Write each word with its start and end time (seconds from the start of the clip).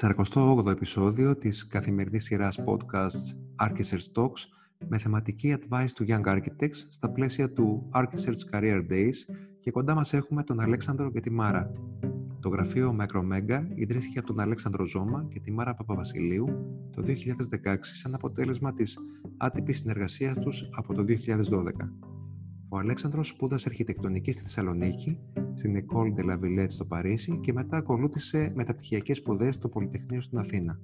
48ο 0.00 0.70
επεισόδιο 0.70 1.36
της 1.36 1.66
καθημερινής 1.66 2.24
σειράς 2.24 2.60
podcasts 2.66 3.36
Architects 3.66 4.12
Talks 4.14 4.40
με 4.88 4.98
θεματική 4.98 5.56
advice 5.58 5.88
του 5.94 6.04
Young 6.08 6.24
Architects 6.24 6.86
στα 6.90 7.10
πλαίσια 7.10 7.52
του 7.52 7.88
Architects 7.94 8.54
Career 8.54 8.86
Days 8.90 9.14
και 9.60 9.70
κοντά 9.70 9.94
μας 9.94 10.12
έχουμε 10.12 10.42
τον 10.42 10.60
Αλέξανδρο 10.60 11.10
και 11.10 11.20
τη 11.20 11.30
Μάρα. 11.30 11.70
Το 12.40 12.48
γραφείο 12.48 12.96
Micromega 13.00 13.64
ιδρύθηκε 13.74 14.18
από 14.18 14.26
τον 14.26 14.40
Αλέξανδρο 14.40 14.84
Ζώμα 14.84 15.26
και 15.28 15.40
τη 15.40 15.52
Μάρα 15.52 15.74
Παπαβασιλείου 15.74 16.46
το 16.90 17.02
2016 17.06 17.76
σαν 17.80 18.14
αποτέλεσμα 18.14 18.72
της 18.72 18.98
άτυπης 19.36 19.78
συνεργασίας 19.78 20.38
τους 20.38 20.68
από 20.70 20.94
το 20.94 21.02
2012. 21.02 21.12
Ο 22.68 22.78
Αλέξανδρος 22.78 23.28
σπούδασε 23.28 23.68
αρχιτεκτονική 23.68 24.32
στη 24.32 24.42
Θεσσαλονίκη, 24.42 25.18
στην 25.58 25.76
École 25.76 26.20
de 26.20 26.24
la 26.24 26.38
Villette 26.42 26.70
στο 26.70 26.84
Παρίσι 26.84 27.38
και 27.40 27.52
μετά 27.52 27.76
ακολούθησε 27.76 28.52
μεταπτυχιακές 28.54 29.16
σπουδές 29.16 29.54
στο 29.54 29.68
Πολυτεχνείο 29.68 30.20
στην 30.20 30.38
Αθήνα. 30.38 30.80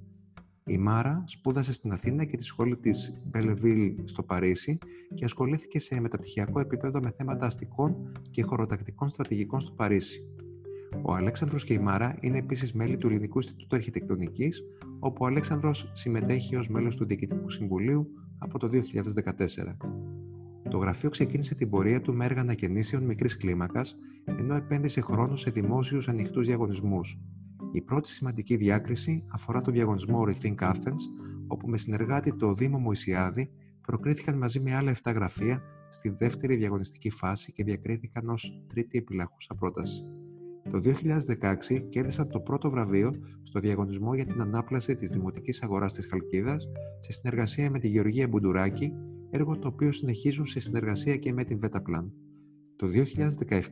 Η 0.65 0.77
Μάρα 0.77 1.23
σπούδασε 1.27 1.73
στην 1.73 1.91
Αθήνα 1.91 2.25
και 2.25 2.37
τη 2.37 2.43
σχολή 2.43 2.77
της 2.77 3.21
Belleville 3.33 3.93
στο 4.03 4.23
Παρίσι 4.23 4.77
και 5.13 5.25
ασχολήθηκε 5.25 5.79
σε 5.79 5.99
μεταπτυχιακό 5.99 6.59
επίπεδο 6.59 6.99
με 6.99 7.13
θέματα 7.17 7.45
αστικών 7.45 7.95
και 8.31 8.43
χωροτακτικών 8.43 9.09
στρατηγικών 9.09 9.59
στο 9.59 9.71
Παρίσι. 9.71 10.29
Ο 11.01 11.13
Αλέξανδρος 11.13 11.63
και 11.63 11.73
η 11.73 11.79
Μάρα 11.79 12.17
είναι 12.19 12.37
επίσης 12.37 12.73
μέλη 12.73 12.97
του 12.97 13.07
Ελληνικού 13.07 13.39
Ινστιτούτου 13.39 13.75
Αρχιτεκτονικής, 13.75 14.63
όπου 14.99 15.23
ο 15.23 15.27
Αλέξανδρος 15.27 15.91
συμμετέχει 15.93 16.55
ως 16.55 16.69
μέλος 16.69 16.95
του 16.95 17.05
Διοικητικού 17.05 17.49
Συμβουλίου 17.49 18.07
από 18.37 18.59
το 18.59 18.67
2014. 18.67 19.77
Το 20.75 20.81
γραφείο 20.81 21.09
ξεκίνησε 21.09 21.55
την 21.55 21.69
πορεία 21.69 22.01
του 22.01 22.13
με 22.13 22.25
έργα 22.25 22.41
ανακαινήσεων 22.41 23.03
μικρής 23.03 23.37
κλίμακας, 23.37 23.95
ενώ 24.25 24.55
επένδυσε 24.55 25.01
χρόνο 25.01 25.35
σε 25.35 25.51
δημόσιους 25.51 26.07
ανοιχτούς 26.07 26.45
διαγωνισμούς. 26.45 27.19
Η 27.71 27.81
πρώτη 27.81 28.09
σημαντική 28.09 28.55
διάκριση 28.55 29.23
αφορά 29.27 29.61
το 29.61 29.71
διαγωνισμό 29.71 30.23
Rethink 30.27 30.55
Athens, 30.55 31.01
όπου 31.47 31.69
με 31.69 31.77
συνεργάτη 31.77 32.37
το 32.37 32.53
Δήμο 32.53 32.77
Μωησιάδη 32.77 33.49
προκρίθηκαν 33.81 34.37
μαζί 34.37 34.59
με 34.59 34.75
άλλα 34.75 34.95
7 35.03 35.13
γραφεία 35.13 35.61
στη 35.89 36.09
δεύτερη 36.09 36.55
διαγωνιστική 36.55 37.09
φάση 37.09 37.51
και 37.51 37.63
διακρίθηκαν 37.63 38.29
ως 38.29 38.63
τρίτη 38.67 38.97
επιλαχούσα 38.97 39.55
πρόταση. 39.55 40.05
Το 40.71 40.79
2016 40.79 41.87
κέρδισαν 41.89 42.29
το 42.29 42.39
πρώτο 42.39 42.69
βραβείο 42.69 43.09
στο 43.43 43.59
διαγωνισμό 43.59 44.15
για 44.15 44.25
την 44.25 44.41
ανάπλαση 44.41 44.95
της 44.95 45.09
Δημοτικής 45.09 45.63
Αγοράς 45.63 45.93
της 45.93 46.07
Χαλκίδας 46.07 46.67
σε 46.99 47.11
συνεργασία 47.11 47.69
με 47.69 47.79
τη 47.79 47.87
Γεωργία 47.87 48.27
Μπουντουράκη 48.27 48.93
έργο 49.35 49.57
το 49.59 49.67
οποίο 49.67 49.91
συνεχίζουν 49.91 50.45
σε 50.45 50.59
συνεργασία 50.59 51.17
και 51.17 51.33
με 51.33 51.43
την 51.43 51.59
Vetaplan. 51.63 52.05
Το 52.75 52.87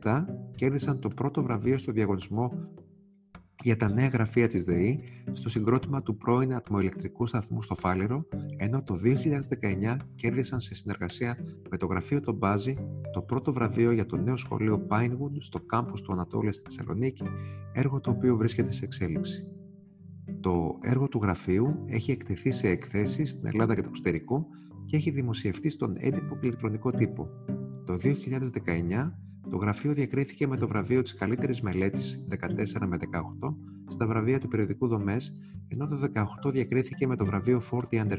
2017 0.02 0.24
κέρδισαν 0.56 0.98
το 0.98 1.08
πρώτο 1.08 1.42
βραβείο 1.42 1.78
στο 1.78 1.92
διαγωνισμό 1.92 2.52
για 3.62 3.76
τα 3.76 3.88
νέα 3.88 4.08
γραφεία 4.08 4.48
της 4.48 4.64
ΔΕΗ 4.64 5.00
στο 5.32 5.48
συγκρότημα 5.48 6.02
του 6.02 6.16
πρώην 6.16 6.54
ατμοελεκτρικού 6.54 7.26
σταθμού 7.26 7.62
στο 7.62 7.74
Φάληρο, 7.74 8.26
ενώ 8.56 8.82
το 8.82 8.94
2019 8.94 9.96
κέρδισαν 10.14 10.60
σε 10.60 10.74
συνεργασία 10.74 11.38
με 11.70 11.76
το 11.76 11.86
γραφείο 11.86 12.20
των 12.20 12.34
Μπάζι 12.34 12.74
το 13.12 13.22
πρώτο 13.22 13.52
βραβείο 13.52 13.92
για 13.92 14.06
το 14.06 14.16
νέο 14.16 14.36
σχολείο 14.36 14.86
Pinewood 14.90 15.36
στο 15.38 15.60
κάμπους 15.60 16.00
του 16.02 16.12
Ανατόλια 16.12 16.52
στη 16.52 16.62
Θεσσαλονίκη, 16.62 17.24
έργο 17.72 18.00
το 18.00 18.10
οποίο 18.10 18.36
βρίσκεται 18.36 18.72
σε 18.72 18.84
εξέλιξη. 18.84 19.46
Το 20.40 20.78
έργο 20.80 21.08
του 21.08 21.18
γραφείου 21.22 21.84
έχει 21.86 22.10
εκτεθεί 22.10 22.50
σε 22.50 22.68
εκθέσεις 22.68 23.30
στην 23.30 23.46
Ελλάδα 23.46 23.74
και 23.74 23.80
το 23.80 23.88
εξωτερικό 23.88 24.46
και 24.84 24.96
έχει 24.96 25.10
δημοσιευτεί 25.10 25.70
στον 25.70 25.94
έντυπο 25.98 26.36
και 26.36 26.46
ηλεκτρονικό 26.46 26.90
τύπο. 26.90 27.28
Το 27.84 27.96
2019 28.02 29.12
το 29.50 29.56
γραφείο 29.56 29.92
διακρίθηκε 29.92 30.46
με 30.46 30.56
το 30.56 30.68
βραβείο 30.68 31.02
της 31.02 31.14
καλύτερης 31.14 31.60
μελέτης 31.60 32.26
14 32.30 32.86
με 32.86 32.96
18 32.96 33.54
στα 33.88 34.06
βραβεία 34.06 34.38
του 34.38 34.48
περιοδικού 34.48 34.86
Δομές, 34.86 35.36
ενώ 35.68 35.86
το 35.86 35.96
18 36.46 36.52
διακρίθηκε 36.52 37.06
με 37.06 37.16
το 37.16 37.24
βραβείο 37.24 37.60
40 37.70 37.76
Under 37.90 38.18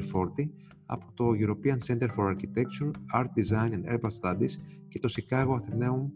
από 0.86 1.12
το 1.14 1.30
European 1.38 1.76
Center 1.86 2.08
for 2.08 2.34
Architecture, 2.34 2.90
Art 3.14 3.28
Design 3.40 3.70
and 3.72 3.98
Urban 3.98 4.10
Studies 4.20 4.50
και 4.88 4.98
το 4.98 5.08
Chicago 5.16 5.56
Athenaeum 5.56 6.10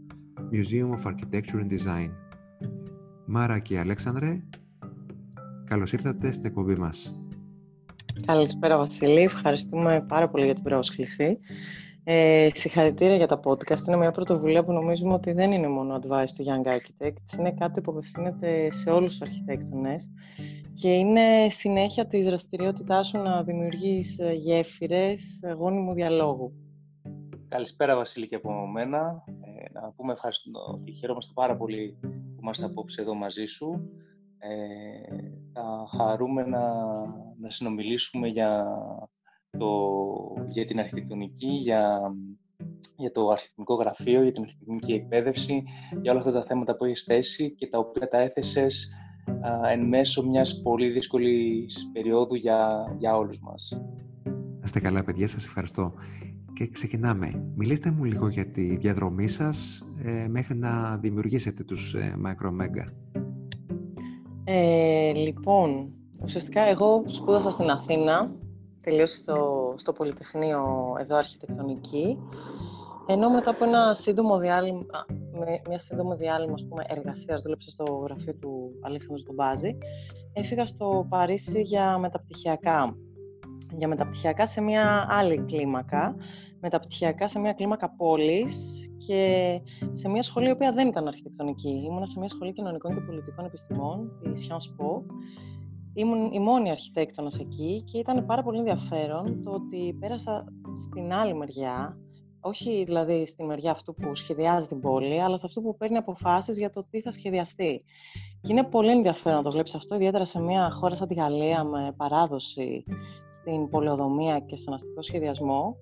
Museum 0.52 0.90
of 0.90 1.10
Architecture 1.10 1.60
and 1.60 1.70
Design. 1.70 2.10
Μάρα 3.26 3.58
και 3.58 3.78
Αλέξανδρε, 3.78 4.42
καλώς 5.64 5.92
ήρθατε 5.92 6.32
στην 6.32 6.44
εκπομπή 6.44 6.74
μας. 6.74 7.20
Καλησπέρα 8.26 8.76
Βασίλη, 8.76 9.20
ευχαριστούμε 9.20 10.04
πάρα 10.08 10.28
πολύ 10.28 10.44
για 10.44 10.54
την 10.54 10.62
πρόσκληση. 10.62 11.38
Ε, 12.04 12.48
συγχαρητήρια 12.54 13.16
για 13.16 13.26
τα 13.26 13.40
podcast. 13.44 13.86
Είναι 13.86 13.96
μια 13.96 14.10
πρωτοβουλία 14.10 14.64
που 14.64 14.72
νομίζουμε 14.72 15.12
ότι 15.12 15.32
δεν 15.32 15.52
είναι 15.52 15.68
μόνο 15.68 16.00
advice 16.02 16.30
του 16.36 16.44
Young 16.44 16.68
Architects. 16.68 17.38
Είναι 17.38 17.52
κάτι 17.52 17.80
που 17.80 17.90
απευθύνεται 17.90 18.70
σε 18.72 18.90
όλους 18.90 19.10
τους 19.10 19.20
αρχιτέκτονες 19.20 20.10
και 20.74 20.94
είναι 20.94 21.48
συνέχεια 21.50 22.06
της 22.06 22.24
δραστηριότητάς 22.24 23.08
σου 23.08 23.18
να 23.18 23.42
δημιουργείς 23.42 24.18
γέφυρες 24.34 25.40
γόνιμου 25.56 25.94
διαλόγου. 25.94 26.52
Καλησπέρα 27.48 27.96
Βασίλη 27.96 28.26
και 28.26 28.34
από 28.34 28.66
μένα. 28.66 29.24
Ε, 29.26 29.72
να 29.72 29.92
πούμε 29.96 30.12
ευχαριστώ 30.12 30.50
ότι 30.74 30.92
χαιρόμαστε 30.92 31.32
πάρα 31.34 31.56
πολύ 31.56 31.98
που 32.00 32.38
είμαστε 32.40 32.64
απόψε 32.64 33.00
εδώ 33.00 33.14
μαζί 33.14 33.44
σου. 33.46 33.90
Ε, 34.42 35.16
θα 35.52 35.86
χαρούμε 35.96 36.42
να, 36.42 36.64
να 37.40 37.50
συνομιλήσουμε 37.50 38.28
για, 38.28 38.66
το, 39.58 39.68
για 40.48 40.64
την 40.64 40.78
αρχιτεκτονική, 40.78 41.48
για, 41.48 42.00
για 42.96 43.10
το 43.10 43.28
αρχιτεκτονικό 43.28 43.74
γραφείο, 43.74 44.22
για 44.22 44.32
την 44.32 44.42
αρχιτεκτονική 44.42 44.92
εκπαίδευση, 44.92 45.64
για 46.00 46.10
όλα 46.10 46.20
αυτά 46.20 46.32
τα 46.32 46.44
θέματα 46.44 46.76
που 46.76 46.84
έχεις 46.84 47.02
θέσει 47.02 47.54
και 47.54 47.66
τα 47.66 47.78
οποία 47.78 48.08
τα 48.08 48.18
έθεσες 48.18 48.94
εν 49.70 49.88
μέσω 49.88 50.26
μιας 50.26 50.60
πολύ 50.62 50.90
δύσκολης 50.90 51.90
περίοδου 51.92 52.34
για, 52.34 52.86
για 52.98 53.16
όλους 53.16 53.40
μας. 53.40 53.82
είστε 54.64 54.80
καλά 54.80 55.04
παιδιά, 55.04 55.28
σας 55.28 55.44
ευχαριστώ. 55.44 55.94
Και 56.52 56.68
ξεκινάμε. 56.68 57.52
Μιλήστε 57.54 57.90
μου 57.90 58.04
λίγο 58.04 58.28
για 58.28 58.46
τη 58.46 58.76
διαδρομή 58.76 59.28
σας 59.28 59.84
ε, 60.02 60.28
μέχρι 60.28 60.56
να 60.56 60.96
δημιουργήσετε 60.96 61.64
τους 61.64 61.94
ε, 61.94 62.14
Micromega. 62.26 62.84
Ε, 64.44 65.12
λοιπόν, 65.12 65.92
ουσιαστικά 66.22 66.62
εγώ 66.62 67.04
σπούδασα 67.06 67.50
στην 67.50 67.70
Αθήνα, 67.70 68.30
τελείωσα 68.80 69.16
στο, 69.16 69.72
στο 69.76 69.92
Πολυτεχνείο 69.92 70.94
εδώ 71.00 71.16
αρχιτεκτονική, 71.16 72.18
ενώ 73.06 73.30
μετά 73.30 73.50
από 73.50 73.64
ένα 73.64 73.92
σύντομο 73.92 74.38
διάλειμμα, 74.38 75.06
με 75.32 75.60
μια 75.68 75.78
σύντομο 75.78 76.16
διάλειμμα 76.16 76.54
ας 76.54 76.66
πούμε, 76.68 76.84
εργασίας, 76.88 77.42
δούλεψα 77.42 77.70
στο 77.70 77.84
γραφείο 78.04 78.34
του 78.34 78.70
Αλέξανδρου 78.80 79.22
τον 79.22 79.34
Μπάζη, 79.34 79.78
έφυγα 80.32 80.66
στο 80.66 81.06
Παρίσι 81.08 81.60
για 81.60 81.98
μεταπτυχιακά. 81.98 82.96
Για 83.76 83.88
μεταπτυχιακά 83.88 84.46
σε 84.46 84.60
μια 84.60 85.06
άλλη 85.10 85.38
κλίμακα, 85.38 86.16
μεταπτυχιακά 86.60 87.28
σε 87.28 87.38
μια 87.38 87.52
κλίμακα 87.52 87.94
πόλης 87.96 88.79
και 89.10 89.60
σε 89.92 90.08
μια 90.08 90.22
σχολή 90.22 90.48
η 90.48 90.50
οποία 90.50 90.72
δεν 90.72 90.88
ήταν 90.88 91.06
αρχιτεκτονική. 91.06 91.68
Ήμουν 91.68 92.06
σε 92.06 92.18
μια 92.18 92.28
σχολή 92.28 92.52
κοινωνικών 92.52 92.94
και 92.94 93.00
πολιτικών 93.00 93.44
επιστημών, 93.44 94.10
τη 94.22 94.30
Sciences 94.34 94.82
Po. 94.82 95.02
Ήμουν 95.94 96.32
η 96.32 96.38
μόνη 96.38 96.70
αρχιτέκτονας 96.70 97.38
εκεί 97.38 97.82
και 97.92 97.98
ήταν 97.98 98.26
πάρα 98.26 98.42
πολύ 98.42 98.58
ενδιαφέρον 98.58 99.42
το 99.44 99.50
ότι 99.50 99.96
πέρασα 100.00 100.44
στην 100.74 101.12
άλλη 101.12 101.34
μεριά, 101.34 101.96
όχι 102.40 102.84
δηλαδή 102.84 103.26
στη 103.26 103.44
μεριά 103.44 103.70
αυτού 103.70 103.94
που 103.94 104.14
σχεδιάζει 104.14 104.66
την 104.66 104.80
πόλη, 104.80 105.22
αλλά 105.22 105.38
σε 105.38 105.46
αυτού 105.46 105.62
που 105.62 105.76
παίρνει 105.76 105.96
αποφάσεις 105.96 106.58
για 106.58 106.70
το 106.70 106.86
τι 106.90 107.00
θα 107.00 107.10
σχεδιαστεί. 107.10 107.84
Και 108.40 108.52
είναι 108.52 108.64
πολύ 108.64 108.90
ενδιαφέρον 108.90 109.36
να 109.36 109.44
το 109.44 109.50
βλέπεις 109.50 109.74
αυτό, 109.74 109.94
ιδιαίτερα 109.94 110.24
σε 110.24 110.40
μια 110.40 110.70
χώρα 110.70 110.94
σαν 110.94 111.08
τη 111.08 111.14
Γαλλία 111.14 111.64
με 111.64 111.94
παράδοση 111.96 112.84
στην 113.40 113.68
πολεοδομία 113.68 114.38
και 114.38 114.56
στον 114.56 114.74
αστικό 114.74 115.02
σχεδιασμό 115.02 115.76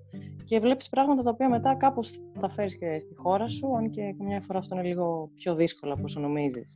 και 0.45 0.59
βλέπεις 0.59 0.89
πράγματα 0.89 1.23
τα 1.23 1.29
οποία 1.29 1.49
μετά 1.49 1.75
κάπως 1.75 2.21
θα 2.39 2.49
φέρεις 2.49 2.77
και 2.77 2.99
στη 2.99 3.15
χώρα 3.15 3.47
σου, 3.47 3.75
αν 3.77 3.89
και 3.89 4.15
καμιά 4.17 4.41
φορά 4.41 4.59
αυτό 4.59 4.75
είναι 4.75 4.87
λίγο 4.87 5.29
πιο 5.35 5.55
δύσκολο 5.55 5.93
από 5.93 6.01
όσο 6.03 6.19
νομίζεις. 6.19 6.75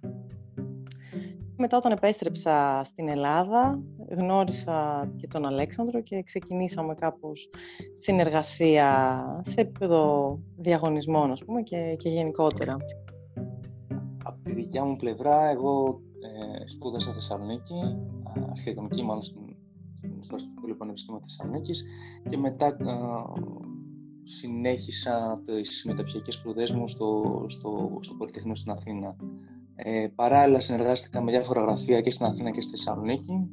Μετά 1.58 1.78
όταν 1.78 1.92
επέστρεψα 1.92 2.82
στην 2.84 3.10
Ελλάδα, 3.10 3.80
γνώρισα 4.10 5.10
και 5.18 5.28
τον 5.28 5.46
Αλέξανδρο 5.46 6.02
και 6.02 6.24
ξεκινήσαμε 6.24 6.96
κάπως 6.96 7.50
συνεργασία 8.00 9.18
σε 9.42 9.62
επίπεδο 9.62 10.40
διαγωνισμών, 10.58 11.32
ας 11.32 11.44
πούμε, 11.46 11.62
και, 11.62 11.96
και 11.98 12.10
γενικότερα. 12.10 12.78
Από 14.24 14.44
τη 14.44 14.54
δικιά 14.54 14.84
μου 14.84 14.96
πλευρά, 14.96 15.50
εγώ 15.50 16.02
ε, 16.22 16.68
σπούδασα 16.68 17.14
Θεσσαλονίκη, 17.14 17.98
αρχιτεκτονική 18.50 19.04
μάλλον 19.04 19.24
στην 19.24 19.43
στο 20.22 20.36
Αστυνομικό 20.36 20.78
Πανεπιστήμιο 20.78 21.22
Θεσσαλονίκης 21.22 21.84
και 22.30 22.38
μετά 22.38 22.78
συνέχισα 24.24 25.42
τις 25.46 25.84
μεταπτυχιακές 25.88 26.34
σπουδές 26.34 26.72
μου 26.72 26.88
στο, 26.88 27.46
στο, 27.48 27.98
στο 28.02 28.14
Πολυτεχνείο 28.14 28.56
στην 28.56 28.72
Αθήνα. 28.72 29.16
Ε, 29.76 30.08
παράλληλα 30.16 30.60
συνεργάστηκα 30.60 31.22
με 31.22 31.32
διάφορα 31.32 31.62
γραφεία 31.62 32.02
και 32.02 32.12
στην 32.12 32.26
Αθήνα 32.26 32.52
και 32.52 32.62
στη 32.62 32.72
Θεσσαλονίκη 32.72 33.50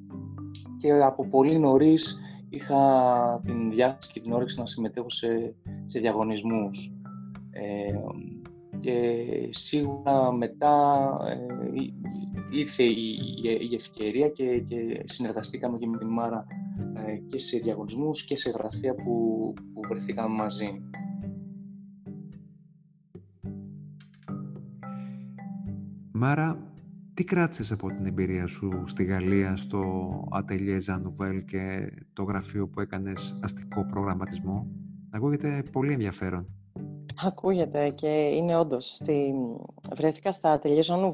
και 0.76 0.92
από 0.92 1.28
πολύ 1.28 1.58
νωρίς 1.58 2.18
είχα 2.48 3.40
την 3.44 3.70
διάθεση 3.70 4.12
και 4.12 4.20
την 4.20 4.32
όρεξη 4.32 4.58
να 4.58 4.66
συμμετέχω 4.66 5.10
σε, 5.10 5.54
σε 5.86 6.00
διαγωνισμούς. 6.00 6.92
Ε, 7.50 7.92
και 8.78 9.24
σίγουρα 9.50 10.32
μετά 10.32 11.06
ε, 11.28 11.36
ήρθε 12.50 12.82
η, 12.82 13.18
η, 13.70 13.74
ευκαιρία 13.74 14.28
και, 14.28 14.58
και 14.58 15.02
συνεργαστήκαμε 15.04 15.78
και 15.78 15.86
με 15.86 15.98
την 15.98 16.08
Μάρα 16.08 16.46
ε, 17.06 17.16
και 17.16 17.38
σε 17.38 17.58
διαγωνισμούς 17.58 18.24
και 18.24 18.36
σε 18.36 18.50
γραφεία 18.50 18.94
που, 18.94 19.52
που 19.74 19.80
βρεθήκαμε 19.88 20.34
μαζί. 20.34 20.82
Μάρα, 26.12 26.72
τι 27.14 27.24
κράτησες 27.24 27.72
από 27.72 27.88
την 27.88 28.06
εμπειρία 28.06 28.46
σου 28.46 28.82
στη 28.86 29.04
Γαλλία, 29.04 29.56
στο 29.56 29.82
Atelier 30.30 30.80
Jean 30.86 31.44
και 31.46 31.92
το 32.12 32.22
γραφείο 32.22 32.68
που 32.68 32.80
έκανες 32.80 33.38
αστικό 33.42 33.86
προγραμματισμό; 33.86 34.66
Ακούγεται 35.10 35.62
πολύ 35.72 35.92
ενδιαφέρον. 35.92 36.46
Ακούγεται 37.24 37.90
και 37.90 38.08
είναι 38.08 38.56
όντως. 38.56 38.94
Στη... 38.94 39.34
Βρέθηκα 39.96 40.32
στα 40.32 40.60
Atelier 40.60 40.82
Jean 40.82 41.12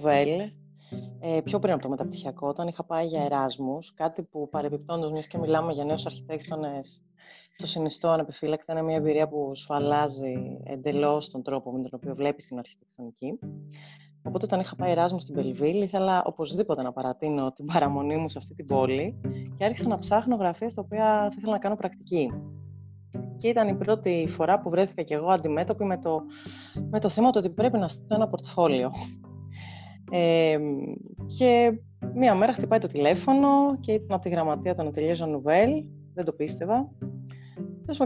ε, 1.21 1.41
πιο 1.45 1.59
πριν 1.59 1.73
από 1.73 1.83
το 1.83 1.89
μεταπτυχιακό, 1.89 2.49
όταν 2.49 2.69
είχα 2.69 2.85
πάει 2.85 3.07
για 3.07 3.23
Εράσμους, 3.25 3.95
κάτι 3.95 4.23
που 4.23 4.49
παρεμπιπτόντως, 4.49 5.13
μιας 5.13 5.27
και 5.27 5.39
μιλάμε 5.39 5.73
για 5.73 5.85
νέους 5.85 6.07
αρχιτέκτονες, 6.07 7.05
το 7.57 7.67
συνιστώ 7.67 8.09
ανεπιφύλακτα. 8.09 8.73
Είναι 8.73 8.83
μια 8.83 8.97
εμπειρία 8.97 9.29
που 9.29 9.53
σου 9.55 9.75
αλλάζει 9.75 10.61
εντελώς 10.65 11.31
τον 11.31 11.43
τρόπο 11.43 11.73
με 11.73 11.83
τον 11.83 11.91
οποίο 11.93 12.15
βλέπεις 12.15 12.47
την 12.47 12.59
αρχιτεκτονική. 12.59 13.39
Οπότε, 14.23 14.45
όταν 14.45 14.61
είχα 14.61 14.77
πάει 14.77 14.91
Εράσμους 14.91 15.23
στην 15.23 15.35
Πελβίλ, 15.35 15.83
ήθελα 15.83 16.23
οπωσδήποτε 16.25 16.83
να 16.83 16.93
παρατείνω 16.93 17.53
την 17.53 17.67
παραμονή 17.67 18.17
μου 18.17 18.29
σε 18.29 18.39
αυτή 18.39 18.55
την 18.55 18.67
πόλη 18.67 19.21
και 19.57 19.65
άρχισα 19.65 19.89
να 19.89 19.99
ψάχνω 19.99 20.37
γραφεία 20.37 20.69
στα 20.69 20.83
οποία 20.83 21.05
θα 21.05 21.35
ήθελα 21.37 21.53
να 21.53 21.59
κάνω 21.59 21.77
πρακτική. 21.77 22.31
Και 23.39 23.49
ήταν 23.49 23.69
η 23.69 23.75
πρώτη 23.75 24.27
φορά 24.29 24.61
που 24.61 24.71
βρέθηκα 24.71 25.03
και 25.03 25.15
εγώ 25.15 25.29
αντιμέτωπη 25.29 25.85
με 25.85 25.99
το, 25.99 26.23
με 26.91 27.01
το 27.01 27.09
θέμα 27.09 27.31
ότι 27.35 27.51
πρέπει 27.51 27.79
να 27.79 27.89
στείλω 27.89 28.15
ένα 28.15 28.29
πορτφόλιο. 28.29 28.91
Ε, 30.11 30.59
και 31.39 31.79
μία 32.15 32.35
μέρα 32.35 32.53
χτυπάει 32.53 32.79
το 32.79 32.87
τηλέφωνο 32.87 33.79
και 33.81 33.93
ήταν 33.93 34.13
από 34.13 34.23
τη 34.23 34.29
γραμματεία 34.29 34.75
των 34.75 34.91
Atelier 34.95 35.17
Nouvelle, 35.17 35.85
δεν 36.15 36.25
το 36.25 36.33
πίστευα. 36.33 36.91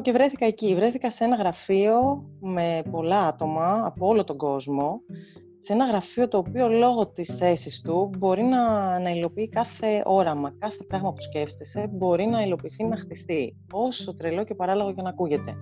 Και 0.03 0.13
βρέθηκα 0.13 0.47
εκεί, 0.47 0.75
βρέθηκα 0.75 1.11
σε 1.11 1.25
ένα 1.25 1.37
γραφείο 1.37 2.25
με 2.41 2.83
πολλά 2.91 3.27
άτομα 3.27 3.83
από 3.85 4.07
όλο 4.07 4.25
τον 4.25 4.37
κόσμο, 4.37 5.01
σε 5.61 5.73
ένα 5.73 5.85
γραφείο 5.85 6.29
το 6.29 6.39
οποίο 6.39 6.69
λόγω 6.69 7.07
της 7.07 7.35
θέσης 7.35 7.81
του 7.81 8.11
μπορεί 8.19 8.43
να, 8.43 8.99
να 8.99 9.11
υλοποιεί 9.11 9.49
κάθε 9.49 10.03
όραμα, 10.05 10.55
κάθε 10.59 10.85
πράγμα 10.85 11.13
που 11.13 11.21
σκέφτεσαι, 11.21 11.89
μπορεί 11.93 12.27
να 12.27 12.43
υλοποιηθεί, 12.43 12.85
να 12.85 12.97
χτιστεί, 12.97 13.57
όσο 13.73 14.15
τρελό 14.15 14.45
και 14.45 14.55
παράλογο 14.55 14.93
και 14.93 15.03
να 15.03 15.09
ακούγεται. 15.09 15.57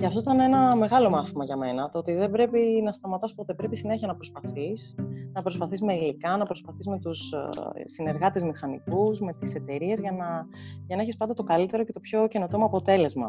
Και 0.00 0.06
αυτό 0.06 0.20
ήταν 0.20 0.40
ένα 0.40 0.76
μεγάλο 0.76 1.10
μάθημα 1.10 1.44
για 1.44 1.56
μένα, 1.56 1.88
το 1.88 1.98
ότι 1.98 2.12
δεν 2.12 2.30
πρέπει 2.30 2.80
να 2.84 2.92
σταματάς 2.92 3.34
ποτέ, 3.34 3.54
πρέπει 3.54 3.76
συνέχεια 3.76 4.06
να 4.06 4.14
προσπαθείς, 4.14 4.94
να 5.32 5.42
προσπαθείς 5.42 5.80
με 5.80 5.94
υλικά, 5.94 6.36
να 6.36 6.44
προσπαθείς 6.44 6.86
με 6.86 6.98
τους 6.98 7.32
ε, 7.32 7.88
συνεργάτες 7.88 8.42
μηχανικούς, 8.42 9.20
με 9.20 9.32
τις 9.32 9.54
εταιρείες 9.54 10.00
για 10.00 10.12
να, 10.12 10.46
για 10.86 10.96
να 10.96 11.02
έχεις 11.02 11.16
πάντα 11.16 11.34
το 11.34 11.42
καλύτερο 11.42 11.84
και 11.84 11.92
το 11.92 12.00
πιο 12.00 12.28
καινοτόμο 12.28 12.64
αποτέλεσμα. 12.64 13.28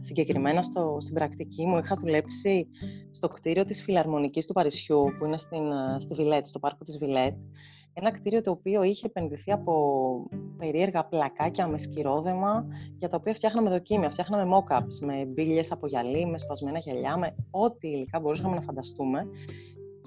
Συγκεκριμένα 0.00 0.62
στο, 0.62 0.96
στην 1.00 1.14
πρακτική 1.14 1.66
μου 1.66 1.78
είχα 1.78 1.96
δουλέψει 1.96 2.68
στο 3.10 3.28
κτίριο 3.28 3.64
της 3.64 3.82
Φιλαρμονικής 3.82 4.46
του 4.46 4.52
Παρισιού, 4.52 5.04
που 5.18 5.24
είναι 5.24 5.38
στην, 5.38 5.72
ε, 5.72 6.00
στη 6.00 6.14
Βιλέτ, 6.14 6.46
στο 6.46 6.58
πάρκο 6.58 6.84
της 6.84 6.98
Βιλέτ, 6.98 7.34
ένα 8.00 8.10
κτίριο 8.10 8.42
το 8.42 8.50
οποίο 8.50 8.82
είχε 8.82 9.06
επενδυθεί 9.06 9.52
από 9.52 9.74
περίεργα 10.58 11.04
πλακάκια 11.04 11.66
με 11.66 11.78
σκυρόδεμα, 11.78 12.66
για 12.98 13.08
τα 13.08 13.16
οποία 13.16 13.34
φτιάχναμε 13.34 13.70
δοκίμια, 13.70 14.10
φτιάχναμε 14.10 14.56
mock-ups 14.56 15.06
με 15.06 15.24
μπύλε 15.24 15.60
από 15.70 15.86
γυαλί, 15.86 16.26
με 16.26 16.38
σπασμένα 16.38 16.78
γυαλιά, 16.78 17.16
με 17.16 17.34
ό,τι 17.50 17.88
υλικά 17.88 18.20
μπορούσαμε 18.20 18.54
να 18.54 18.60
φανταστούμε. 18.60 19.26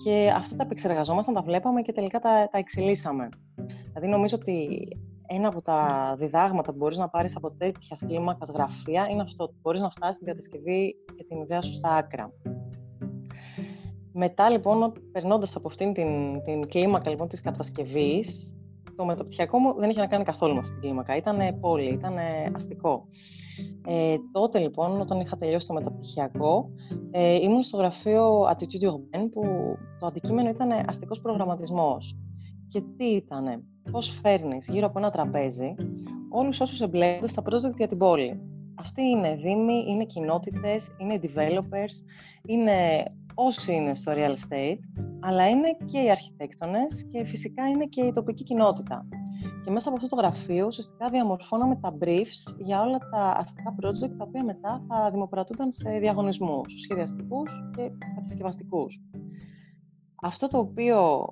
Και 0.03 0.31
αυτά 0.35 0.55
τα 0.55 0.63
επεξεργαζόμασταν, 0.63 1.33
τα 1.33 1.41
βλέπαμε 1.41 1.81
και 1.81 1.91
τελικά 1.91 2.19
τα, 2.19 2.49
τα 2.51 2.57
εξελίσσαμε. 2.57 3.29
Δηλαδή, 3.87 4.07
νομίζω 4.07 4.37
ότι 4.41 4.87
ένα 5.27 5.47
από 5.47 5.61
τα 5.61 6.13
διδάγματα 6.17 6.71
που 6.71 6.77
μπορείς 6.77 6.97
να 6.97 7.09
πάρεις 7.09 7.35
από 7.35 7.51
τέτοια 7.51 7.97
κλίμακας 8.07 8.49
γραφεία 8.49 9.07
είναι 9.07 9.21
αυτό, 9.21 9.43
ότι 9.43 9.55
μπορείς 9.61 9.81
να 9.81 9.89
φτάσεις 9.89 10.17
την 10.17 10.27
κατασκευή 10.27 10.95
και 11.17 11.23
την 11.23 11.41
ιδέα 11.41 11.61
σου 11.61 11.73
στα 11.73 11.95
άκρα. 11.95 12.33
Μετά 14.13 14.49
λοιπόν, 14.49 14.93
περνώντας 15.11 15.55
από 15.55 15.67
αυτήν 15.67 15.93
την, 15.93 16.43
την 16.43 16.67
κλίμακα 16.67 17.09
λοιπόν, 17.09 17.27
της 17.27 17.41
κατασκευής, 17.41 18.55
το 18.95 19.05
μεταπτυχιακό 19.05 19.57
μου 19.59 19.73
δεν 19.77 19.89
είχε 19.89 19.99
να 19.99 20.07
κάνει 20.07 20.23
καθόλου 20.23 20.53
με 20.53 20.59
αυτή 20.59 20.71
την 20.71 20.81
κλίμακα. 20.81 21.15
Ήταν 21.15 21.59
πόλη, 21.59 21.91
ήταν 21.91 22.15
αστικό. 22.55 23.07
Ε, 23.87 24.15
τότε 24.31 24.59
λοιπόν, 24.59 25.01
όταν 25.01 25.19
είχα 25.19 25.37
τελειώσει 25.37 25.67
το 25.67 25.73
μεταπτυχιακό, 25.73 26.69
ε, 27.11 27.35
ήμουν 27.35 27.63
στο 27.63 27.77
γραφείο 27.77 28.41
Attitude 28.41 28.87
Urbaine, 28.87 29.29
που 29.31 29.41
το 29.99 30.05
αντικείμενο 30.05 30.49
ήταν 30.49 30.71
αστικός 30.87 31.21
προγραμματισμός. 31.21 32.17
Και 32.67 32.81
τι 32.97 33.05
ήτανε, 33.05 33.63
πώς 33.91 34.19
φέρνεις 34.21 34.67
γύρω 34.67 34.85
από 34.85 34.99
ένα 34.99 35.09
τραπέζι 35.09 35.75
όλους 36.31 36.59
όσους 36.59 36.81
εμπλέκονται 36.81 37.27
στα 37.27 37.41
project 37.41 37.75
για 37.77 37.87
την 37.87 37.97
πόλη. 37.97 38.39
Αυτοί 38.75 39.01
είναι 39.01 39.35
δήμοι, 39.35 39.85
είναι 39.87 40.05
κοινότητες, 40.05 40.89
είναι 40.97 41.19
developers, 41.23 41.93
είναι 42.45 42.73
όσοι 43.33 43.73
είναι 43.73 43.95
στο 43.95 44.11
real 44.15 44.31
estate, 44.31 44.79
αλλά 45.19 45.49
είναι 45.49 45.77
και 45.85 45.99
οι 45.99 46.09
αρχιτέκτονες 46.09 47.05
και 47.11 47.25
φυσικά 47.25 47.67
είναι 47.67 47.85
και 47.85 48.01
η 48.01 48.11
τοπική 48.11 48.43
κοινότητα. 48.43 49.05
Και 49.63 49.71
μέσα 49.71 49.89
από 49.89 49.97
αυτό 49.97 50.15
το 50.15 50.21
γραφείο 50.21 50.65
ουσιαστικά 50.65 51.09
διαμορφώναμε 51.09 51.75
τα 51.75 51.97
briefs 52.01 52.55
για 52.57 52.81
όλα 52.81 52.97
τα 52.97 53.35
αστικά 53.37 53.75
project 53.81 54.15
τα 54.17 54.23
οποία 54.27 54.43
μετά 54.43 54.83
θα 54.87 55.11
δημοπρατούνταν 55.11 55.71
σε 55.71 55.89
διαγωνισμούς, 55.89 56.73
σχεδιαστικούς 56.81 57.51
και 57.75 57.91
κατασκευαστικούς. 58.15 59.01
Αυτό 60.21 60.47
το 60.47 60.57
οποίο 60.57 61.27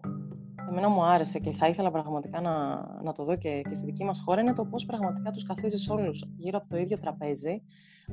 εμένα 0.69 0.89
μου 0.89 1.03
άρεσε 1.03 1.39
και 1.39 1.51
θα 1.51 1.67
ήθελα 1.67 1.91
πραγματικά 1.91 2.41
να, 2.41 2.75
να 3.03 3.13
το 3.13 3.23
δω 3.23 3.35
και, 3.35 3.61
και 3.69 3.75
στη 3.75 3.85
δική 3.85 4.03
μας 4.03 4.21
χώρα 4.25 4.41
είναι 4.41 4.53
το 4.53 4.65
πώς 4.65 4.85
πραγματικά 4.85 5.31
τους 5.31 5.43
καθίζεις 5.43 5.89
όλους 5.89 6.25
γύρω 6.37 6.57
από 6.57 6.69
το 6.69 6.77
ίδιο 6.77 6.97
τραπέζι. 6.97 7.61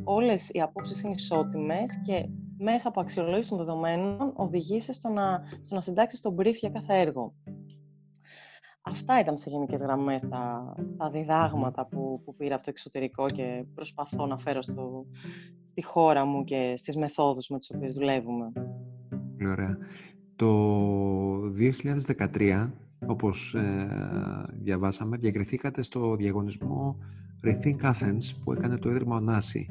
Όλες 0.05 0.49
οι 0.53 0.61
απόψεις 0.61 1.03
είναι 1.03 1.15
ισότιμες 1.15 2.01
και 2.05 2.29
μέσα 2.59 2.89
από 2.89 3.01
αξιολόγηση 3.01 3.49
των 3.49 3.59
δεδομένων 3.59 4.33
οδηγήσει 4.37 4.93
στο 4.93 5.09
να, 5.09 5.43
στο 5.65 5.75
να 5.75 5.81
συντάξεις 5.81 6.21
τον 6.21 6.37
brief 6.39 6.55
για 6.55 6.71
κάθε 6.71 7.01
έργο. 7.01 7.35
Αυτά 8.83 9.21
ήταν 9.21 9.37
σε 9.37 9.51
γενικές 9.51 9.81
γραμμές 9.81 10.23
τα, 10.23 10.75
τα 10.97 11.11
διδάγματα 11.11 11.87
που, 11.87 12.23
που 12.25 12.37
πήρα 12.37 12.55
από 12.55 12.65
το 12.65 12.71
εξωτερικό 12.71 13.27
και 13.27 13.65
προσπαθώ 13.75 14.27
να 14.27 14.39
φέρω 14.39 14.63
στο, 14.63 15.07
στη 15.71 15.85
χώρα 15.85 16.25
μου 16.25 16.45
και 16.45 16.75
στις 16.77 16.97
μεθόδους 16.97 17.49
με 17.49 17.59
τις 17.59 17.71
οποίες 17.75 17.95
δουλεύουμε. 17.95 18.53
Πολύ 19.37 19.49
ωραία. 19.49 19.79
Το 20.37 20.47
2013, 22.37 22.71
όπως 23.07 23.55
ε, 23.55 23.89
διαβάσαμε, 24.53 25.17
διακριθήκατε 25.17 25.83
στο 25.83 26.17
διαγωνισμό 26.17 26.97
Rethink 27.45 27.93
Athens 27.93 28.35
που 28.45 28.53
έκανε 28.53 28.79
το 28.79 28.91
Ίδρυμα 28.91 29.17
Ωνάση. 29.17 29.69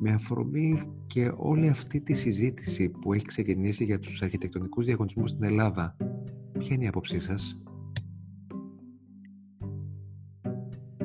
Με 0.00 0.12
αφορμή 0.12 0.82
και 1.06 1.32
όλη 1.36 1.68
αυτή 1.68 2.00
τη 2.00 2.14
συζήτηση 2.14 2.88
που 2.90 3.12
έχει 3.12 3.24
ξεκινήσει 3.24 3.84
για 3.84 3.98
τους 3.98 4.22
αρχιτεκτονικούς 4.22 4.84
διαγωνισμούς 4.84 5.30
στην 5.30 5.42
Ελλάδα, 5.42 5.96
ποια 6.58 6.74
είναι 6.74 6.84
η 6.84 6.88
άποψή 6.88 7.20
σας; 7.20 7.60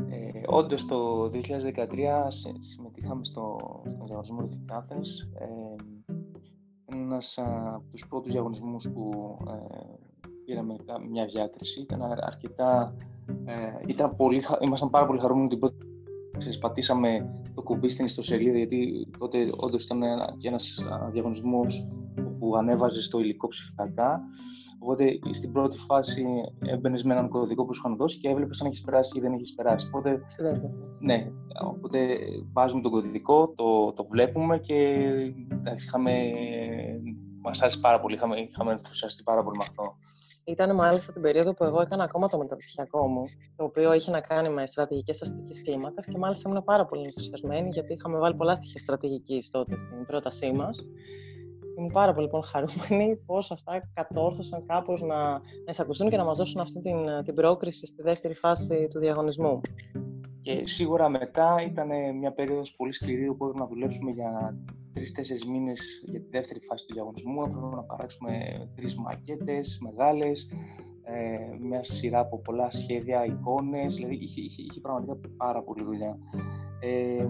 Ε, 0.10 0.42
όντως 0.46 0.86
το 0.86 1.30
2013 1.30 2.28
συμμετείχαμε 2.60 3.26
στο, 3.26 3.58
στο 3.90 4.06
διαγωνισμό 4.06 4.42
Rethink 4.42 4.78
Athens. 4.78 5.08
Ε, 5.40 5.76
ένας 6.86 7.38
από 7.74 7.90
τους 7.92 8.08
πρώτους 8.08 8.32
διαγωνισμούς 8.32 8.90
που 8.90 9.38
ε, 9.48 10.07
πήραμε 10.48 10.76
μια 11.10 11.26
διάκριση. 11.26 11.82
Ήταν 11.82 12.02
αρκετά... 12.02 12.96
Ε, 13.46 13.54
ήταν 13.86 14.16
πολύ, 14.16 14.44
ήμασταν 14.66 14.90
πάρα 14.90 15.06
πολύ 15.06 15.20
χαρούμενοι 15.20 15.48
την 15.48 15.60
πρώτη 15.60 15.86
πατήσαμε 16.60 17.42
το 17.56 17.62
κουμπί 17.62 17.90
στην 17.90 18.06
ιστοσελίδα 18.06 18.58
γιατί 18.58 19.10
τότε 19.20 19.50
όντως 19.58 19.84
ήταν 19.84 20.02
και 20.38 20.48
ένας 20.48 20.86
διαγωνισμός 21.12 21.88
που 22.40 22.56
ανέβαζε 22.56 23.02
στο 23.02 23.20
υλικό 23.20 23.48
ψηφιακά 23.48 24.22
Οπότε 24.80 25.20
στην 25.32 25.52
πρώτη 25.52 25.78
φάση 25.78 26.26
έμπαινες 26.60 27.04
με 27.04 27.14
έναν 27.14 27.30
κωδικό 27.30 27.66
που 27.66 27.74
σου 27.74 27.82
είχαν 27.86 27.98
δώσει 27.98 28.18
και 28.18 28.30
έβλεπες 28.30 28.62
αν 28.62 28.68
έχεις 28.68 28.82
περάσει 28.82 29.18
ή 29.18 29.22
δεν 29.22 29.34
έχεις 29.34 29.54
περάσει. 29.54 29.88
Οπότε, 29.88 30.22
ναι, 31.00 31.32
οπότε 31.66 32.18
βάζουμε 32.54 32.82
τον 32.82 32.92
κωδικό, 32.92 33.54
το, 33.56 33.94
το 33.94 34.08
βλέπουμε 34.10 34.60
και 34.60 34.74
εντάξει, 35.50 35.86
είχαμε, 35.86 36.12
μας 37.42 37.62
άρεσε 37.62 37.80
πάρα 37.80 38.00
πολύ, 38.00 38.16
είχαμε, 38.16 38.36
είχαμε 38.40 38.72
ενθουσιαστεί 38.72 39.24
πάρα 39.24 39.44
πολύ 39.44 39.58
με 39.58 39.64
αυτό. 39.68 39.98
Ήταν 40.48 40.76
μάλιστα 40.76 41.14
την 41.14 41.22
περίοδο 41.22 41.54
που 41.54 41.64
εγώ 41.64 41.82
έκανα 41.82 42.04
ακόμα 42.04 42.28
το 42.28 42.38
μεταπτυχιακό 42.38 43.08
μου, 43.08 43.24
το 43.56 43.64
οποίο 43.64 43.94
είχε 43.94 44.12
να 44.12 44.22
κάνει 44.22 44.50
με 44.50 44.66
στρατηγικές 44.66 45.22
αστικής 45.22 45.62
κλίμακας 45.62 46.06
και 46.06 46.18
μάλιστα 46.18 46.50
ήμουν 46.50 46.64
πάρα 46.64 46.86
πολύ 46.86 47.04
ενθουσιασμένη 47.06 47.70
γιατί 47.70 47.94
είχαμε 47.94 48.18
βάλει 48.18 48.36
πολλά 48.36 48.54
στοιχεία 48.54 48.80
στρατηγικής 48.80 49.50
τότε 49.50 49.76
στην 49.76 50.06
πρότασή 50.06 50.52
μας. 50.52 50.78
Είμαι 51.78 51.90
πάρα 51.94 52.14
πολύ 52.14 52.26
λοιπόν, 52.26 52.44
χαρούμενη 52.44 53.16
πώς 53.26 53.52
αυτά 53.52 53.92
κατόρθωσαν 53.94 54.66
κάπως 54.66 55.02
να, 55.02 55.32
να 55.32 55.40
εισακουστούν 55.70 56.10
και 56.10 56.18
να 56.18 56.24
μας 56.24 56.38
δώσουν 56.38 56.60
αυτή 56.60 56.82
την, 56.82 57.24
την 57.24 57.34
πρόκριση 57.34 57.86
στη 57.86 58.02
δεύτερη 58.02 58.34
φάση 58.34 58.88
του 58.90 59.00
διαγωνισμού. 59.00 59.62
Και 60.42 60.62
σίγουρα 60.68 61.10
μετά 61.10 61.56
ήταν 61.66 62.18
μια 62.18 62.34
περίοδος 62.34 62.74
πολύ 62.78 62.94
σκληρή 62.94 63.28
όπου 63.28 63.46
έπρεπε 63.46 63.64
να 63.64 63.70
δουλέψουμε 63.70 64.12
για 64.12 64.58
τρει-τέσσερι 64.98 65.50
μήνες 65.50 66.04
για 66.06 66.20
τη 66.20 66.30
δεύτερη 66.30 66.60
φάση 66.60 66.86
του 66.86 66.94
διαγωνισμού. 66.94 67.42
Έπρεπε 67.42 67.76
να 67.76 67.84
παράξουμε 67.84 68.52
τρεις 68.76 68.96
μακέτες 68.96 69.80
μεγάλες. 69.82 70.52
ε, 71.04 71.58
μια 71.60 71.84
σειρά 71.84 72.20
από 72.20 72.40
πολλά 72.40 72.72
σχέδια, 72.72 73.26
εικόνες, 73.26 73.96
δηλαδή 73.96 74.16
είχε, 74.16 74.42
είχε, 74.42 74.62
είχε 74.62 74.80
πραγματικά 74.80 75.20
πάρα 75.38 75.64
πολύ 75.64 75.84
δουλειά. 75.84 76.18
Ε, 76.80 77.28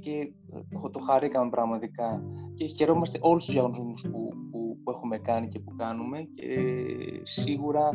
και 0.00 0.32
το, 0.82 0.90
το 0.90 1.00
χαρήκαμε 1.00 1.50
πραγματικά 1.50 2.22
και 2.54 2.66
χαιρόμαστε 2.66 3.18
όλους 3.22 3.44
τους 3.44 3.54
διαγωνισμούς 3.54 4.02
που, 4.02 4.28
που, 4.50 4.78
που, 4.84 4.90
έχουμε 4.90 5.18
κάνει 5.18 5.48
και 5.48 5.58
που 5.58 5.74
κάνουμε 5.76 6.18
και 6.34 6.44
σίγουρα 7.22 7.88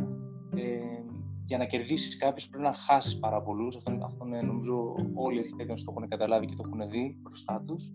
ε, 0.55 1.03
για 1.45 1.57
να 1.57 1.65
κερδίσεις 1.65 2.17
κάποιους 2.17 2.49
πρέπει 2.49 2.63
να 2.63 2.73
χάσεις 2.73 3.19
πάρα 3.19 3.41
πολλούς. 3.41 3.75
Αυτό, 3.75 3.97
αυτό 4.05 4.25
είναι, 4.25 4.41
νομίζω 4.41 4.95
όλοι 5.13 5.35
οι 5.35 5.39
αρχιτέκτονες 5.39 5.83
το 5.83 5.93
έχουν 5.95 6.09
καταλάβει 6.09 6.45
και 6.45 6.55
το 6.55 6.63
έχουν 6.65 6.89
δει 6.89 7.17
μπροστά 7.21 7.63
τους. 7.67 7.91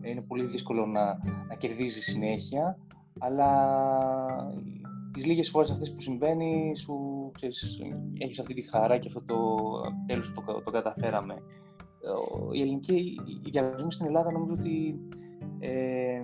Ε, 0.00 0.10
είναι 0.10 0.22
πολύ 0.22 0.44
δύσκολο 0.44 0.86
να, 0.86 1.04
να 1.48 1.54
κερδίζεις 1.58 2.04
συνέχεια, 2.04 2.78
αλλά 3.18 3.50
τις 5.12 5.26
λίγες 5.26 5.50
φορές 5.50 5.70
αυτές 5.70 5.92
που 5.92 6.00
συμβαίνει 6.00 6.76
σου 6.76 7.30
ξέρεις, 7.34 7.78
έχεις 8.18 8.38
αυτή 8.38 8.54
τη 8.54 8.62
χαρά 8.62 8.98
και 8.98 9.08
αυτό 9.08 9.22
το 9.22 9.56
τέλος 10.06 10.32
το, 10.32 10.62
το 10.64 10.70
καταφέραμε. 10.70 11.34
Η 12.52 12.60
ελληνική, 12.60 13.18
οι 13.44 13.50
διαγωνισμοί 13.50 13.92
στην 13.92 14.06
Ελλάδα 14.06 14.32
νομίζω 14.32 14.54
ότι 14.54 15.00
ε, 15.58 16.20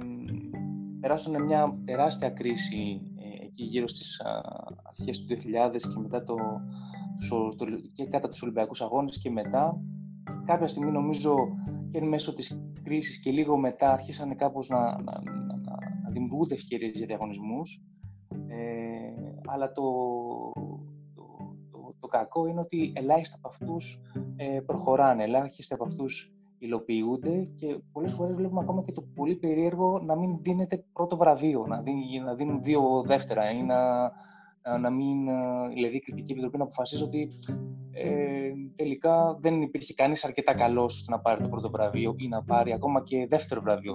περάσανε 1.00 1.38
μια 1.38 1.78
τεράστια 1.84 2.30
κρίση 2.30 3.00
ε, 3.16 3.44
εκεί 3.44 3.64
γύρω 3.64 3.88
στις 3.88 4.20
α, 4.20 4.40
αρχές 4.82 5.18
του 5.18 5.34
2000 5.34 5.76
και 5.76 6.00
μετά 6.00 6.22
το, 6.22 6.36
το, 7.56 7.66
και 7.94 8.06
κατά 8.06 8.28
τους 8.28 8.42
Ολυμπιακούς 8.42 8.80
Αγώνες 8.80 9.18
και 9.18 9.30
μετά. 9.30 9.80
Κάποια 10.44 10.68
στιγμή 10.68 10.90
νομίζω 10.90 11.36
και 11.90 12.00
μέσω 12.00 12.34
της 12.34 12.60
κρίσης 12.82 13.20
και 13.20 13.30
λίγο 13.30 13.56
μετά 13.56 13.92
άρχισαν 13.92 14.36
κάπως 14.36 14.68
να, 14.68 14.78
να, 14.78 15.22
να, 15.22 15.56
να 16.02 16.10
δημιουργούνται 16.10 16.54
ευκαιρίες 16.54 16.96
για 16.96 17.06
διαγωνισμούς. 17.06 17.82
Αλλά 19.46 19.72
το, 19.72 19.82
το, 21.14 21.24
το, 21.70 21.94
το, 22.00 22.06
κακό 22.06 22.46
είναι 22.46 22.60
ότι 22.60 22.92
ελάχιστοι 22.96 23.36
από 23.38 23.48
αυτούς 23.48 24.00
ε, 24.36 24.60
προχωράνε, 24.66 25.22
ελάχιστοι 25.22 25.74
από 25.74 25.84
αυτούς 25.84 26.32
υλοποιούνται 26.58 27.42
και 27.54 27.82
πολλές 27.92 28.12
φορές 28.12 28.34
βλέπουμε 28.34 28.60
ακόμα 28.60 28.82
και 28.82 28.92
το 28.92 29.02
πολύ 29.14 29.34
περίεργο 29.34 30.00
να 30.04 30.16
μην 30.16 30.38
δίνεται 30.42 30.84
πρώτο 30.92 31.16
βραβείο, 31.16 31.66
να, 31.68 31.82
δίνει, 31.82 32.20
να 32.24 32.34
δίνουν 32.34 32.62
δύο 32.62 33.02
δεύτερα 33.06 33.50
ή 33.50 33.62
να, 33.62 34.10
να 34.80 34.90
μην, 34.90 35.24
δηλαδή 35.74 35.96
η 35.96 36.00
κριτική 36.00 36.32
επιτροπή 36.32 36.56
να 36.58 36.64
αποφασίζει 36.64 37.02
ότι 37.02 37.28
ε, 37.90 38.52
τελικά 38.74 39.38
δεν 39.40 39.62
υπήρχε 39.62 39.94
κανείς 39.94 40.24
αρκετά 40.24 40.54
καλός 40.54 40.96
ώστε 40.96 41.12
να 41.12 41.20
πάρει 41.20 41.42
το 41.42 41.48
πρώτο 41.48 41.70
βραβείο 41.70 42.14
ή 42.18 42.28
να 42.28 42.42
πάρει 42.42 42.72
ακόμα 42.72 43.02
και 43.02 43.26
δεύτερο 43.28 43.60
βραβείο. 43.60 43.94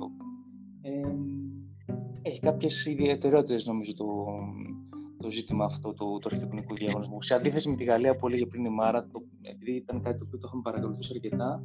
Ε, 0.81 1.15
έχει 2.21 2.39
κάποιες 2.39 2.85
ιδιαιτερότητες 2.85 3.65
νομίζω 3.65 3.93
το, 3.93 4.05
το 5.17 5.31
ζήτημα 5.31 5.65
αυτό 5.65 5.93
του, 5.93 6.17
του 6.21 6.27
αρχιτεκτονικού 6.31 6.75
διαγωνισμού. 6.75 7.21
Σε 7.21 7.35
αντίθεση 7.35 7.69
με 7.69 7.75
τη 7.75 7.83
Γαλλία 7.83 8.15
που 8.15 8.27
έλεγε 8.27 8.45
πριν 8.45 8.65
η 8.65 8.69
Μάρα, 8.69 9.07
το, 9.07 9.21
επειδή 9.41 9.77
ήταν 9.77 10.01
κάτι 10.01 10.17
το 10.17 10.23
οποίο 10.27 10.39
το 10.39 10.45
είχαμε 10.47 10.61
παρακολουθήσει 10.61 11.11
αρκετά, 11.15 11.63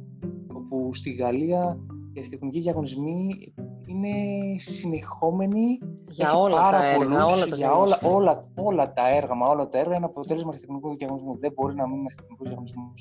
όπου 0.53 0.93
στη 0.93 1.11
Γαλλία 1.11 1.79
οι 2.13 2.17
αρχιτεκτονικοί 2.17 2.59
διαγωνισμοί 2.59 3.53
είναι 3.87 4.13
συνεχόμενοι 4.57 5.79
για 6.13 6.33
όλα 6.33 6.55
πάρα 6.55 6.79
τα 6.79 6.85
έργα, 6.85 7.25
όλα 7.25 7.45
τα 7.47 7.55
για 7.55 7.73
όλα, 7.73 7.99
όλα, 8.03 8.47
όλα, 8.55 8.93
τα 8.93 9.15
έργα, 9.15 9.35
μα 9.35 9.47
όλα 9.47 9.69
τα 9.69 9.77
έργα 9.79 9.95
είναι 9.95 10.05
αποτέλεσμα 10.05 10.49
αρχιτεκτονικού 10.49 10.95
διαγωνισμού. 10.97 11.37
Δεν 11.39 11.51
μπορεί 11.55 11.75
να 11.75 11.87
μην 11.87 11.97
είναι 11.97 12.05
αρχιτεκτονικού 12.05 12.45
διαγωνισμού. 12.45 12.93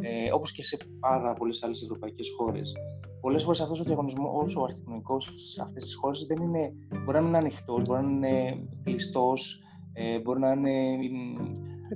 Ε, 0.00 0.32
Όπως 0.32 0.52
και 0.52 0.62
σε 0.62 0.76
πάρα 1.00 1.32
πολλές 1.32 1.62
άλλες 1.62 1.82
ευρωπαϊκές 1.82 2.28
χώρες. 2.38 2.72
Πολλές 3.20 3.42
φορές 3.42 3.60
αυτός 3.60 3.80
ο 3.80 3.84
διαγωνισμό, 3.84 4.32
όσο 4.42 4.60
ο 4.60 4.64
αρχιτεκτονικός 4.64 5.32
σε 5.34 5.62
αυτές 5.62 5.82
τις 5.84 5.94
χώρες 5.94 6.26
δεν 6.26 6.42
είναι, 6.42 6.72
μπορεί 7.04 7.16
να 7.16 7.20
μην 7.20 7.28
είναι 7.28 7.38
ανοιχτός, 7.38 7.84
μπορεί 7.84 8.02
να 8.04 8.08
είναι 8.08 8.66
κλειστός, 8.84 9.62
ε, 9.92 10.18
μπορεί 10.18 10.40
να 10.40 10.50
είναι 10.50 10.98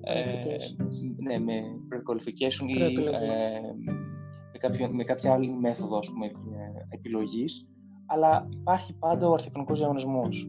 ε, 0.02 0.56
ναι, 1.16 1.38
με 1.38 1.62
pre-qualification 1.88 2.66
ή 2.66 2.82
ε, 2.82 2.90
με, 4.52 4.58
κάποιο, 4.58 4.88
με 4.92 5.04
κάποια 5.04 5.32
άλλη 5.32 5.48
μέθοδο 5.48 5.98
ας 5.98 6.08
πούμε, 6.08 6.26
ε, 6.26 6.30
επιλογής, 6.88 7.68
αλλά 8.08 8.48
υπάρχει 8.50 8.94
πάντα 8.98 9.28
ο 9.28 9.32
αρχιτεκτονικός 9.32 9.78
διαγωνισμός. 9.78 10.48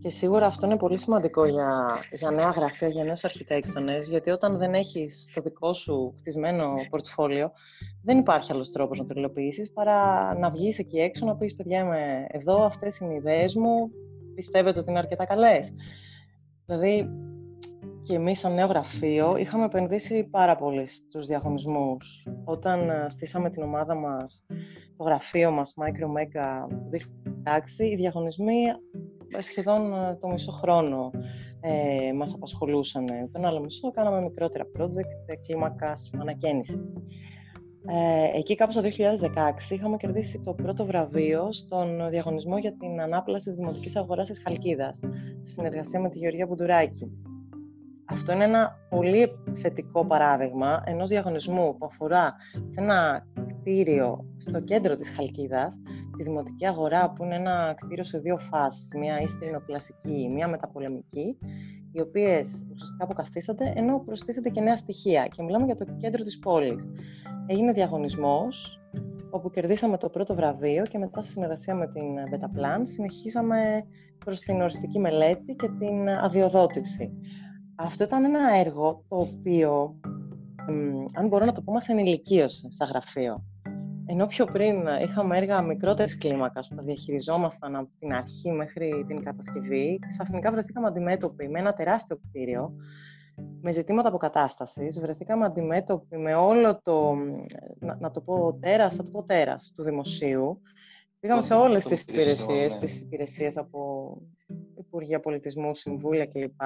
Και 0.00 0.10
σίγουρα 0.10 0.46
αυτό 0.46 0.66
είναι 0.66 0.76
πολύ 0.76 0.98
σημαντικό 0.98 1.46
για, 1.46 1.98
για 2.12 2.30
νέα 2.30 2.50
γραφεία, 2.50 2.88
για 2.88 3.04
νέους 3.04 3.24
αρχιτέκτονες, 3.24 4.08
γιατί 4.08 4.30
όταν 4.30 4.58
δεν 4.58 4.74
έχεις 4.74 5.30
το 5.34 5.40
δικό 5.40 5.72
σου 5.72 6.14
χτισμένο 6.18 6.74
πορτφόλιο, 6.90 7.52
δεν 8.02 8.18
υπάρχει 8.18 8.52
άλλος 8.52 8.70
τρόπος 8.70 8.98
να 8.98 9.04
το 9.04 9.14
υλοποιήσεις 9.16 9.72
παρά 9.72 10.34
να 10.38 10.50
βγεις 10.50 10.78
εκεί 10.78 10.98
έξω, 10.98 11.26
να 11.26 11.36
πεις 11.36 11.54
«Παιδιά, 11.54 11.80
είμαι 11.80 12.26
εδώ, 12.28 12.64
αυτές 12.64 12.98
είναι 12.98 13.12
οι 13.12 13.16
ιδέες 13.16 13.54
μου, 13.54 13.90
πιστεύετε 14.34 14.80
ότι 14.80 14.90
είναι 14.90 14.98
αρκετά 14.98 15.24
καλές». 15.24 15.72
Δηλαδή, 16.66 17.08
και 18.02 18.14
εμείς 18.14 18.38
σαν 18.38 18.54
νέο 18.54 18.66
γραφείο 18.66 19.36
είχαμε 19.36 19.64
επενδύσει 19.64 20.24
πάρα 20.24 20.56
πολύ 20.56 20.86
στους 20.86 21.26
διαγωνισμούς. 21.26 22.26
Όταν 22.44 22.90
ε, 22.90 23.06
στήσαμε 23.08 23.50
την 23.50 23.62
ομάδα 23.62 23.94
μας, 23.94 24.44
το 24.96 25.04
γραφείο 25.04 25.50
μας, 25.50 25.74
Micro 25.76 26.06
Mega, 26.06 26.66
το 26.68 26.88
2016, 26.90 27.84
οι 27.84 27.96
διαγωνισμοί 27.96 28.62
ε, 29.36 29.42
σχεδόν 29.42 29.92
ε, 29.92 30.16
το 30.20 30.28
μισό 30.28 30.52
χρόνο 30.52 31.10
ε, 31.60 32.12
μας 32.12 32.34
απασχολούσαν. 32.34 33.04
Τον 33.32 33.44
άλλο 33.44 33.60
μισό 33.60 33.90
κάναμε 33.90 34.22
μικρότερα 34.22 34.64
project 34.78 35.36
κλίμακας 35.46 36.10
ανακαίνησης. 36.18 36.92
Ε, 37.88 38.38
εκεί 38.38 38.54
κάπου 38.54 38.72
το 38.72 38.80
2016 38.80 38.86
είχαμε 39.70 39.96
κερδίσει 39.96 40.40
το 40.44 40.54
πρώτο 40.54 40.84
βραβείο 40.84 41.52
στον 41.52 42.10
διαγωνισμό 42.10 42.58
για 42.58 42.72
την 42.72 43.00
ανάπλαση 43.00 43.46
της 43.46 43.54
Δημοτικής 43.54 43.96
Αγοράς 43.96 44.28
της 44.28 44.42
Χαλκίδας, 44.42 44.96
στη 45.42 45.50
συνεργασία 45.50 46.00
με 46.00 46.08
τη 46.08 46.18
Γεωργία 46.18 46.46
Μπουντουράκη. 46.46 47.10
Αυτό 48.04 48.32
είναι 48.32 48.44
ένα 48.44 48.70
πολύ 48.88 49.30
θετικό 49.60 50.06
παράδειγμα 50.06 50.82
ενός 50.86 51.08
διαγωνισμού 51.08 51.76
που 51.78 51.86
αφορά 51.86 52.34
σε 52.68 52.80
ένα 52.80 53.26
κτίριο 53.66 54.24
στο 54.38 54.60
κέντρο 54.60 54.96
της 54.96 55.10
Χαλκίδας, 55.10 55.78
τη 56.16 56.22
Δημοτική 56.22 56.66
Αγορά 56.66 57.12
που 57.12 57.24
είναι 57.24 57.34
ένα 57.34 57.74
κτίριο 57.76 58.04
σε 58.04 58.18
δύο 58.18 58.38
φάσεις, 58.38 58.94
μία 58.98 59.18
κλασική, 59.66 60.30
μία 60.34 60.48
μεταπολεμική, 60.48 61.38
οι 61.92 62.00
οποίες 62.00 62.66
ουσιαστικά 62.72 63.04
αποκαθίστανται, 63.04 63.72
ενώ 63.76 64.02
προστίθεται 64.06 64.48
και 64.48 64.60
νέα 64.60 64.76
στοιχεία. 64.76 65.26
Και 65.26 65.42
μιλάμε 65.42 65.64
για 65.64 65.74
το 65.74 65.84
κέντρο 65.96 66.22
της 66.22 66.38
πόλης 66.38 66.86
έγινε 67.46 67.72
διαγωνισμός 67.72 68.80
όπου 69.30 69.50
κερδίσαμε 69.50 69.98
το 69.98 70.08
πρώτο 70.08 70.34
βραβείο 70.34 70.82
και 70.82 70.98
μετά 70.98 71.22
στη 71.22 71.32
συνεργασία 71.32 71.74
με 71.74 71.86
την 71.86 72.04
Betaplan 72.30 72.80
συνεχίσαμε 72.82 73.86
προς 74.24 74.40
την 74.40 74.60
οριστική 74.60 74.98
μελέτη 74.98 75.54
και 75.54 75.68
την 75.78 76.08
αδειοδότηση. 76.08 77.12
Αυτό 77.76 78.04
ήταν 78.04 78.24
ένα 78.24 78.54
έργο 78.54 79.04
το 79.08 79.16
οποίο, 79.16 80.00
αν 81.14 81.28
μπορώ 81.28 81.44
να 81.44 81.52
το 81.52 81.62
πω, 81.62 81.72
μας 81.72 81.88
ενηλικίωσε 81.88 82.68
σαν 82.70 82.88
γραφείο. 82.88 83.44
Ενώ 84.06 84.26
πιο 84.26 84.44
πριν 84.44 84.86
είχαμε 85.02 85.36
έργα 85.36 85.62
μικρότερης 85.62 86.18
κλίμακας 86.18 86.68
που 86.68 86.74
τα 86.74 86.82
διαχειριζόμασταν 86.82 87.76
από 87.76 87.88
την 87.98 88.12
αρχή 88.12 88.50
μέχρι 88.50 89.04
την 89.06 89.24
κατασκευή, 89.24 89.98
ξαφνικά 90.08 90.50
βρεθήκαμε 90.50 90.86
αντιμέτωποι 90.86 91.48
με 91.48 91.58
ένα 91.58 91.72
τεράστιο 91.72 92.16
κτίριο 92.16 92.74
με 93.60 93.72
ζητήματα 93.72 94.08
αποκατάστασης 94.08 95.00
βρεθήκαμε 95.00 95.44
αντιμέτωποι 95.44 96.16
με 96.16 96.34
όλο 96.34 96.80
το, 96.82 97.14
να, 97.78 97.96
να 98.00 98.10
το 98.10 98.20
πω 98.20 98.58
τέρας, 98.60 98.94
θα 98.94 99.02
το 99.02 99.10
πω 99.10 99.22
τέρας, 99.22 99.72
του 99.74 99.82
δημοσίου. 99.82 100.60
Πήγαμε 101.20 101.42
σε 101.42 101.54
όλες 101.54 101.84
τις 101.84 102.02
υπηρεσίες, 102.02 102.74
ναι. 102.74 102.80
τις 102.80 103.00
υπηρεσίες 103.00 103.56
από 103.56 104.10
Υπουργεία 104.78 105.20
Πολιτισμού, 105.20 105.74
Συμβούλια 105.74 106.26
κλπ. 106.26 106.60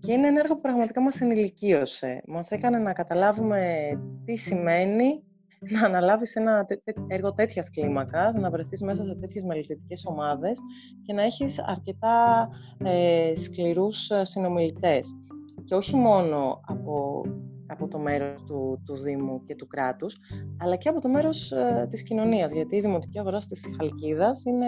Και 0.00 0.12
είναι 0.12 0.26
ένα 0.26 0.40
έργο 0.40 0.54
που 0.54 0.60
πραγματικά 0.60 1.00
μας 1.00 1.20
ενηλικίωσε. 1.20 2.22
Μας 2.26 2.50
έκανε 2.50 2.78
να 2.78 2.92
καταλάβουμε 2.92 3.90
τι 4.24 4.36
σημαίνει 4.36 5.22
να 5.74 5.86
αναλάβεις 5.86 6.36
ένα 6.36 6.66
έργο 7.06 7.32
τέτοιας 7.32 7.70
κλίμακας, 7.70 8.34
να 8.34 8.50
βρεθείς 8.50 8.82
μέσα 8.82 9.04
σε 9.04 9.14
τέτοιες 9.14 9.44
μελετητικές 9.44 10.04
ομάδες 10.06 10.58
και 11.02 11.12
να 11.12 11.22
έχεις 11.22 11.58
αρκετά 11.58 12.48
ε, 12.84 13.32
σκληρούς 13.36 14.10
ε, 14.10 14.24
συνομιλητές 14.24 15.16
και 15.64 15.74
όχι 15.74 15.96
μόνο 15.96 16.60
από, 16.66 17.22
από 17.66 17.88
το 17.88 17.98
μέρος 17.98 18.44
του, 18.46 18.82
του 18.84 18.96
Δήμου 18.96 19.44
και 19.44 19.54
του 19.54 19.66
κράτους, 19.66 20.16
αλλά 20.58 20.76
και 20.76 20.88
από 20.88 21.00
το 21.00 21.08
μέρος 21.08 21.52
ε, 21.52 21.86
της 21.90 22.02
κοινωνίας, 22.02 22.52
γιατί 22.52 22.76
η 22.76 22.80
Δημοτική 22.80 23.18
Αγορά 23.18 23.38
της 23.38 23.62
Χαλκίδας 23.76 24.44
είναι 24.44 24.66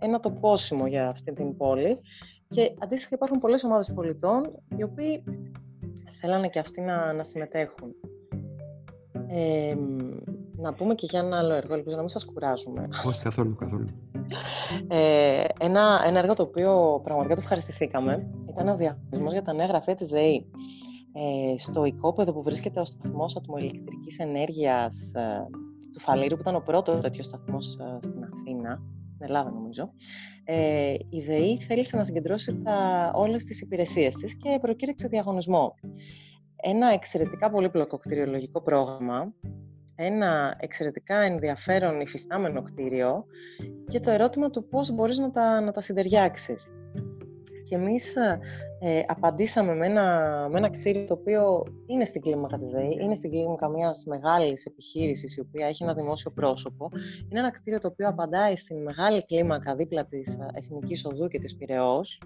ένα 0.00 0.20
τοπόσιμο 0.20 0.86
για 0.86 1.08
αυτή 1.08 1.32
την 1.32 1.56
πόλη 1.56 2.00
και 2.48 2.74
αντίστοιχα 2.78 3.14
υπάρχουν 3.14 3.38
πολλές 3.38 3.64
ομάδες 3.64 3.92
πολιτών 3.94 4.62
οι 4.76 4.82
οποίοι 4.82 5.24
θέλανε 6.20 6.48
και 6.48 6.58
αυτοί 6.58 6.80
να, 6.80 7.12
να 7.12 7.24
συμμετέχουν. 7.24 7.94
Να 10.56 10.72
πούμε 10.74 10.94
και 10.94 11.06
για 11.10 11.20
ένα 11.20 11.38
άλλο 11.38 11.54
έργο, 11.54 11.74
ελπίζω 11.74 11.94
να 11.96 12.00
μην 12.00 12.10
σας 12.10 12.24
κουράζουμε. 12.24 12.88
Όχι 13.06 13.22
καθόλου, 13.22 13.54
καθόλου. 13.54 13.86
Ε, 14.88 15.44
ένα, 15.60 16.02
ένα 16.06 16.18
έργο 16.18 16.34
το 16.34 16.42
οποίο 16.42 17.00
πραγματικά 17.02 17.34
το 17.34 17.40
ευχαριστηθήκαμε 17.40 18.26
ήταν 18.48 18.68
ο 18.68 18.76
διαγωνισμός 18.76 19.32
για 19.32 19.42
τα 19.42 19.52
νέα 19.52 19.66
γραφεία 19.66 19.94
της 19.94 20.08
ΔΕΗ. 20.08 20.46
Ε, 21.12 21.58
στο 21.58 21.84
οικόπεδο 21.84 22.32
που 22.32 22.42
βρίσκεται 22.42 22.80
ο 22.80 22.84
σταθμός 22.84 23.36
ατμοελεκτρικής 23.36 24.18
ενέργειας 24.18 25.12
ε, 25.14 25.46
του 25.92 26.00
Φαλήρου, 26.00 26.34
που 26.34 26.40
ήταν 26.40 26.54
ο 26.54 26.60
πρώτος 26.60 27.00
τέτοιος 27.00 27.26
σταθμός 27.26 27.66
ε, 27.66 27.98
στην 28.00 28.24
Αθήνα, 28.24 28.82
στην 29.14 29.26
Ελλάδα 29.26 29.50
νομίζω, 29.50 29.90
ε, 30.44 30.94
η 31.08 31.20
ΔΕΗ 31.20 31.60
θέλησε 31.60 31.96
να 31.96 32.04
συγκεντρώσει 32.04 32.62
τα, 32.62 33.10
όλες 33.14 33.44
τις 33.44 33.60
υπηρεσίες 33.60 34.14
της 34.14 34.36
και 34.36 34.58
προκήρυξε 34.60 35.08
διαγωνισμό. 35.08 35.74
Ένα 36.62 36.92
εξαιρετικά 36.92 37.50
πολύπλοκο 37.50 37.98
κτηριολογικό 37.98 38.62
πρόγραμμα, 38.62 39.32
ένα 39.96 40.56
εξαιρετικά 40.60 41.16
ενδιαφέρον 41.16 42.00
υφιστάμενο 42.00 42.62
κτίριο 42.62 43.24
και 43.88 44.00
το 44.00 44.10
ερώτημα 44.10 44.50
του 44.50 44.68
πώς 44.68 44.90
μπορείς 44.90 45.18
να 45.18 45.30
τα, 45.30 45.60
να 45.60 45.72
τα 45.72 45.80
συντεριάξεις. 45.80 46.70
Και 47.68 47.74
εμείς 47.74 48.14
ε, 48.80 49.02
απαντήσαμε 49.06 49.74
με 49.74 49.86
ένα, 49.86 50.48
με 50.50 50.58
ένα 50.58 50.70
κτίριο 50.70 51.04
το 51.04 51.14
οποίο 51.14 51.62
είναι 51.86 52.04
στην 52.04 52.20
κλίμακα 52.20 52.58
της 52.58 52.70
ΔΕΗ, 52.70 52.98
είναι 53.00 53.14
στην 53.14 53.30
κλίμακα 53.30 53.68
μιας 53.68 54.04
μεγάλης 54.06 54.66
επιχείρησης 54.66 55.36
η 55.36 55.40
οποία 55.40 55.66
έχει 55.66 55.82
ένα 55.82 55.94
δημόσιο 55.94 56.30
πρόσωπο. 56.30 56.90
Είναι 57.30 57.40
ένα 57.40 57.50
κτίριο 57.50 57.78
το 57.78 57.88
οποίο 57.88 58.08
απαντάει 58.08 58.56
στην 58.56 58.82
μεγάλη 58.82 59.24
κλίμακα 59.24 59.74
δίπλα 59.74 60.06
της 60.06 60.38
Εθνικής 60.52 61.04
Οδού 61.04 61.28
και 61.28 61.38
της 61.38 61.56
Πυραιός 61.56 62.18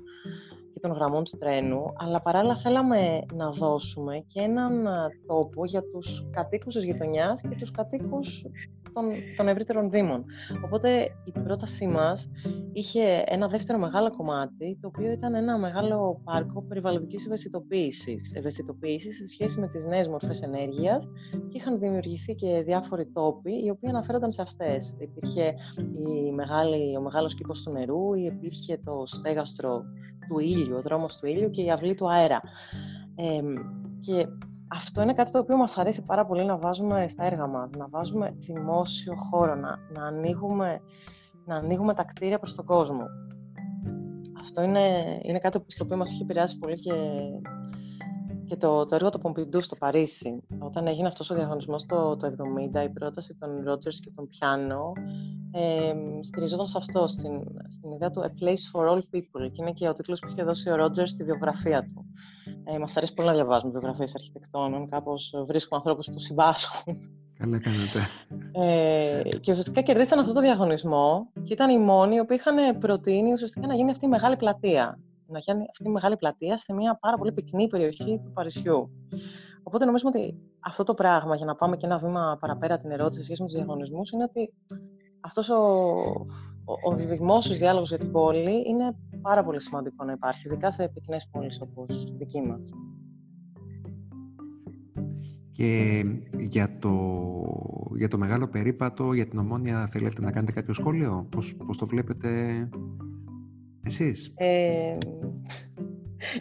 και 0.81 0.89
των 0.89 0.97
γραμμών 0.97 1.25
του 1.25 1.39
τρένου, 1.39 1.93
αλλά 1.97 2.21
παράλληλα 2.21 2.57
θέλαμε 2.57 3.21
να 3.35 3.51
δώσουμε 3.51 4.25
και 4.27 4.41
έναν 4.41 4.87
τόπο 5.27 5.65
για 5.65 5.83
τους 5.83 6.29
κατοίκους 6.31 6.75
της 6.75 6.85
γειτονιάς 6.85 7.41
και 7.41 7.57
τους 7.59 7.71
κατοίκους 7.71 8.45
των, 8.93 9.05
των 9.37 9.49
ευρύτερων 9.49 9.91
δήμων. 9.91 10.25
Οπότε 10.65 11.03
η 11.25 11.33
πρότασή 11.45 11.87
μας 11.87 12.29
είχε 12.73 13.25
ένα 13.27 13.49
δεύτερο 13.49 13.79
μεγάλο 13.79 14.11
κομμάτι, 14.11 14.79
το 14.81 14.89
οποίο 14.89 15.11
ήταν 15.11 15.35
ένα 15.35 15.59
μεγάλο 15.59 16.21
πάρκο 16.25 16.63
περιβαλλοντικής 16.63 17.27
ευαισθητοποίησης, 17.27 18.33
ευαισθητοποίησης 18.35 19.17
σε 19.17 19.27
σχέση 19.29 19.61
με 19.61 19.69
τις 19.69 19.85
νέες 19.85 20.09
μορφές 20.09 20.43
ενέργειας 20.43 21.09
και 21.31 21.57
είχαν 21.57 21.79
δημιουργηθεί 21.79 22.35
και 22.35 22.63
διάφοροι 22.67 23.07
τόποι, 23.07 23.65
οι 23.65 23.71
οποίοι 23.71 23.91
αναφέρονταν 23.91 24.31
σε 24.31 24.43
αυτές. 24.43 24.95
Υπήρχε 24.99 25.55
η 25.77 26.33
μεγάλη, 26.33 26.97
ο 26.97 27.01
μεγάλος 27.01 27.35
κήπος 27.35 27.63
του 27.63 27.71
νερού, 27.71 28.15
υπήρχε 28.15 28.81
το 28.85 29.03
στέγαστρο 29.07 29.83
του 30.31 30.39
ήλιου, 30.39 30.77
ο 30.77 30.81
δρόμος 30.81 31.17
του 31.17 31.27
ήλιου 31.27 31.51
και 31.51 31.63
η 31.63 31.71
αυλή 31.71 31.95
του 31.95 32.11
αέρα. 32.11 32.41
Ε, 33.15 33.41
και 34.01 34.27
αυτό 34.69 35.03
είναι 35.03 35.13
κάτι 35.13 35.31
το 35.31 35.39
οποίο 35.39 35.57
μας 35.57 35.79
αρέσει 35.79 36.03
πάρα 36.03 36.27
πολύ 36.27 36.45
να 36.45 36.59
βάζουμε 36.59 37.09
στα 37.09 37.25
έργα 37.25 37.47
μας, 37.47 37.71
να 37.77 37.89
βάζουμε 37.89 38.35
δημόσιο 38.39 39.15
χώρο, 39.15 39.55
να, 39.55 39.79
να, 39.95 40.05
ανοίγουμε, 40.07 40.81
να 41.45 41.55
ανοίγουμε 41.55 41.95
τα 41.95 42.05
κτίρια 42.05 42.39
προς 42.39 42.55
τον 42.55 42.65
κόσμο. 42.65 43.05
Αυτό 44.41 44.63
είναι, 44.63 45.19
είναι 45.23 45.39
κάτι 45.39 45.65
στο 45.67 45.85
οποίο 45.85 45.97
μας 45.97 46.11
έχει 46.11 46.23
επηρεάσει 46.23 46.59
πολύ 46.59 46.79
και, 46.79 46.93
και 48.51 48.57
το, 48.57 48.87
το 48.87 48.95
έργο 48.95 49.11
του 49.11 49.19
Πομπιντού 49.19 49.61
στο 49.61 49.77
Παρίσι. 49.77 50.43
Όταν 50.59 50.87
έγινε 50.87 51.09
αυτός 51.09 51.31
ο 51.31 51.35
διαγωνισμός 51.35 51.87
το, 51.87 52.17
το 52.17 52.35
70, 52.75 52.85
η 52.85 52.89
πρόταση 52.89 53.37
των 53.41 53.51
Rogers 53.69 53.95
και 54.05 54.11
των 54.15 54.29
Πιάνο 54.29 54.93
ε, 55.53 55.93
στηριζόταν 56.23 56.67
σε 56.67 56.79
αυτό, 56.79 57.09
στην, 57.09 57.43
στην 57.69 57.93
ιδέα 57.93 58.11
του 58.11 58.23
A 58.23 58.43
Place 58.43 58.65
for 58.73 58.89
All 58.91 58.99
People. 58.99 59.51
Και 59.53 59.63
είναι 59.63 59.73
και 59.73 59.89
ο 59.89 59.93
τίτλος 59.93 60.21
που 60.21 60.29
είχε 60.33 60.43
δώσει 60.43 60.71
ο 60.71 60.85
Rogers 60.85 61.09
στη 61.09 61.25
βιογραφία 61.25 61.83
του. 61.83 62.05
Ε, 62.65 62.79
Μας 62.79 62.97
αρέσει 62.97 63.15
πολύ 63.15 63.29
να 63.29 63.35
διαβάζουμε 63.35 63.71
βιογραφίες 63.71 64.15
αρχιτεκτόνων. 64.15 64.89
Κάπως 64.89 65.35
βρίσκουμε 65.47 65.81
ανθρώπους 65.85 66.07
που 66.07 66.19
συμπάσχουν. 66.19 66.97
Καλά 67.39 67.59
κάνετε. 67.59 68.07
Ε, 68.53 69.23
και 69.41 69.51
ουσιαστικά 69.51 69.81
κερδίσαν 69.81 70.19
αυτό 70.19 70.33
το 70.33 70.41
διαγωνισμό 70.41 71.31
και 71.45 71.53
ήταν 71.53 71.71
οι 71.71 71.79
μόνοι 71.79 72.25
που 72.25 72.33
είχαν 72.33 72.79
προτείνει 72.79 73.33
ουσιαστικά 73.33 73.67
να 73.67 73.75
γίνει 73.75 73.91
αυτή 73.91 74.05
η 74.05 74.09
μεγάλη 74.09 74.37
πλατεία. 74.37 74.99
Να 75.31 75.39
γίνει 75.39 75.65
αυτή 75.71 75.89
η 75.89 75.91
μεγάλη 75.91 76.17
πλατεία 76.17 76.57
σε 76.57 76.73
μια 76.73 76.99
πάρα 77.01 77.17
πολύ 77.17 77.33
πυκνή 77.33 77.69
περιοχή 77.69 78.21
του 78.23 78.33
Παρισιού. 78.33 78.91
Οπότε 79.63 79.85
νομίζουμε 79.85 80.11
ότι 80.15 80.39
αυτό 80.61 80.83
το 80.85 80.95
πράγμα, 80.95 81.37
για 81.37 81.47
να 81.47 81.55
πάμε 81.55 81.77
και 81.77 81.87
ένα 81.87 81.99
βήμα 81.99 82.37
παραπέρα 82.41 82.79
την 82.79 82.91
ερώτηση 82.91 83.19
σε 83.19 83.25
σχέση 83.25 83.41
με 83.43 83.47
τους 83.47 83.57
διαγωνισμούς, 83.57 84.11
είναι 84.11 84.23
ότι 84.23 84.53
αυτός 85.21 85.49
ο, 85.49 85.63
ο, 86.65 86.91
ο 86.91 86.95
δημόσιος 86.95 87.59
διάλογος 87.59 87.89
για 87.89 87.99
την 87.99 88.11
πόλη 88.13 88.69
είναι 88.69 88.97
πάρα 89.21 89.45
πολύ 89.45 89.61
σημαντικό 89.61 90.05
να 90.05 90.13
υπάρχει, 90.13 90.47
ειδικά 90.47 90.71
σε 90.71 90.89
πυκνές 90.89 91.29
πόλεις 91.33 91.61
όπως 91.61 92.05
η 92.05 92.15
δική 92.19 92.41
μας. 92.41 92.71
Και 95.53 96.03
για 96.39 96.79
το, 96.79 96.93
για 97.95 98.09
το 98.09 98.19
μεγάλο 98.19 98.49
περίπατο, 98.49 99.13
για 99.13 99.27
την 99.27 99.39
ομόνια, 99.39 99.89
θέλετε 99.93 100.21
να 100.21 100.31
κάνετε 100.31 100.53
κάποιο 100.53 100.75
σχόλιο, 100.75 101.27
πώς, 101.31 101.57
πώς 101.67 101.79
το 101.79 101.87
βλέπετε; 101.87 102.29
Εσείς; 103.91 104.33
Ε, 104.37 104.93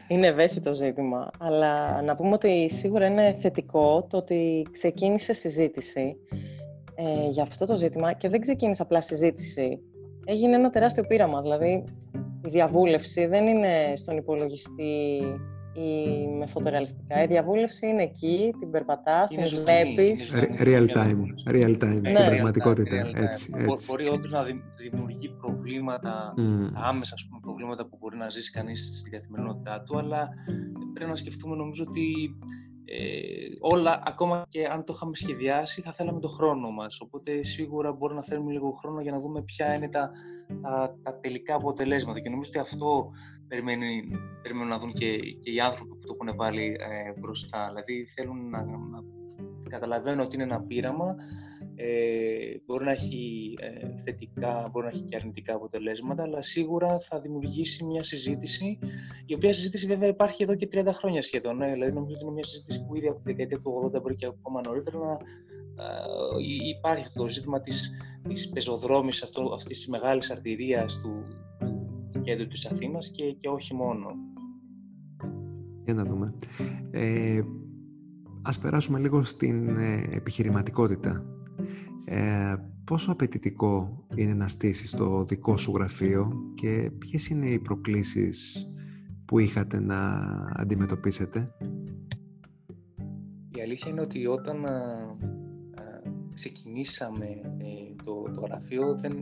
είναι 0.07 0.27
ευαίσθητο 0.27 0.73
ζήτημα, 0.73 1.29
αλλά 1.39 2.01
να 2.01 2.15
πούμε 2.15 2.33
ότι 2.33 2.69
σίγουρα 2.69 3.05
είναι 3.05 3.33
θετικό 3.41 4.07
το 4.09 4.17
ότι 4.17 4.67
ξεκίνησε 4.71 5.33
συζήτηση 5.33 6.15
ε, 6.95 7.29
για 7.29 7.43
αυτό 7.43 7.65
το 7.65 7.77
ζήτημα 7.77 8.13
και 8.13 8.29
δεν 8.29 8.41
ξεκίνησε 8.41 8.81
απλά 8.81 9.01
συζήτηση. 9.01 9.79
Έγινε 10.25 10.55
ένα 10.55 10.69
τεράστιο 10.69 11.03
πείραμα, 11.03 11.41
δηλαδή 11.41 11.83
η 12.45 12.49
διαβούλευση 12.49 13.25
δεν 13.25 13.47
είναι 13.47 13.93
στον 13.95 14.17
υπολογιστή 14.17 15.21
ή 15.79 16.27
με 16.37 16.45
φωτορεαλιστικά. 16.45 17.23
Η 17.23 17.27
διαβούλευση 17.27 17.87
είναι 17.87 18.03
εκεί, 18.03 18.53
την 18.59 18.71
περπατάς, 18.71 19.29
την 19.29 19.43
βλέπεις. 19.63 20.33
Real 20.59 20.87
time. 20.97 21.51
Real 21.55 21.83
time, 21.83 22.01
στην 22.07 22.25
πραγματικότητα. 22.25 23.11
Έτσι, 23.15 23.51
έτσι. 23.55 23.85
Μπορεί 23.87 24.09
όντως 24.09 24.31
να 24.31 24.43
δημιουργεί 24.77 25.29
προβλήματα, 25.29 26.33
mm. 26.37 26.71
άμεσα 26.73 27.13
ας 27.13 27.27
πούμε, 27.27 27.39
προβλήματα 27.41 27.85
που 27.85 27.97
μπορεί 27.99 28.17
να 28.17 28.29
ζήσει 28.29 28.51
κανείς 28.51 28.97
στην 28.99 29.11
καθημερινότητά 29.11 29.81
του, 29.81 29.97
αλλά 29.97 30.29
πρέπει 30.93 31.09
να 31.09 31.15
σκεφτούμε 31.15 31.55
νομίζω 31.55 31.85
ότι 31.87 32.35
ε, 32.85 33.47
όλα, 33.59 34.03
ακόμα 34.05 34.45
και 34.49 34.65
αν 34.65 34.83
το 34.83 34.93
είχαμε 34.95 35.15
σχεδιάσει, 35.15 35.81
θα 35.81 35.93
θέλαμε 35.93 36.19
το 36.19 36.27
χρόνο 36.27 36.69
μας. 36.71 37.01
Οπότε 37.01 37.43
σίγουρα 37.43 37.91
μπορούμε 37.91 38.19
να 38.19 38.25
θέλουμε 38.25 38.51
λίγο 38.51 38.71
χρόνο 38.71 39.01
για 39.01 39.11
να 39.11 39.19
δούμε 39.19 39.41
ποια 39.41 39.75
είναι 39.75 39.89
τα, 39.89 40.11
τα, 40.61 40.95
τα 41.03 41.19
τελικά 41.19 41.55
αποτελέσματα. 41.55 42.19
Και 42.19 42.29
νομίζω 42.29 42.49
ότι 42.53 42.59
αυτό 42.59 43.11
περιμένει, 43.49 44.09
περιμένουν 44.41 44.69
να 44.69 44.79
δουν 44.79 44.93
και, 44.93 45.17
και 45.17 45.51
οι 45.51 45.59
άνθρωποι 45.59 45.89
που 45.89 46.05
το 46.07 46.17
έχουν 46.19 46.37
βάλει 46.37 46.77
ε, 46.79 47.19
μπροστά. 47.19 47.67
Δηλαδή 47.67 48.05
θέλουν 48.15 48.49
να, 48.49 48.63
να 48.65 49.03
καταλαβαίνουν 49.69 50.19
ότι 50.19 50.35
είναι 50.35 50.43
ένα 50.43 50.61
πείραμα 50.61 51.15
ε, 51.75 52.61
μπορεί 52.65 52.85
να 52.85 52.91
έχει 52.91 53.53
ε, 53.59 54.01
θετικά, 54.03 54.69
μπορεί 54.71 54.85
να 54.85 54.91
έχει 54.91 55.03
και 55.03 55.15
αρνητικά 55.15 55.55
αποτελέσματα, 55.55 56.23
αλλά 56.23 56.41
σίγουρα 56.41 56.99
θα 56.99 57.19
δημιουργήσει 57.19 57.83
μια 57.85 58.03
συζήτηση, 58.03 58.79
η 59.25 59.33
οποία 59.33 59.53
συζήτηση 59.53 59.87
βέβαια 59.87 60.09
υπάρχει 60.09 60.43
εδώ 60.43 60.55
και 60.55 60.67
30 60.71 60.87
χρόνια 60.91 61.21
σχεδόν. 61.21 61.61
Ε, 61.61 61.71
δηλαδή 61.71 61.91
νομίζω 61.91 62.15
ότι 62.15 62.23
είναι 62.23 62.33
μια 62.33 62.43
συζήτηση 62.43 62.85
που 62.85 62.95
ήδη 62.95 63.07
από 63.07 63.17
τη 63.17 63.23
δεκαετία 63.23 63.57
του 63.57 63.91
80 63.95 64.01
μπορεί 64.01 64.15
και 64.15 64.25
ακόμα 64.25 64.61
νωρίτερα 64.65 64.97
να 64.97 65.11
ε, 65.11 65.97
υπάρχει 66.77 67.05
αυτό 67.05 67.21
το 67.21 67.29
ζήτημα 67.29 67.61
της, 67.61 67.91
της 68.27 68.49
πεζοδρόμης 68.49 69.23
αυτό, 69.23 69.51
αυτής 69.53 69.77
της 69.77 69.87
μεγάλης 69.87 70.31
αρτηρίας 70.31 70.99
του, 71.01 71.25
του 72.29 72.35
κέντρου 72.35 72.47
της 72.47 72.65
Αθήνας 72.65 73.11
και, 73.11 73.31
και 73.31 73.47
όχι 73.47 73.73
μόνο. 73.73 74.07
Για 75.83 75.93
να 75.93 76.03
δούμε. 76.03 76.33
Ε, 76.91 77.41
ας 78.41 78.59
περάσουμε 78.59 78.99
λίγο 78.99 79.23
στην 79.23 79.67
ε, 79.67 80.07
επιχειρηματικότητα 80.11 81.25
ε, 82.05 82.55
πόσο 82.83 83.11
απαιτητικό 83.11 84.05
είναι 84.15 84.33
να 84.33 84.47
στήσεις 84.47 84.91
το 84.91 85.23
δικό 85.23 85.57
σου 85.57 85.71
γραφείο 85.75 86.33
και 86.53 86.91
ποιες 86.97 87.27
είναι 87.27 87.49
οι 87.49 87.59
προκλήσεις 87.59 88.67
που 89.25 89.39
είχατε 89.39 89.79
να 89.79 90.19
αντιμετωπίσετε; 90.53 91.51
Η 93.57 93.61
αλήθεια 93.61 93.91
είναι 93.91 94.01
ότι 94.01 94.27
όταν 94.27 94.65
α, 94.65 94.71
ξεκινήσαμε 96.35 97.25
ε, 97.25 98.03
το, 98.03 98.31
το 98.33 98.41
γραφείο 98.41 98.95
δεν, 98.95 99.13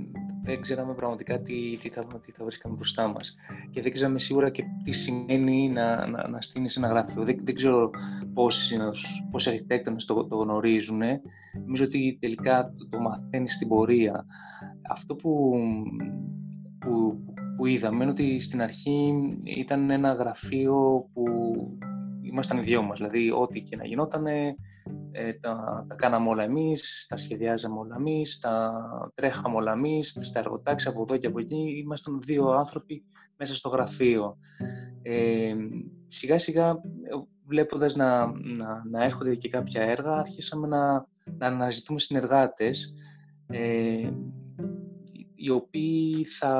δεν 0.47 0.61
ξέραμε 0.61 0.93
πραγματικά 0.93 1.39
τι, 1.39 1.77
τι, 1.77 1.89
θα, 1.89 2.05
τι 2.25 2.31
θα 2.31 2.43
βρίσκαμε 2.43 2.75
μπροστά 2.75 3.07
μας. 3.07 3.35
Και 3.71 3.81
δεν 3.81 3.91
ξέραμε 3.91 4.19
σίγουρα 4.19 4.49
και 4.49 4.63
τι 4.83 4.91
σημαίνει 4.91 5.69
να, 5.69 6.07
να, 6.07 6.27
να 6.27 6.41
στείνεις 6.41 6.77
ένα 6.77 6.87
γραφείο. 6.87 7.23
Δεν, 7.23 7.39
δεν 7.43 7.55
ξέρω 7.55 7.89
πόσοι, 8.33 8.77
πόσοι 9.31 9.49
αρχιτέκτονες 9.49 10.05
το, 10.05 10.27
το 10.27 10.35
γνωρίζουν. 10.35 11.01
Νομίζω 11.65 11.83
ότι 11.83 12.17
τελικά 12.19 12.71
το, 12.77 12.87
το 12.87 12.99
μαθαίνεις 12.99 13.53
στην 13.53 13.67
πορεία. 13.67 14.25
Αυτό 14.89 15.15
που, 15.15 15.53
που, 16.79 17.23
που 17.57 17.65
είδαμε 17.65 18.03
είναι 18.03 18.11
ότι 18.11 18.39
στην 18.39 18.61
αρχή 18.61 19.27
ήταν 19.43 19.89
ένα 19.89 20.13
γραφείο 20.13 21.09
που 21.13 21.23
ήμασταν 22.21 22.57
οι 22.57 22.61
δυο 22.61 22.81
μας. 22.81 22.97
Δηλαδή, 22.97 23.31
ό,τι 23.31 23.61
και 23.61 23.75
να 23.75 23.85
γινόταν, 23.85 24.25
ε, 25.11 25.33
τα, 25.33 25.85
τα 25.87 25.95
κάναμε 25.95 26.29
όλα 26.29 26.43
εμείς, 26.43 27.05
τα 27.09 27.17
σχεδιάζαμε 27.17 27.79
όλα 27.79 27.95
εμείς, 27.95 28.39
τα 28.39 28.73
τρέχαμε 29.15 29.55
όλα 29.55 29.71
εμείς, 29.71 30.17
στα 30.21 30.39
εργοτάξια 30.39 30.91
από 30.91 31.01
εδώ 31.01 31.17
και 31.17 31.27
από 31.27 31.39
εκεί. 31.39 31.81
Ήμασταν 31.83 32.21
δύο 32.25 32.49
άνθρωποι 32.49 33.03
μέσα 33.37 33.55
στο 33.55 33.69
γραφείο. 33.69 34.37
Ε, 35.01 35.55
σιγά 36.07 36.39
σιγά 36.39 36.81
βλέποντας 37.45 37.95
να, 37.95 38.25
να, 38.25 38.83
να 38.89 39.03
έρχονται 39.03 39.35
και 39.35 39.49
κάποια 39.49 39.81
έργα, 39.81 40.11
αρχίσαμε 40.11 40.67
να, 40.67 41.07
να 41.37 41.47
αναζητούμε 41.47 41.99
συνεργάτες 41.99 42.93
ε, 43.47 44.09
οι 45.35 45.49
οποίοι 45.49 46.25
θα 46.39 46.51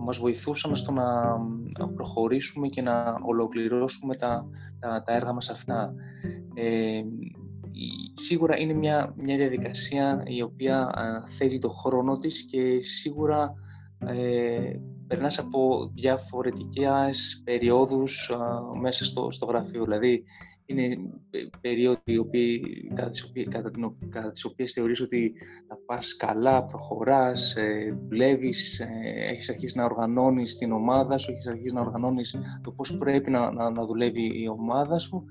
μας 0.00 0.18
βοηθούσαν 0.18 0.76
στο 0.76 0.92
να, 0.92 1.88
προχωρήσουμε 1.94 2.68
και 2.68 2.82
να 2.82 3.18
ολοκληρώσουμε 3.22 4.16
τα, 4.16 4.46
τα, 4.78 5.02
τα 5.02 5.12
έργα 5.12 5.32
μας 5.32 5.50
αυτά. 5.50 5.94
Ε, 6.54 7.02
σίγουρα 8.14 8.58
είναι 8.58 8.72
μια, 8.72 9.14
μια 9.16 9.36
διαδικασία 9.36 10.22
η 10.26 10.42
οποία 10.42 10.90
θέλει 11.38 11.58
το 11.58 11.68
χρόνο 11.68 12.18
της 12.18 12.42
και 12.42 12.82
σίγουρα 12.82 13.54
ε, 14.06 14.72
περνάς 15.06 15.38
από 15.38 15.90
διαφορετικές 15.94 17.42
περιόδους 17.44 18.30
μέσα 18.80 19.04
στο, 19.04 19.30
στο 19.30 19.46
γραφείο. 19.46 19.84
Δηλαδή, 19.84 20.24
είναι 20.66 20.96
περίοδοι 21.60 22.18
οποίοι, 22.18 22.60
κατά, 22.94 23.08
τις 23.08 23.22
οποίες, 23.22 23.46
κατά, 23.50 23.70
την, 23.70 23.92
κατά 24.08 24.32
τις 24.32 24.44
οποίες 24.44 24.72
θεωρείς 24.72 25.00
ότι 25.00 25.32
θα 25.68 25.78
πας 25.86 26.16
καλά, 26.16 26.64
προχωράς, 26.64 27.56
ε, 27.56 27.98
δουλεύεις, 28.08 28.80
ε, 28.80 28.86
έχεις 29.30 29.48
αρχίσει 29.48 29.78
να 29.78 29.84
οργανώνεις 29.84 30.58
την 30.58 30.72
ομάδα 30.72 31.18
σου, 31.18 31.30
έχεις 31.30 31.46
αρχίσει 31.46 31.74
να 31.74 31.80
οργανώνεις 31.80 32.36
το 32.62 32.70
πώς 32.70 32.96
πρέπει 32.96 33.30
να, 33.30 33.52
να, 33.52 33.70
να 33.70 33.86
δουλεύει 33.86 34.42
η 34.42 34.48
ομάδα 34.48 34.98
σου, 34.98 35.24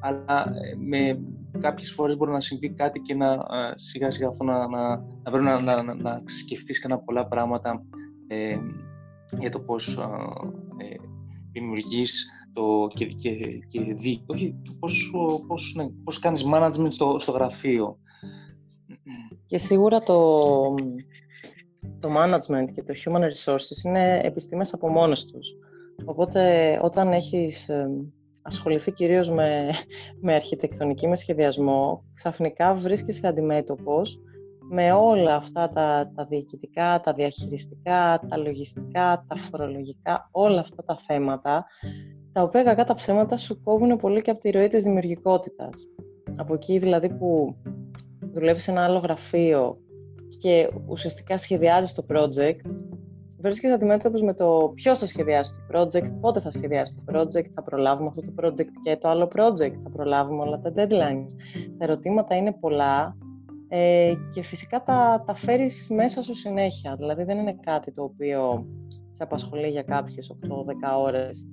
αλλά 0.00 0.44
ε, 0.44 0.76
με 0.76 1.20
κάποιες 1.60 1.92
φορές 1.92 2.16
μπορεί 2.16 2.30
να 2.30 2.40
συμβεί 2.40 2.70
κάτι 2.70 3.00
και 3.00 3.14
να 3.14 3.32
ε, 3.32 3.72
σιγά 3.74 4.10
σιγά 4.10 4.28
αυτό 4.28 4.44
να, 4.44 4.68
να, 4.68 5.04
να, 5.40 5.60
να, 5.60 5.82
να, 5.82 5.94
να 5.94 6.22
σκεφτείς 6.24 6.78
κανένα 6.78 7.00
πολλά 7.00 7.26
πράγματα 7.26 7.84
ε, 8.26 8.58
για 9.40 9.50
το 9.50 9.60
πώς 9.60 9.98
ε, 10.76 10.96
δημιουργείς 11.52 12.26
το, 12.52 12.88
και, 12.94 13.06
και, 13.06 13.34
και 13.66 13.80
δι, 13.94 14.22
όχι, 14.26 14.54
πώς, 14.78 15.12
πώς, 15.46 15.74
ναι, 15.76 15.88
πώς 16.04 16.18
κάνεις 16.18 16.44
management 16.54 16.92
στο, 16.92 17.16
στο 17.18 17.32
γραφείο. 17.32 17.98
Και 19.46 19.58
σίγουρα 19.58 20.02
το, 20.02 20.40
το 21.98 22.08
management 22.16 22.66
και 22.72 22.82
το 22.82 22.94
human 23.04 23.20
resources 23.20 23.84
είναι 23.86 24.20
επιστήμες 24.24 24.72
από 24.72 24.88
μόνες 24.88 25.24
τους. 25.24 25.48
Οπότε 26.04 26.78
όταν 26.82 27.12
έχεις 27.12 27.70
ασχοληθεί 28.42 28.92
κυρίως 28.92 29.30
με, 29.30 29.70
με 30.20 30.34
αρχιτεκτονική, 30.34 31.08
με 31.08 31.16
σχεδιασμό, 31.16 32.04
ξαφνικά 32.14 32.74
βρίσκεσαι 32.74 33.26
αντιμέτωπος 33.26 34.18
με 34.74 34.92
όλα 34.92 35.34
αυτά 35.34 35.68
τα, 35.68 36.12
τα 36.14 36.26
διοικητικά, 36.26 37.00
τα 37.00 37.12
διαχειριστικά, 37.12 38.20
τα 38.28 38.36
λογιστικά, 38.36 39.24
τα 39.28 39.36
φορολογικά, 39.36 40.28
όλα 40.30 40.60
αυτά 40.60 40.84
τα 40.84 41.00
θέματα, 41.06 41.66
τα 42.32 42.42
οποία 42.42 42.62
κακά 42.62 42.84
τα 42.84 42.94
ψέματα 42.94 43.36
σου 43.36 43.62
κόβουν 43.62 43.96
πολύ 43.96 44.20
και 44.20 44.30
από 44.30 44.40
τη 44.40 44.50
ροή 44.50 44.68
της 44.68 44.82
δημιουργικότητας. 44.82 45.86
Από 46.36 46.54
εκεί 46.54 46.78
δηλαδή 46.78 47.08
που 47.08 47.56
δουλεύεις 48.32 48.62
σε 48.62 48.70
ένα 48.70 48.84
άλλο 48.84 48.98
γραφείο 48.98 49.78
και 50.38 50.70
ουσιαστικά 50.86 51.36
σχεδιάζεις 51.36 51.94
το 51.94 52.04
project, 52.08 52.70
βρίσκεσαι 53.38 53.74
αντιμέτωπο 53.74 54.24
με 54.24 54.34
το 54.34 54.72
ποιος 54.74 54.98
θα 54.98 55.06
σχεδιάσει 55.06 55.52
το 55.54 55.78
project, 55.78 56.12
πότε 56.20 56.40
θα 56.40 56.50
σχεδιάσει 56.50 56.94
το 56.94 57.12
project, 57.14 57.46
θα 57.54 57.62
προλάβουμε 57.62 58.08
αυτό 58.08 58.20
το 58.20 58.32
project 58.42 58.70
και 58.82 58.96
το 58.96 59.08
άλλο 59.08 59.30
project, 59.36 59.74
θα 59.82 59.90
προλάβουμε 59.92 60.42
όλα 60.42 60.60
τα 60.60 60.72
deadlines. 60.76 61.30
Τα 61.78 61.84
ερωτήματα 61.84 62.36
είναι 62.36 62.52
πολλά 62.52 63.16
ε, 63.68 64.14
και 64.34 64.42
φυσικά 64.42 64.82
τα, 64.82 65.22
τα 65.26 65.34
φέρεις 65.34 65.86
μέσα 65.90 66.22
σου 66.22 66.34
συνέχεια. 66.34 66.96
Δηλαδή 66.96 67.24
δεν 67.24 67.38
είναι 67.38 67.58
κάτι 67.60 67.92
το 67.92 68.02
οποίο 68.02 68.66
σε 69.10 69.22
απασχολεί 69.22 69.68
για 69.68 69.82
κάποιες 69.82 70.32
8-10 70.48 70.48
ώρες 70.98 71.46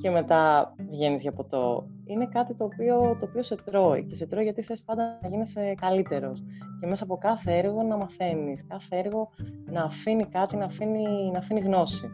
και 0.00 0.10
μετά 0.10 0.74
βγαίνεις 0.90 1.22
για 1.22 1.32
ποτό. 1.32 1.88
Είναι 2.04 2.26
κάτι 2.26 2.54
το 2.54 2.64
οποίο, 2.64 3.16
το 3.18 3.26
οποίο 3.28 3.42
σε 3.42 3.54
τρώει 3.54 4.04
και 4.04 4.14
σε 4.14 4.26
τρώει 4.26 4.44
γιατί 4.44 4.62
θες 4.62 4.82
πάντα 4.82 5.18
να 5.22 5.28
γίνεσαι 5.28 5.74
καλύτερος 5.80 6.44
και 6.80 6.86
μέσα 6.86 7.04
από 7.04 7.16
κάθε 7.16 7.58
έργο 7.58 7.82
να 7.82 7.96
μαθαίνεις, 7.96 8.66
κάθε 8.66 8.96
έργο 8.96 9.30
να 9.64 9.82
αφήνει 9.82 10.24
κάτι, 10.24 10.56
να 10.56 10.64
αφήνει, 10.64 11.30
να 11.32 11.38
αφήνει 11.38 11.60
γνώση. 11.60 12.10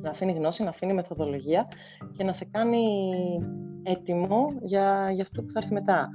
Να 0.00 0.10
αφήνει 0.10 0.32
γνώση, 0.32 0.62
να 0.62 0.68
αφήνει 0.68 0.92
μεθοδολογία 0.92 1.68
και 2.16 2.24
να 2.24 2.32
σε 2.32 2.44
κάνει 2.44 2.84
έτοιμο 3.82 4.46
για, 4.62 5.10
για 5.12 5.22
αυτό 5.22 5.42
που 5.42 5.50
θα 5.50 5.58
έρθει 5.58 5.72
μετά. 5.72 6.08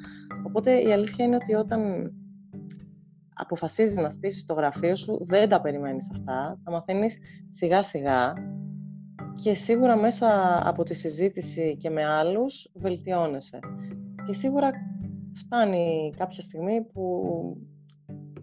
Οπότε 0.47 0.81
η 0.81 0.91
αλήθεια 0.91 1.25
είναι 1.25 1.35
ότι 1.35 1.53
όταν 1.53 2.11
αποφασίζεις 3.33 3.97
να 3.97 4.09
στήσεις 4.09 4.45
το 4.45 4.53
γραφείο 4.53 4.95
σου, 4.95 5.25
δεν 5.25 5.49
τα 5.49 5.61
περιμένεις 5.61 6.09
αυτά, 6.11 6.59
τα 6.63 6.71
μαθαίνεις 6.71 7.17
σιγά 7.49 7.83
σιγά 7.83 8.33
και 9.43 9.53
σίγουρα 9.53 9.95
μέσα 9.95 10.61
από 10.67 10.83
τη 10.83 10.93
συζήτηση 10.93 11.77
και 11.77 11.89
με 11.89 12.05
άλλους 12.05 12.69
βελτιώνεσαι. 12.73 13.59
Και 14.25 14.33
σίγουρα 14.33 14.71
φτάνει 15.33 16.09
κάποια 16.17 16.41
στιγμή 16.41 16.81
που, 16.81 17.23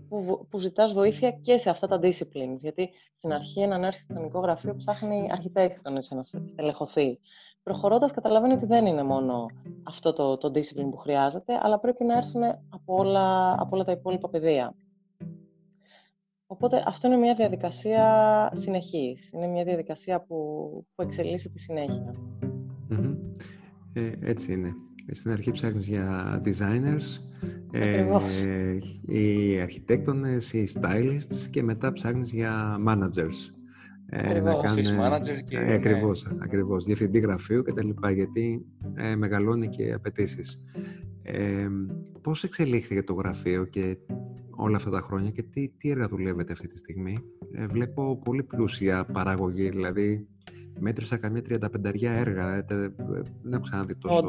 που, 0.09 0.46
που 0.50 0.59
ζητάς 0.59 0.92
βοήθεια 0.92 1.30
και 1.30 1.59
σε 1.59 1.70
αυτά 1.70 1.87
τα 1.87 1.98
disciplines, 2.02 2.57
γιατί 2.57 2.90
στην 3.16 3.33
αρχή 3.33 3.61
έναν 3.61 3.85
αρχιτεκτονικό 3.85 4.40
γραφείο 4.40 4.76
ψάχνει 4.76 5.28
αρχιτέκτονες 5.30 6.11
να 6.11 6.22
στελεχωθεί. 6.22 7.18
Προχωρώντας 7.62 8.12
καταλαβαίνει 8.12 8.52
ότι 8.52 8.66
δεν 8.66 8.87
είναι 8.87 9.02
μόνο 9.02 9.46
αυτό 9.83 10.12
το, 10.12 10.37
το 10.37 10.50
discipline 10.54 10.90
που 10.90 10.96
χρειάζεται, 10.96 11.59
αλλά 11.62 11.78
πρέπει 11.78 12.04
να 12.04 12.16
έρθουν 12.16 12.42
από 12.68 12.96
όλα, 12.96 13.52
από 13.52 13.68
όλα 13.70 13.85
τα 13.85 13.92
υπόλοιπα 13.92 14.28
πεδία. 14.28 14.74
Οπότε 16.54 16.82
αυτό 16.86 17.06
είναι 17.08 17.16
μια 17.16 17.34
διαδικασία 17.34 18.04
συνεχής. 18.54 19.30
Είναι 19.32 19.46
μια 19.46 19.64
διαδικασία 19.64 20.20
που, 20.20 20.36
που 20.94 21.02
εξελίσσεται 21.02 21.58
συνέχεια. 21.58 22.10
Ε, 23.92 24.10
έτσι 24.20 24.52
είναι. 24.52 24.72
Στην 25.12 25.30
αρχή 25.30 25.50
ψάχνεις 25.50 25.86
για 25.86 26.40
designers, 26.44 27.20
ε, 27.72 28.06
οι 29.06 29.60
αρχιτέκτονες, 29.60 30.52
οι 30.52 30.68
stylists 30.74 31.48
και 31.50 31.62
μετά 31.62 31.92
ψάχνεις 31.92 32.32
για 32.32 32.76
managers. 32.88 33.54
Ε, 34.06 34.40
να 34.40 34.54
κάνουν, 34.54 34.84
manager 35.00 35.42
και... 35.44 35.56
Ε, 35.56 35.74
ακριβώς, 35.74 36.26
ναι. 36.26 36.38
ακριβώς. 36.42 36.84
Διευθυντή 36.84 37.18
γραφείου 37.18 37.62
και 37.62 37.72
τα 37.72 37.84
λοιπά, 37.84 38.10
γιατί 38.10 38.66
ε, 38.94 39.16
μεγαλώνει 39.16 39.68
και 39.68 39.92
απαιτήσεις. 39.92 40.60
Ε, 41.22 41.68
πώς 42.22 42.44
εξελίχθηκε 42.44 43.02
το 43.02 43.12
γραφείο 43.12 43.64
και 43.64 43.96
όλα 44.56 44.76
αυτά 44.76 44.90
τα 44.90 45.00
χρόνια 45.00 45.30
και 45.30 45.42
τι, 45.42 45.68
τι 45.68 45.90
έργα 45.90 46.08
δουλεύετε 46.08 46.52
αυτή 46.52 46.68
τη 46.68 46.78
στιγμή; 46.78 47.18
Ε, 47.52 47.66
βλέπω 47.66 48.18
πολύ 48.24 48.42
πλούσια 48.42 49.04
παραγωγή, 49.04 49.68
δηλαδή 49.68 50.28
μέτρησα 50.78 51.16
καμία 51.16 51.42
35 51.48 52.02
έργα. 52.02 52.54
Ε, 52.54 52.64
ε, 52.68 52.90
δεν 53.42 53.52
έχω 53.52 53.62
ξαναδεί 53.62 53.96
τόσο, 53.96 54.26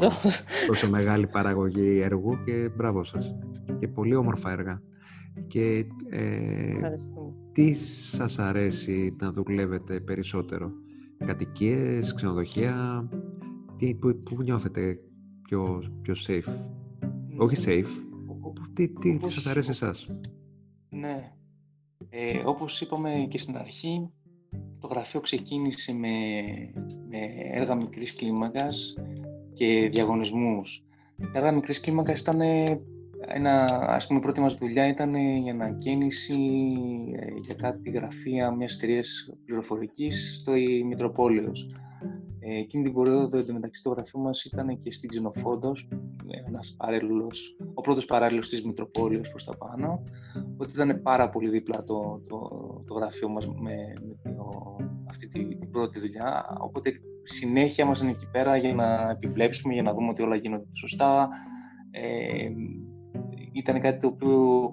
τόσο 0.67 0.89
μεγάλη 0.89 1.27
παραγωγή 1.27 1.99
έργου 1.99 2.38
και 2.45 2.69
μπράβο 2.75 3.03
σας. 3.03 3.35
Και 3.79 3.88
πολύ 3.88 4.15
όμορφα 4.15 4.51
έργα. 4.51 4.81
Και 5.47 5.85
ε, 6.09 6.73
τι 7.51 7.73
σας 7.73 8.39
αρέσει 8.39 9.15
να 9.21 9.31
δουλεύετε 9.31 9.99
περισσότερο; 9.99 10.71
Κατοικίες, 11.25 12.13
ξενοδοχεία, 12.13 13.07
τι, 13.77 13.95
που, 13.95 14.21
που 14.23 14.41
νιώθετε 14.41 14.99
πιο, 15.41 15.83
πιο 16.01 16.13
safe; 16.27 16.53
Όχι 17.38 17.55
safe, 17.65 18.14
τι, 18.75 18.89
τι, 18.89 19.15
όπως, 19.15 19.33
σας 19.33 19.45
αρέσει 19.45 19.69
εσάς; 19.69 20.09
Ναι. 20.89 21.31
Ε, 22.09 22.41
όπως 22.45 22.81
είπαμε 22.81 23.27
και 23.29 23.38
στην 23.38 23.57
αρχή, 23.57 24.09
το 24.79 24.88
γραφείο 24.88 25.19
ξεκίνησε 25.19 25.93
με, 25.93 26.09
με 27.09 27.17
έργα 27.51 27.75
μικρής 27.75 28.15
κλίμακας 28.15 28.93
και 29.53 29.89
διαγωνισμούς. 29.91 30.83
Τα 31.17 31.39
έργα 31.39 31.51
μικρής 31.51 31.79
κλίμακας 31.79 32.19
ήταν 32.19 32.41
ένα, 33.27 33.65
ας 33.88 34.07
πούμε, 34.07 34.19
πρώτη 34.19 34.39
μας 34.39 34.55
δουλειά 34.55 34.88
ήταν 34.88 35.15
η 35.15 35.49
ανακαίνιση 35.49 36.33
ε, 37.15 37.25
για 37.45 37.55
κάτι 37.55 37.89
γραφεία 37.89 38.51
μιας 38.51 38.75
εταιρεία 38.75 39.03
πληροφορικής 39.45 40.38
στο 40.41 40.51
Μητροπόλεως. 40.85 41.69
Ε, 42.47 42.58
εκείνη 42.58 42.84
την 42.84 42.93
περίοδο 42.93 43.38
εντωμεταξύ 43.38 43.84
το 43.84 43.89
γραφείο 43.89 44.19
μας 44.19 44.43
ήταν 44.43 44.77
και 44.77 44.91
στην 44.91 45.10
Ξενοφόντος, 45.10 45.88
ένας 46.47 46.75
παράλληλος, 46.77 47.58
ο 47.73 47.81
πρώτος 47.81 48.05
παράλληλος 48.05 48.49
της 48.49 48.63
Μητροπόλεως 48.63 49.29
προς 49.29 49.43
τα 49.43 49.58
πάνω, 49.58 50.03
ότι 50.58 50.71
ήταν 50.73 51.01
πάρα 51.01 51.29
πολύ 51.29 51.49
δίπλα 51.49 51.84
το, 51.84 52.21
το, 52.27 52.38
το 52.88 52.93
γραφείο 52.93 53.29
μας 53.29 53.47
με, 53.47 53.75
με 54.23 54.31
το, 54.31 54.75
αυτή 55.10 55.27
την, 55.27 55.60
την 55.60 55.69
πρώτη 55.69 55.99
δουλειά, 55.99 56.58
οπότε 56.60 56.91
συνέχεια 57.23 57.86
μας 57.86 58.01
είναι 58.01 58.12
εκεί 58.12 58.27
πέρα 58.31 58.58
για 58.58 58.73
να 58.73 59.10
επιβλέψουμε, 59.10 59.73
για 59.73 59.84
να 59.84 59.93
δούμε 59.93 60.10
ότι 60.10 60.21
όλα 60.21 60.36
γίνονται 60.36 60.69
σωστά. 60.73 61.29
Ε, 61.91 62.49
ήταν 63.51 63.81
κάτι 63.81 63.99
το 63.99 64.08
οποίο 64.08 64.71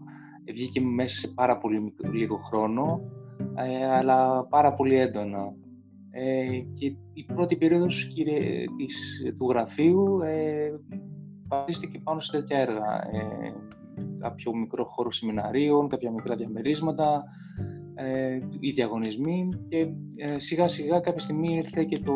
βγήκε 0.52 0.80
μέσα 0.80 1.16
σε 1.16 1.28
πάρα 1.35 1.58
πολύ 1.58 1.94
λίγο 2.12 2.37
χρόνο, 2.37 3.00
ε, 3.54 3.87
αλλά 3.87 4.46
πάρα 4.46 4.74
πολύ 4.74 4.94
έντονα. 4.94 5.54
Ε, 6.14 6.59
και 6.75 6.87
η 7.12 7.25
πρώτη 7.35 7.57
περίοδος 7.57 8.07
κύριε, 8.14 8.64
της, 8.77 9.22
του 9.38 9.48
γραφείου 9.48 10.20
ε, 10.20 10.70
βασίστηκε 11.48 11.98
πάνω 11.98 12.20
σε 12.20 12.33
τέτοια 12.33 12.59
έργα. 12.59 13.09
Ε, 13.12 13.55
κάποιο 14.18 14.55
μικρό 14.55 14.85
χώρο 14.85 15.11
σεμιναρίων, 15.11 15.88
κάποια 15.88 16.11
μικρά 16.11 16.37
διαμερίσματα, 16.37 17.25
ε, 17.94 18.38
οι 18.61 18.70
διαγωνισμοί 18.70 19.48
και 19.68 19.88
ε, 20.16 20.38
σιγά 20.40 20.68
σιγά 20.68 21.01
κάποια 21.01 21.20
στιγμή 21.20 21.55
ήρθε 21.55 21.85
και 21.85 21.98
το, 21.98 22.14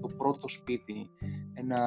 το 0.00 0.08
πρώτο 0.16 0.48
σπίτι, 0.48 1.10
ένα, 1.54 1.78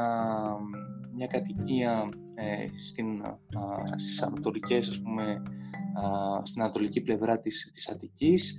μια 1.16 1.28
κατοικία 1.28 2.10
ε, 2.36 2.66
στην, 2.88 3.22
α, 3.22 3.98
στις 3.98 4.22
ανατολικές, 4.22 4.90
ας 4.90 5.02
πούμε, 5.02 5.24
α, 5.24 6.46
στην 6.46 6.62
ανατολική 6.62 7.02
πλευρά 7.02 7.40
της, 7.40 7.72
της 7.74 7.90
Αττικής, 7.90 8.58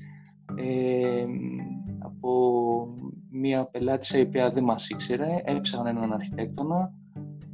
ε, 0.54 1.24
από 1.98 2.94
μία 3.30 3.64
πελάτησα 3.64 4.18
η 4.18 4.22
οποία 4.22 4.50
δεν 4.50 4.64
μας 4.64 4.88
ήξερε, 4.88 5.42
έψαχνα 5.44 5.90
έναν 5.90 6.12
αρχιτέκτονα, 6.12 6.92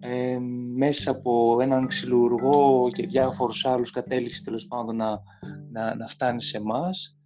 ε, 0.00 0.38
μέσα 0.74 1.10
από 1.10 1.58
έναν 1.60 1.86
ξυλουργό 1.86 2.88
και 2.92 3.06
διάφορους 3.06 3.66
άλλους 3.66 3.90
κατέληξε 3.90 4.42
τέλος 4.44 4.66
πάντων 4.66 4.96
να, 4.96 5.22
να, 5.70 5.94
να 5.94 6.08
φτάνει 6.08 6.42
σε 6.42 6.56
εμάς. 6.56 7.16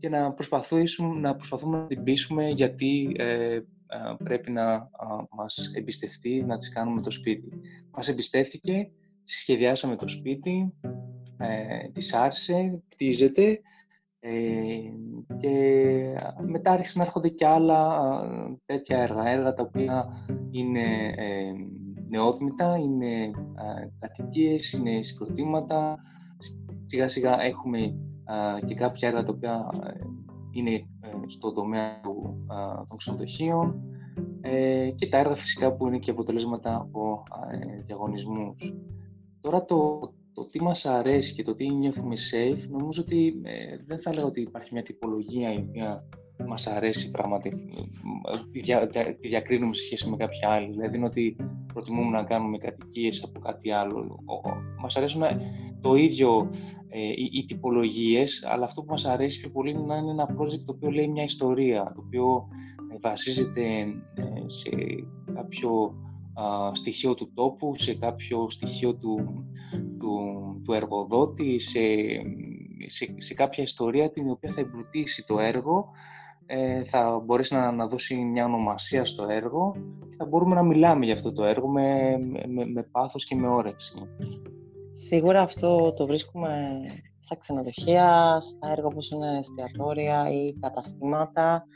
και 0.00 0.08
να 0.08 0.32
προσπαθήσουμε, 0.32 1.20
να 1.20 1.34
προσπαθούμε 1.36 1.78
να 1.78 1.86
την 1.86 2.02
πείσουμε 2.02 2.48
γιατί 2.48 3.16
ε, 3.94 4.24
πρέπει 4.24 4.50
να 4.50 4.90
μας 5.30 5.70
εμπιστευτεί 5.74 6.44
να 6.46 6.58
τις 6.58 6.72
κάνουμε 6.72 7.00
το 7.00 7.10
σπίτι. 7.10 7.48
Μας 7.90 8.08
εμπιστεύτηκε, 8.08 8.90
σχεδιάσαμε 9.24 9.96
το 9.96 10.08
σπίτι, 10.08 10.74
ε, 11.38 11.88
της 11.92 12.14
άρεσε, 12.14 12.82
κτίζεται 12.88 13.42
ε, 13.50 13.58
και 15.36 15.54
μετά 16.46 16.70
άρχισαν 16.70 16.98
να 16.98 17.04
έρχονται 17.04 17.28
και 17.28 17.46
άλλα 17.46 18.00
τέτοια 18.64 18.98
έργα, 18.98 19.28
έργα 19.28 19.54
τα 19.54 19.62
οποία 19.62 20.26
είναι 20.50 21.14
ε, 21.16 21.52
νεόδμητα, 22.08 22.76
είναι 22.76 23.22
ε, 23.22 23.88
κατοικίες, 23.98 24.72
είναι 24.72 25.02
συγκροτήματα. 25.02 25.98
Σιγά 26.86 27.08
σιγά 27.08 27.42
έχουμε 27.42 27.94
και 28.66 28.74
κάποια 28.74 29.08
έργα 29.08 29.22
τα 29.22 29.32
οποία 29.32 29.70
ε, 29.84 29.92
είναι 30.50 30.70
ε, 30.70 31.10
στον 31.26 31.54
τομέα 31.54 32.00
του, 32.00 32.46
των 32.88 32.96
ξενοδοχείων 32.96 33.82
ε, 34.40 34.90
και 34.90 35.08
τα 35.08 35.18
έργα 35.18 35.34
φυσικά 35.34 35.72
που 35.72 35.86
είναι 35.86 35.98
και 35.98 36.10
αποτελέσματα 36.10 36.76
από 36.76 37.22
διαγωνισμούς. 37.86 38.74
Τώρα 39.40 39.64
το, 39.64 40.00
το 40.34 40.44
τι 40.44 40.62
μας 40.62 40.86
αρέσει 40.86 41.34
και 41.34 41.42
το 41.42 41.54
τι 41.54 41.70
νιώθουμε 41.70 42.14
safe, 42.32 42.68
νομίζω 42.68 43.02
ότι 43.02 43.34
δεν 43.84 43.98
θα 43.98 44.14
λέω 44.14 44.26
ότι 44.26 44.40
υπάρχει 44.40 44.68
μια 44.72 44.82
τυπολογία 44.82 45.52
η 45.52 45.64
οποία 45.68 46.08
μας 46.46 46.66
αρέσει 46.66 47.10
πραγματικά, 47.10 47.56
τη, 48.52 48.60
δια, 48.60 48.86
τη 49.20 49.28
διακρίνουμε 49.28 49.74
σε 49.74 49.82
σχέση 49.84 50.10
με 50.10 50.16
κάποια 50.16 50.48
άλλη. 50.48 50.70
Δηλαδή 50.70 50.96
είναι 50.96 51.06
ότι 51.06 51.36
προτιμούμε 51.72 52.10
να 52.10 52.24
κάνουμε 52.24 52.58
κατοικίες 52.58 53.22
από 53.22 53.40
κάτι 53.40 53.70
άλλο. 53.70 54.18
Μας 54.80 54.96
αρέσουν 54.96 55.22
το 55.80 55.94
ίδιο 55.94 56.48
ε, 56.88 56.98
οι, 56.98 57.30
οι 57.32 57.44
τυπολογίες, 57.44 58.44
αλλά 58.46 58.64
αυτό 58.64 58.82
που 58.82 58.90
μας 58.90 59.04
αρέσει 59.04 59.40
πιο 59.40 59.50
πολύ 59.50 59.70
είναι 59.70 59.84
να 59.86 59.96
είναι 59.96 60.10
ένα 60.10 60.28
project 60.38 60.64
το 60.64 60.72
οποίο 60.76 60.90
λέει 60.90 61.08
μια 61.08 61.24
ιστορία, 61.24 61.92
το 61.94 62.02
οποίο 62.06 62.48
ε, 62.92 62.96
βασίζεται 63.00 63.62
ε, 64.14 64.24
σε 64.46 64.70
κάποιο 65.34 65.94
στοιχείο 66.72 67.14
του 67.14 67.32
τόπου, 67.34 67.74
σε 67.76 67.94
κάποιο 67.94 68.50
στοιχείο 68.50 68.94
του, 68.94 69.44
του, 69.98 70.60
του 70.64 70.72
εργοδότη, 70.72 71.58
σε, 71.58 71.80
σε, 72.86 73.14
σε, 73.18 73.34
κάποια 73.34 73.62
ιστορία 73.62 74.10
την 74.10 74.30
οποία 74.30 74.52
θα 74.52 74.60
εμπλουτίσει 74.60 75.24
το 75.26 75.38
έργο, 75.38 75.90
θα 76.84 77.22
μπορέσει 77.24 77.54
να, 77.54 77.72
να 77.72 77.86
δώσει 77.86 78.14
μια 78.14 78.44
ονομασία 78.44 79.04
στο 79.04 79.26
έργο 79.28 79.74
και 80.10 80.14
θα 80.18 80.24
μπορούμε 80.26 80.54
να 80.54 80.62
μιλάμε 80.62 81.04
για 81.04 81.14
αυτό 81.14 81.32
το 81.32 81.44
έργο 81.44 81.68
με, 81.68 82.18
με, 82.48 82.66
με 82.66 82.82
πάθος 82.82 83.24
και 83.24 83.34
με 83.34 83.46
όρεξη. 83.46 83.92
Σίγουρα 84.92 85.42
αυτό 85.42 85.92
το 85.92 86.06
βρίσκουμε 86.06 86.66
στα 87.20 87.36
ξενοδοχεία, 87.36 88.38
στα 88.40 88.70
έργα 88.70 88.86
όπως 88.86 89.10
είναι 89.10 89.38
εστιατόρια 89.38 90.30
ή 90.30 90.54
καταστήματα, 90.60 91.66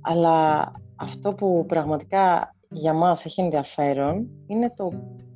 αλλά 0.00 0.70
αυτό 0.96 1.34
που 1.34 1.64
πραγματικά 1.68 2.53
για 2.74 2.92
μας 2.92 3.24
έχει 3.24 3.40
ενδιαφέρον 3.40 4.28
είναι 4.46 4.72
το 4.76 4.92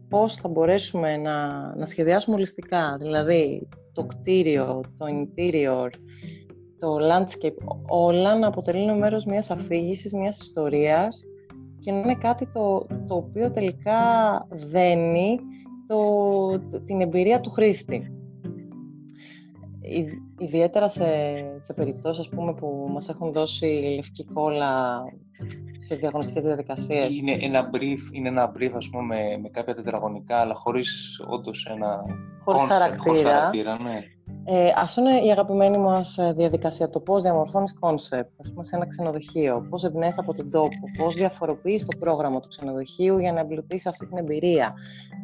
πώς 0.09 0.35
θα 0.35 0.49
μπορέσουμε 0.49 1.17
να, 1.17 1.49
να 1.77 1.87
σχεδιάσουμε 1.87 2.37
ολιστικά, 2.37 2.97
δηλαδή 3.01 3.69
το 3.93 4.05
κτίριο, 4.05 4.81
το 4.99 5.07
interior, 5.09 5.89
το 6.79 6.97
landscape, 6.97 7.77
όλα 7.89 8.39
να 8.39 8.47
αποτελούν 8.47 8.99
μέρος 8.99 9.25
μιας 9.25 9.51
αφήγησης, 9.51 10.13
μιας 10.13 10.39
ιστορίας 10.41 11.23
και 11.81 11.93
να 11.93 11.99
είναι 11.99 12.15
κάτι 12.15 12.47
το, 12.47 12.87
το 13.07 13.15
οποίο 13.15 13.51
τελικά 13.51 14.01
δένει 14.51 15.39
το, 15.87 16.81
την 16.85 17.01
εμπειρία 17.01 17.41
του 17.41 17.51
χρήστη. 17.51 18.13
Ιδιαίτερα 20.39 20.89
σε, 20.89 21.05
σε 21.59 21.73
περιπτώσεις 21.73 22.29
πούμε, 22.29 22.55
που 22.55 22.89
μας 22.93 23.09
έχουν 23.09 23.33
δώσει 23.33 23.93
λευκή 23.97 24.25
κόλλα 24.25 25.03
σε 25.79 25.95
διαγωνιστικές 25.95 26.45
διαδικασίες. 26.45 27.17
Είναι 27.17 27.33
ένα 27.41 27.71
brief, 27.73 28.15
είναι 28.15 28.29
ένα 28.29 28.53
brief 28.59 28.73
ας 28.77 28.89
πούμε, 28.89 29.03
με, 29.03 29.39
με 29.43 29.49
κάποια 29.49 29.75
τετραγωνικά, 29.75 30.37
αλλά 30.37 30.55
χωρίς 30.55 31.21
όντως 31.29 31.67
ένα 31.71 32.05
χωρίς 32.45 32.63
χαρακτήρα. 32.63 33.03
Χωρίς 33.03 33.23
χαρακτήρα 33.23 33.79
ναι. 33.83 34.03
Ε, 34.45 34.73
αυτό 34.77 35.01
είναι 35.01 35.21
η 35.21 35.31
αγαπημένη 35.31 35.79
μας 35.79 36.19
ε, 36.19 36.33
διαδικασία. 36.37 36.89
Το 36.89 37.01
πώς 37.01 37.23
διαμορφώνεις 37.23 37.75
κόνσεπτ, 37.79 38.41
ας 38.41 38.51
πούμε, 38.51 38.65
σε 38.65 38.77
ένα 38.77 38.87
ξενοδοχείο. 38.87 39.67
Πώς 39.71 39.85
εμπνέεις 39.85 40.19
από 40.19 40.35
τον 40.35 40.51
τόπο. 40.51 40.79
Πώς 40.99 41.15
διαφοροποιείς 41.15 41.85
το 41.85 41.99
πρόγραμμα 41.99 42.41
του 42.41 42.49
ξενοδοχείου 42.49 43.19
για 43.19 43.33
να 43.33 43.41
εμπλουτίσεις 43.41 43.87
αυτή 43.87 44.07
την 44.07 44.17
εμπειρία. 44.17 44.75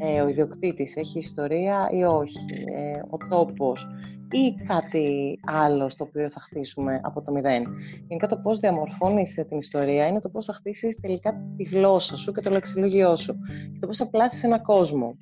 Ε, 0.00 0.20
ο 0.20 0.28
ιδιοκτήτης 0.28 0.96
έχει 0.96 1.18
ιστορία 1.18 1.88
ή 1.90 2.04
όχι. 2.04 2.64
Ε, 2.74 2.98
ο 3.10 3.16
τόπος 3.28 3.86
ή 4.34 4.54
κάτι 4.66 5.38
άλλο 5.44 5.88
στο 5.88 6.04
οποίο 6.04 6.30
θα 6.30 6.40
χτίσουμε 6.40 7.00
από 7.02 7.22
το 7.22 7.32
μηδέν. 7.32 7.66
Γενικά 8.06 8.26
το 8.26 8.36
πώς 8.36 8.58
διαμορφώνεις 8.58 9.34
την 9.34 9.56
ιστορία 9.56 10.06
είναι 10.06 10.20
το 10.20 10.28
πώς 10.28 10.46
θα 10.46 10.52
χτίσεις 10.52 11.00
τελικά 11.00 11.34
τη 11.56 11.64
γλώσσα 11.64 12.16
σου 12.16 12.32
και 12.32 12.40
το 12.40 12.50
λεξιλόγιό 12.50 13.16
σου 13.16 13.38
και 13.72 13.78
το 13.80 13.86
πώς 13.86 13.96
θα 13.96 14.08
πλάσεις 14.08 14.42
ένα 14.42 14.62
κόσμο. 14.62 15.16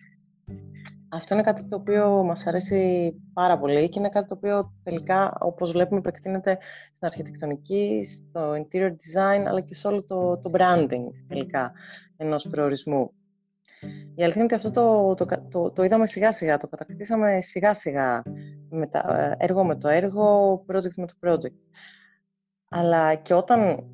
Αυτό 1.09 1.35
είναι 1.35 1.43
κάτι 1.43 1.67
το 1.67 1.77
οποίο 1.77 2.23
μας 2.23 2.47
αρέσει 2.47 3.13
πάρα 3.33 3.59
πολύ 3.59 3.89
και 3.89 3.99
είναι 3.99 4.09
κάτι 4.09 4.29
το 4.29 4.35
οποίο 4.35 4.73
τελικά, 4.83 5.37
όπως 5.41 5.73
βλέπουμε, 5.73 5.99
επεκτείνεται 5.99 6.59
στην 6.93 7.07
αρχιτεκτονική, 7.07 8.05
στο 8.05 8.53
interior 8.53 8.91
design, 8.91 9.45
αλλά 9.47 9.61
και 9.61 9.75
σε 9.75 9.89
όλο 9.89 10.05
το, 10.05 10.39
το 10.39 10.51
branding 10.55 11.05
τελικά 11.29 11.73
ενός 12.17 12.49
προορισμού. 12.51 13.13
Η 14.15 14.23
αλήθεια 14.23 14.43
είναι 14.43 14.55
ότι 14.55 14.55
αυτό 14.55 14.71
το, 14.71 15.15
το, 15.15 15.47
το, 15.51 15.71
το 15.71 15.83
είδαμε 15.83 16.07
σιγά 16.07 16.33
σιγά, 16.33 16.57
το 16.57 16.69
κατακτήσαμε 16.69 17.41
σιγά 17.41 17.75
σιγά, 17.75 18.23
με 18.69 18.87
τα, 18.87 19.35
έργο 19.39 19.65
με 19.65 19.77
το 19.77 19.89
έργο, 19.89 20.55
project 20.69 20.95
με 20.97 21.07
το 21.07 21.15
project. 21.21 21.57
Αλλά 22.69 23.15
και 23.15 23.35
όταν 23.35 23.85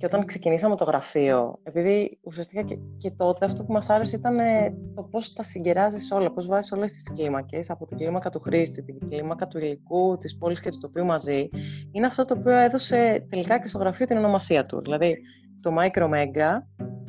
και 0.00 0.06
όταν 0.06 0.24
ξεκινήσαμε 0.24 0.76
το 0.76 0.84
γραφείο, 0.84 1.58
επειδή 1.62 2.18
ουσιαστικά 2.22 2.62
και, 2.62 2.78
και 2.98 3.10
τότε 3.10 3.44
αυτό 3.44 3.64
που 3.64 3.72
μας 3.72 3.90
άρεσε 3.90 4.16
ήταν 4.16 4.38
ε, 4.38 4.74
το 4.94 5.02
πώς 5.02 5.32
τα 5.32 5.42
συγκεράζεις 5.42 6.10
όλα, 6.10 6.32
πώς 6.32 6.46
βάζεις 6.46 6.72
όλες 6.72 6.92
τις 6.92 7.02
κλίμακες, 7.14 7.70
από 7.70 7.86
την 7.86 7.96
κλίμακα 7.96 8.30
του 8.30 8.40
χρήστη, 8.40 8.82
την 8.82 9.08
κλίμακα 9.08 9.46
του 9.46 9.58
υλικού, 9.58 10.16
της 10.16 10.36
πόλης 10.38 10.60
και 10.60 10.70
του 10.70 10.78
τοπίου 10.78 11.04
μαζί, 11.04 11.48
είναι 11.92 12.06
αυτό 12.06 12.24
το 12.24 12.34
οποίο 12.38 12.52
έδωσε 12.56 13.26
τελικά 13.30 13.60
και 13.60 13.68
στο 13.68 13.78
γραφείο 13.78 14.06
την 14.06 14.16
ονομασία 14.16 14.66
του. 14.66 14.80
Δηλαδή, 14.80 15.18
το 15.60 15.74
Micro 15.78 16.10
Mega 16.10 16.58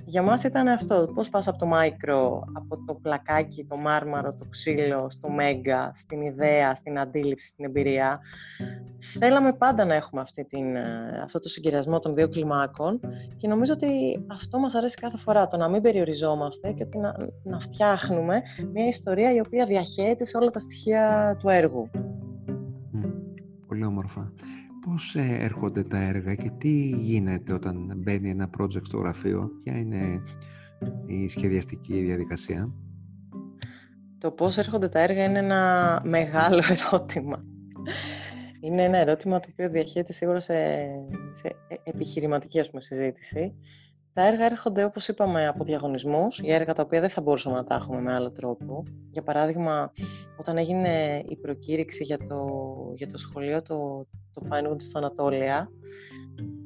για 0.06 0.22
μας 0.22 0.44
ήταν 0.44 0.68
αυτό, 0.68 1.12
πώς 1.14 1.30
πας 1.30 1.48
από 1.48 1.58
το 1.58 1.70
micro, 1.74 2.40
από 2.54 2.84
το 2.86 2.94
πλακάκι, 2.94 3.66
το 3.66 3.78
μάρμαρο, 3.78 4.30
το 4.30 4.46
ξύλο, 4.50 5.10
στο 5.10 5.30
μέγα, 5.30 5.92
στην 5.94 6.22
ιδέα, 6.22 6.76
στην 6.76 7.00
αντίληψη, 7.00 7.48
στην 7.48 7.66
εμπειρία. 7.66 8.20
Θέλαμε 9.20 9.54
πάντα 9.54 9.86
να 9.86 9.96
έχουμε 9.96 10.22
αυτή 10.22 10.46
την, 10.46 10.76
ε, 10.76 11.22
αυτό 11.24 11.40
το 11.40 11.50
συγκυριασμό 11.50 12.00
των 12.00 12.16
δύο 12.16 12.30
κλιμάκων 12.30 13.00
και 13.38 13.48
νομίζω 13.48 13.74
ότι 13.74 13.88
αυτό 14.28 14.60
μας 14.60 14.76
αρέσει 14.76 14.96
κάθε 14.96 15.18
φορά, 15.18 15.48
το 15.48 15.58
να 15.58 15.70
μην 15.70 15.82
περιοριζόμαστε 15.82 16.72
και 16.72 16.84
ότι 16.84 16.98
να, 16.98 17.16
να 17.44 17.60
φτιάχνουμε 17.60 18.42
μια 18.74 18.88
ιστορία 18.88 19.34
η 19.34 19.40
οποία 19.40 19.66
διαχέεται 19.66 20.26
σε 20.26 20.38
όλα 20.38 20.50
τα 20.50 20.60
στοιχεία 20.60 21.36
του 21.40 21.50
έργου. 21.50 21.90
Πολύ 23.68 23.86
όμορφα 23.86 24.32
πώς 24.86 25.16
ε, 25.16 25.38
έρχονται 25.40 25.84
τα 25.84 25.98
έργα 25.98 26.36
και 26.36 26.52
τι 26.58 26.88
γίνεται 26.88 27.54
όταν 27.54 27.94
μπαίνει 27.98 28.30
ένα 28.30 28.50
project 28.60 28.84
στο 28.84 28.98
γραφείο, 28.98 29.52
ποια 29.64 29.78
είναι 29.78 30.22
η 31.06 31.28
σχεδιαστική 31.28 32.02
διαδικασία; 32.02 32.72
Το 34.18 34.32
πώς 34.32 34.58
έρχονται 34.58 34.90
τα 34.90 35.00
έργα 35.00 35.24
είναι 35.24 35.40
ένα 35.40 36.02
μεγάλο 36.06 36.64
ερώτημα. 36.76 37.44
Είναι 38.62 38.84
ένα 38.84 38.98
ερώτημα 38.98 39.40
το 39.40 39.48
οποίο 39.52 39.70
διαχέεται 39.70 40.14
σίγουρα 40.14 40.40
σε, 40.40 40.54
σε 41.34 41.48
ε, 41.68 41.76
επιχειρηματική 41.84 42.60
ας 42.60 42.70
πούμε, 42.70 42.82
συζήτηση. 42.82 43.56
Τα 44.14 44.28
έργα 44.28 44.46
έρχονται, 44.46 44.84
όπως 44.84 45.08
είπαμε, 45.08 45.48
από 45.48 45.64
διαγωνισμούς, 45.64 46.40
για 46.40 46.56
έργα 46.56 46.74
τα 46.74 46.84
οποία 46.84 47.00
δεν 47.00 47.10
θα 47.10 47.22
μπορούσαμε 47.22 47.56
να 47.56 47.64
τα 47.64 47.76
έχουμε 47.76 48.02
με 48.02 48.14
άλλο 48.14 48.32
τρόπο. 48.32 48.84
Για 49.12 49.22
παράδειγμα, 49.22 49.92
όταν 50.38 50.58
έγινε 50.58 51.24
η 51.30 51.36
προκήρυξη 51.36 52.04
για 52.04 52.18
το, 52.18 52.46
για 52.96 53.08
το 53.08 53.18
σχολείο, 53.18 53.62
το, 53.62 54.08
το 54.34 54.42
Pinewood 54.50 54.82
στο 54.82 54.98
Ανατόλια, 54.98 55.72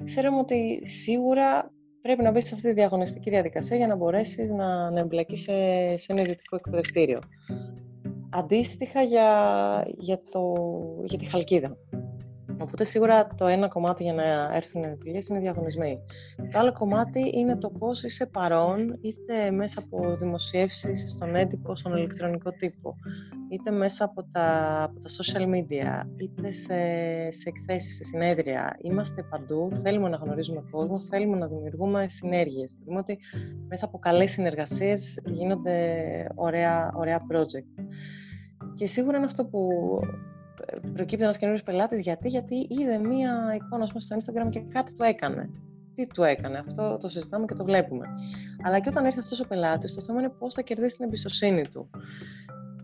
ξέρουμε 0.03 0.37
ότι 0.37 0.89
σίγουρα 0.89 1.71
πρέπει 2.01 2.23
να 2.23 2.31
μπεις 2.31 2.45
σε 2.45 2.53
αυτή 2.53 2.67
τη 2.67 2.73
διαγωνιστική 2.73 3.29
διαδικασία 3.29 3.77
για 3.77 3.87
να 3.87 3.95
μπορέσεις 3.95 4.49
να, 4.49 4.91
να 4.91 4.99
εμπλακείς 4.99 5.39
σε, 5.39 5.53
σε 5.97 6.05
ένα 6.11 6.21
ιδιωτικό 6.21 6.55
εκπαιδευτήριο. 6.55 7.19
Αντίστοιχα 8.29 9.01
για, 9.01 9.29
για, 9.97 10.21
το, 10.31 10.53
για 11.03 11.17
τη 11.17 11.25
Χαλκίδα. 11.25 11.77
Οπότε 12.59 12.85
σίγουρα 12.85 13.27
το 13.27 13.45
ένα 13.45 13.67
κομμάτι 13.67 14.03
για 14.03 14.13
να 14.13 14.55
έρθουν 14.55 14.83
οι 14.83 14.97
δουλειέ 14.97 15.21
είναι 15.29 15.37
οι 15.39 15.41
διαγωνισμοί. 15.41 15.99
Το 16.51 16.59
άλλο 16.59 16.71
κομμάτι 16.71 17.31
είναι 17.33 17.57
το 17.57 17.69
πώς 17.69 18.03
είσαι 18.03 18.25
παρόν, 18.25 18.97
είτε 19.01 19.51
μέσα 19.51 19.79
από 19.79 20.15
δημοσιεύσεις 20.15 21.11
στον 21.11 21.35
έντυπο, 21.35 21.75
στον 21.75 21.95
ηλεκτρονικό 21.95 22.51
τύπο, 22.51 22.95
είτε 23.49 23.71
μέσα 23.71 24.05
από 24.05 24.23
τα, 24.31 24.81
από 24.83 24.99
τα 24.99 25.09
social 25.09 25.43
media, 25.43 26.07
είτε 26.17 26.51
σε, 26.51 26.77
σε 27.31 27.49
εκθέσεις, 27.49 27.95
σε 27.95 28.03
συνέδρια. 28.03 28.77
Είμαστε 28.81 29.23
παντού, 29.23 29.71
θέλουμε 29.83 30.09
να 30.09 30.17
γνωρίζουμε 30.17 30.63
κόσμο, 30.71 30.99
θέλουμε 30.99 31.37
να 31.37 31.47
δημιουργούμε 31.47 32.07
συνέργειες. 32.07 32.71
Θεωρούμε 32.77 32.99
ότι 32.99 33.19
μέσα 33.67 33.85
από 33.85 33.99
καλές 33.99 34.31
συνεργασίες 34.31 35.19
γίνονται 35.25 35.77
ωραία, 36.35 36.93
ωραία 36.95 37.19
project. 37.31 37.83
Και 38.73 38.87
σίγουρα 38.87 39.17
είναι 39.17 39.25
αυτό 39.25 39.45
που 39.45 39.59
προκύπτει 40.93 41.23
ένας 41.23 41.37
καινούριος 41.37 41.63
πελάτης. 41.63 41.99
Γιατί, 42.01 42.27
γιατί 42.27 42.67
είδε 42.69 42.97
μία 42.97 43.53
εικόνα 43.55 43.85
πούμε, 43.85 43.99
στο 43.99 44.15
Instagram 44.15 44.49
και 44.49 44.59
κάτι 44.59 44.95
του 44.95 45.03
έκανε. 45.03 45.49
Τι 45.95 46.07
του 46.07 46.23
έκανε, 46.23 46.57
αυτό 46.57 46.97
το 47.01 47.07
συζητάμε 47.07 47.45
και 47.45 47.53
το 47.53 47.63
βλέπουμε. 47.63 48.07
Αλλά 48.63 48.79
και 48.79 48.89
όταν 48.89 49.05
έρθει 49.05 49.19
αυτός 49.19 49.39
ο 49.39 49.47
πελάτης, 49.47 49.93
το 49.95 50.01
θέμα 50.01 50.19
είναι 50.19 50.29
πώς 50.29 50.53
θα 50.53 50.61
κερδίσει 50.61 50.95
την 50.95 51.05
εμπιστοσύνη 51.05 51.61
του. 51.67 51.89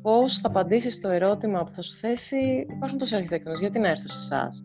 Πώς 0.02 0.38
θα 0.39 0.48
απαντήσει 0.48 0.91
στο 0.91 1.10
ερώτημα 1.10 1.60
που 1.63 1.72
θα 1.72 1.82
σου 1.82 1.96
θέσει, 1.96 2.65
Υπάρχουν 2.76 2.98
τόσοι 2.98 3.15
αρχιτέκτονες, 3.15 3.60
γιατί 3.60 3.80
να 3.80 3.88
έρθω 3.88 4.08
σε 4.08 4.20
εσάς; 4.20 4.62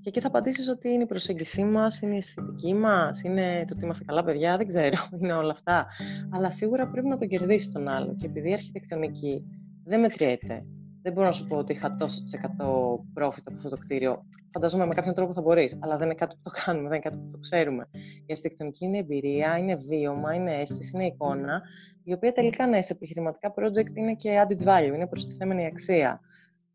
Και 0.00 0.08
εκεί 0.08 0.20
θα 0.20 0.26
απαντήσεις 0.26 0.68
ότι 0.68 0.88
είναι 0.88 1.02
η 1.02 1.06
προσέγγιση 1.06 1.64
μας, 1.64 2.00
είναι 2.00 2.14
η 2.14 2.16
αισθητική 2.16 2.74
μας, 2.74 3.22
είναι 3.22 3.64
το 3.66 3.74
ότι 3.74 3.84
είμαστε 3.84 4.04
καλά 4.04 4.24
παιδιά, 4.24 4.56
δεν 4.56 4.66
ξέρω, 4.66 4.96
είναι 5.20 5.32
όλα 5.32 5.52
αυτά. 5.52 5.86
Αλλά 6.30 6.50
σίγουρα 6.50 6.88
πρέπει 6.88 7.08
να 7.08 7.16
τον 7.16 7.28
κερδίσει 7.28 7.72
τον 7.72 7.88
άλλο. 7.88 8.14
Και 8.18 8.26
επειδή 8.26 8.50
η 8.50 8.52
αρχιτεκτονική 8.52 9.44
δεν 9.84 10.00
μετριέται, 10.00 10.64
δεν 11.02 11.12
μπορώ 11.12 11.26
να 11.26 11.32
σου 11.32 11.46
πω 11.46 11.56
ότι 11.56 11.72
είχα 11.72 11.94
τόσο 11.94 12.22
τη 12.22 12.30
εκατό 12.34 12.98
profit 13.18 13.42
από 13.44 13.56
αυτό 13.56 13.68
το 13.68 13.76
κτίριο. 13.76 14.24
Φανταζόμαι 14.52 14.86
με 14.86 14.94
κάποιον 14.94 15.14
τρόπο 15.14 15.32
θα 15.32 15.40
μπορείς, 15.40 15.78
αλλά 15.80 15.96
δεν 15.96 16.06
είναι 16.06 16.14
κάτι 16.14 16.34
που 16.34 16.40
το 16.42 16.50
κάνουμε, 16.64 16.88
δεν 16.88 16.98
είναι 16.98 17.10
κάτι 17.10 17.16
που 17.16 17.30
το 17.30 17.38
ξέρουμε. 17.38 17.88
Η 18.26 18.30
αρχιτεκτονική 18.30 18.84
είναι 18.84 18.98
εμπειρία, 18.98 19.58
είναι 19.58 19.74
βίωμα, 19.74 20.34
είναι 20.34 20.60
αίσθηση, 20.60 20.90
είναι 20.94 21.06
εικόνα, 21.06 21.62
η 22.04 22.12
οποία 22.12 22.32
τελικά 22.32 22.66
ναι, 22.66 22.82
σε 22.82 22.92
επιχειρηματικά 22.92 23.54
project 23.56 23.96
είναι 23.96 24.14
και 24.14 24.44
added 24.46 24.66
value, 24.66 24.94
είναι 24.94 25.06
προστιθέμενη 25.06 25.66
αξία. 25.66 26.20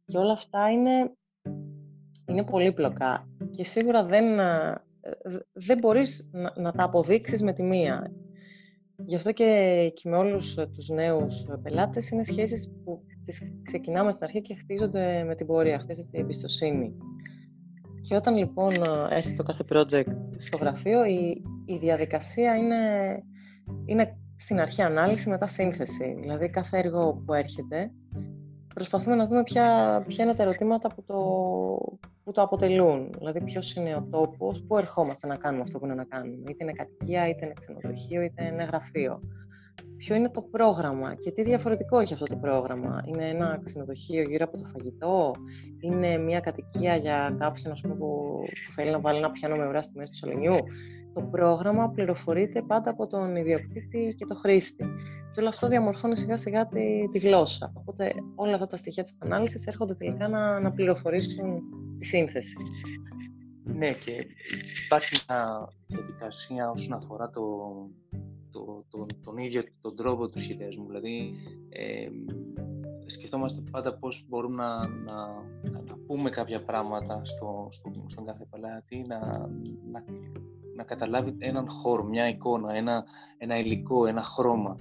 Και 0.05 0.17
όλα 0.17 0.31
αυτά 0.31 0.69
είναι 0.69 1.11
είναι 2.27 2.43
πολύπλοκα 2.43 3.27
και 3.51 3.63
σίγουρα 3.63 4.05
δεν, 4.05 4.39
ε, 4.39 4.81
δεν 5.53 5.77
μπορείς 5.77 6.29
να, 6.31 6.53
να 6.55 6.71
τα 6.71 6.83
αποδείξεις 6.83 7.43
με 7.43 7.53
τη 7.53 7.63
μία. 7.63 8.11
Γι' 8.97 9.15
αυτό 9.15 9.31
και, 9.31 9.91
και 9.95 10.09
με 10.09 10.17
όλους 10.17 10.53
τους 10.53 10.89
νέους 10.89 11.45
πελάτες 11.61 12.09
είναι 12.09 12.23
σχέσεις 12.23 12.71
που 12.83 13.03
τις 13.05 13.14
ξεκινάμε 13.63 14.11
στην 14.11 14.23
αρχή 14.23 14.41
και 14.41 14.55
χτίζονται 14.55 15.23
με 15.23 15.35
την 15.35 15.45
πορεία, 15.45 15.79
χτίζεται 15.79 16.17
η 16.17 16.19
εμπιστοσύνης. 16.19 16.93
Και 18.01 18.15
όταν 18.15 18.35
λοιπόν 18.35 18.73
έρθει 19.09 19.33
το 19.33 19.43
κάθε 19.43 19.63
project 19.69 20.15
στο 20.35 20.57
γραφείο, 20.57 21.05
η, 21.05 21.43
η 21.65 21.77
διαδικασία 21.77 22.55
είναι, 22.55 22.77
είναι 23.85 24.17
στην 24.35 24.59
αρχή 24.59 24.81
ανάλυση, 24.81 25.29
μετά 25.29 25.47
σύνθεση. 25.47 26.17
Δηλαδή 26.19 26.49
κάθε 26.49 26.77
έργο 26.77 27.23
που 27.25 27.33
έρχεται, 27.33 27.91
προσπαθούμε 28.73 29.15
να 29.15 29.27
δούμε 29.27 29.43
ποια, 29.43 30.03
ποια 30.07 30.23
είναι 30.23 30.35
τα 30.35 30.43
ερωτήματα 30.43 30.87
που 30.87 31.03
το, 31.03 31.19
που 32.23 32.31
το 32.31 32.41
αποτελούν. 32.41 33.09
Δηλαδή, 33.17 33.43
ποιος 33.43 33.73
είναι 33.73 33.95
ο 33.95 34.07
τόπος, 34.09 34.63
πού 34.67 34.77
ερχόμαστε 34.77 35.27
να 35.27 35.35
κάνουμε 35.35 35.61
αυτό 35.61 35.79
που 35.79 35.85
είναι 35.85 35.95
να 35.95 36.03
κάνουμε. 36.03 36.43
Είτε 36.49 36.63
είναι 36.63 36.71
κατοικία, 36.71 37.29
είτε 37.29 37.45
είναι 37.45 37.53
ξενοδοχείο, 37.59 38.21
είτε 38.21 38.45
είναι 38.45 38.63
γραφείο. 38.63 39.21
Ποιο 39.97 40.15
είναι 40.15 40.29
το 40.29 40.41
πρόγραμμα 40.41 41.15
και 41.15 41.31
τι 41.31 41.43
διαφορετικό 41.43 41.99
έχει 41.99 42.13
αυτό 42.13 42.25
το 42.25 42.35
πρόγραμμα. 42.35 43.03
Είναι 43.05 43.29
ένα 43.29 43.59
ξενοδοχείο 43.63 44.21
γύρω 44.21 44.45
από 44.45 44.57
το 44.57 44.63
φαγητό, 44.73 45.31
είναι 45.79 46.17
μια 46.17 46.39
κατοικία 46.39 46.95
για 46.95 47.35
κάποιον 47.39 47.71
ας 47.71 47.81
πούμε, 47.81 47.95
που, 47.95 48.39
θέλει 48.75 48.91
να 48.91 48.99
βάλει 48.99 49.17
ένα 49.17 49.31
πιάνο 49.31 49.55
με 49.55 49.67
ουρά 49.67 49.81
στη 49.81 49.97
μέση 49.97 50.11
του 50.11 50.17
σωληνιού. 50.17 50.57
Το 51.13 51.21
πρόγραμμα 51.21 51.89
πληροφορείται 51.89 52.61
πάντα 52.61 52.89
από 52.89 53.07
τον 53.07 53.35
ιδιοκτήτη 53.35 54.15
και 54.17 54.25
το 54.25 54.35
χρήστη. 54.35 54.85
Και 55.33 55.39
όλο 55.39 55.49
αυτό 55.49 55.67
διαμορφώνει 55.67 56.17
σιγά 56.17 56.37
σιγά 56.37 56.67
τη, 56.67 57.09
τη 57.11 57.19
γλώσσα. 57.19 57.71
Οπότε 57.75 58.11
όλα 58.35 58.53
αυτά 58.53 58.67
τα 58.67 58.77
στοιχεία 58.77 59.03
της 59.03 59.15
ανάλυσης 59.19 59.67
έρχονται 59.67 59.93
τελικά 59.93 60.27
να, 60.27 60.59
να 60.59 60.71
πληροφορήσουν 60.71 61.61
τη 61.99 62.05
σύνθεση. 62.05 62.55
Ναι, 63.63 63.87
και 63.87 64.25
υπάρχει 64.85 65.25
μια 65.27 65.69
διαδικασία 65.87 66.69
όσον 66.69 66.93
αφορά 66.93 67.29
το, 67.29 67.41
το, 68.55 68.85
το, 68.89 69.05
τον 69.23 69.37
ίδιο 69.37 69.61
τον 69.81 69.95
τρόπο 69.95 70.29
τους 70.29 70.43
σχεδιασμού. 70.43 70.85
Δηλαδή, 70.87 71.33
ε, 71.69 72.07
σκεφτόμαστε 73.05 73.61
πάντα 73.71 73.97
πώς 73.97 74.25
μπορούμε 74.27 74.63
να, 74.63 74.87
να, 74.87 75.15
να 75.71 75.97
πούμε 76.07 76.29
κάποια 76.29 76.63
πράγματα 76.63 77.21
στο, 77.25 77.67
στο, 77.71 77.91
στον 78.07 78.25
κάθε 78.25 78.47
πελάτη, 78.49 79.05
να, 79.07 79.19
να, 79.91 80.03
να 80.75 80.83
καταλάβει 80.83 81.35
έναν 81.39 81.69
χώρο, 81.69 82.03
μια 82.03 82.27
εικόνα, 82.27 82.73
ένα, 82.73 83.03
ένα 83.37 83.57
υλικό, 83.59 84.05
ένα 84.05 84.21
χρώμα. 84.23 84.75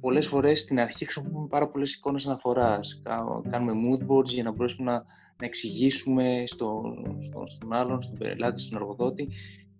Πολλές 0.00 0.26
φορές 0.26 0.60
στην 0.60 0.80
αρχή 0.80 1.04
χρησιμοποιούμε 1.04 1.46
πάρα 1.46 1.68
πολλές 1.68 1.94
εικόνες 1.94 2.26
αναφοράς. 2.26 3.02
Κάνουμε 3.50 3.72
mood 3.72 4.10
boards 4.10 4.28
για 4.28 4.42
να 4.42 4.52
μπορέσουμε 4.52 4.90
να, 4.90 4.96
να 5.40 5.46
εξηγήσουμε 5.46 6.42
στο, 6.46 6.82
στο, 7.20 7.44
στον 7.46 7.72
άλλον, 7.72 8.02
στον 8.02 8.18
πελάτη, 8.18 8.60
στον 8.60 8.80
εργοδότη, 8.80 9.28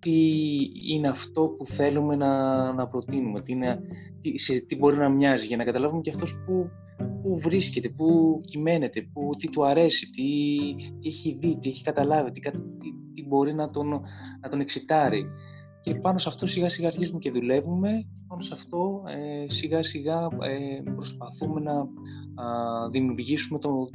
τι 0.04 0.70
είναι 0.94 1.08
αυτό 1.08 1.46
που 1.46 1.66
θέλουμε 1.66 2.16
να, 2.16 2.72
να 2.72 2.86
προτείνουμε, 2.86 3.40
τι, 3.40 3.52
είναι, 3.52 3.80
τι, 4.20 4.38
σε, 4.38 4.58
τι 4.60 4.76
μπορεί 4.76 4.96
να 4.96 5.08
μοιάζει, 5.08 5.46
για 5.46 5.56
να 5.56 5.64
καταλάβουμε 5.64 6.00
και 6.00 6.10
αυτός 6.10 6.42
που, 6.46 6.70
που 7.22 7.38
βρίσκεται, 7.38 7.88
που 7.88 8.40
κυμαίνεται, 8.44 9.08
που, 9.12 9.30
τι 9.38 9.48
του 9.50 9.64
αρέσει, 9.66 10.10
τι, 10.10 10.22
τι 11.00 11.08
έχει 11.08 11.36
δει, 11.40 11.58
τι 11.60 11.68
έχει 11.68 11.82
καταλάβει, 11.82 12.30
τι, 12.30 12.40
τι, 13.14 13.26
μπορεί 13.26 13.54
να 13.54 13.70
τον, 13.70 13.88
να 14.40 14.48
τον 14.48 14.60
εξητάρει. 14.60 15.26
Και 15.80 15.94
πάνω 15.94 16.18
σε 16.18 16.28
αυτό 16.28 16.46
σιγά 16.46 16.68
σιγά 16.68 16.88
αρχίζουμε 16.88 17.18
και 17.18 17.30
δουλεύουμε 17.30 17.90
και 18.14 18.20
πάνω 18.26 18.40
σε 18.40 18.54
αυτό 18.54 19.02
ε, 19.06 19.52
σιγά 19.52 19.82
σιγά 19.82 20.28
ε, 20.40 20.90
προσπαθούμε 20.94 21.60
να 21.60 21.88
δημιουργήσουμε 22.90 23.58
τον, 23.58 23.88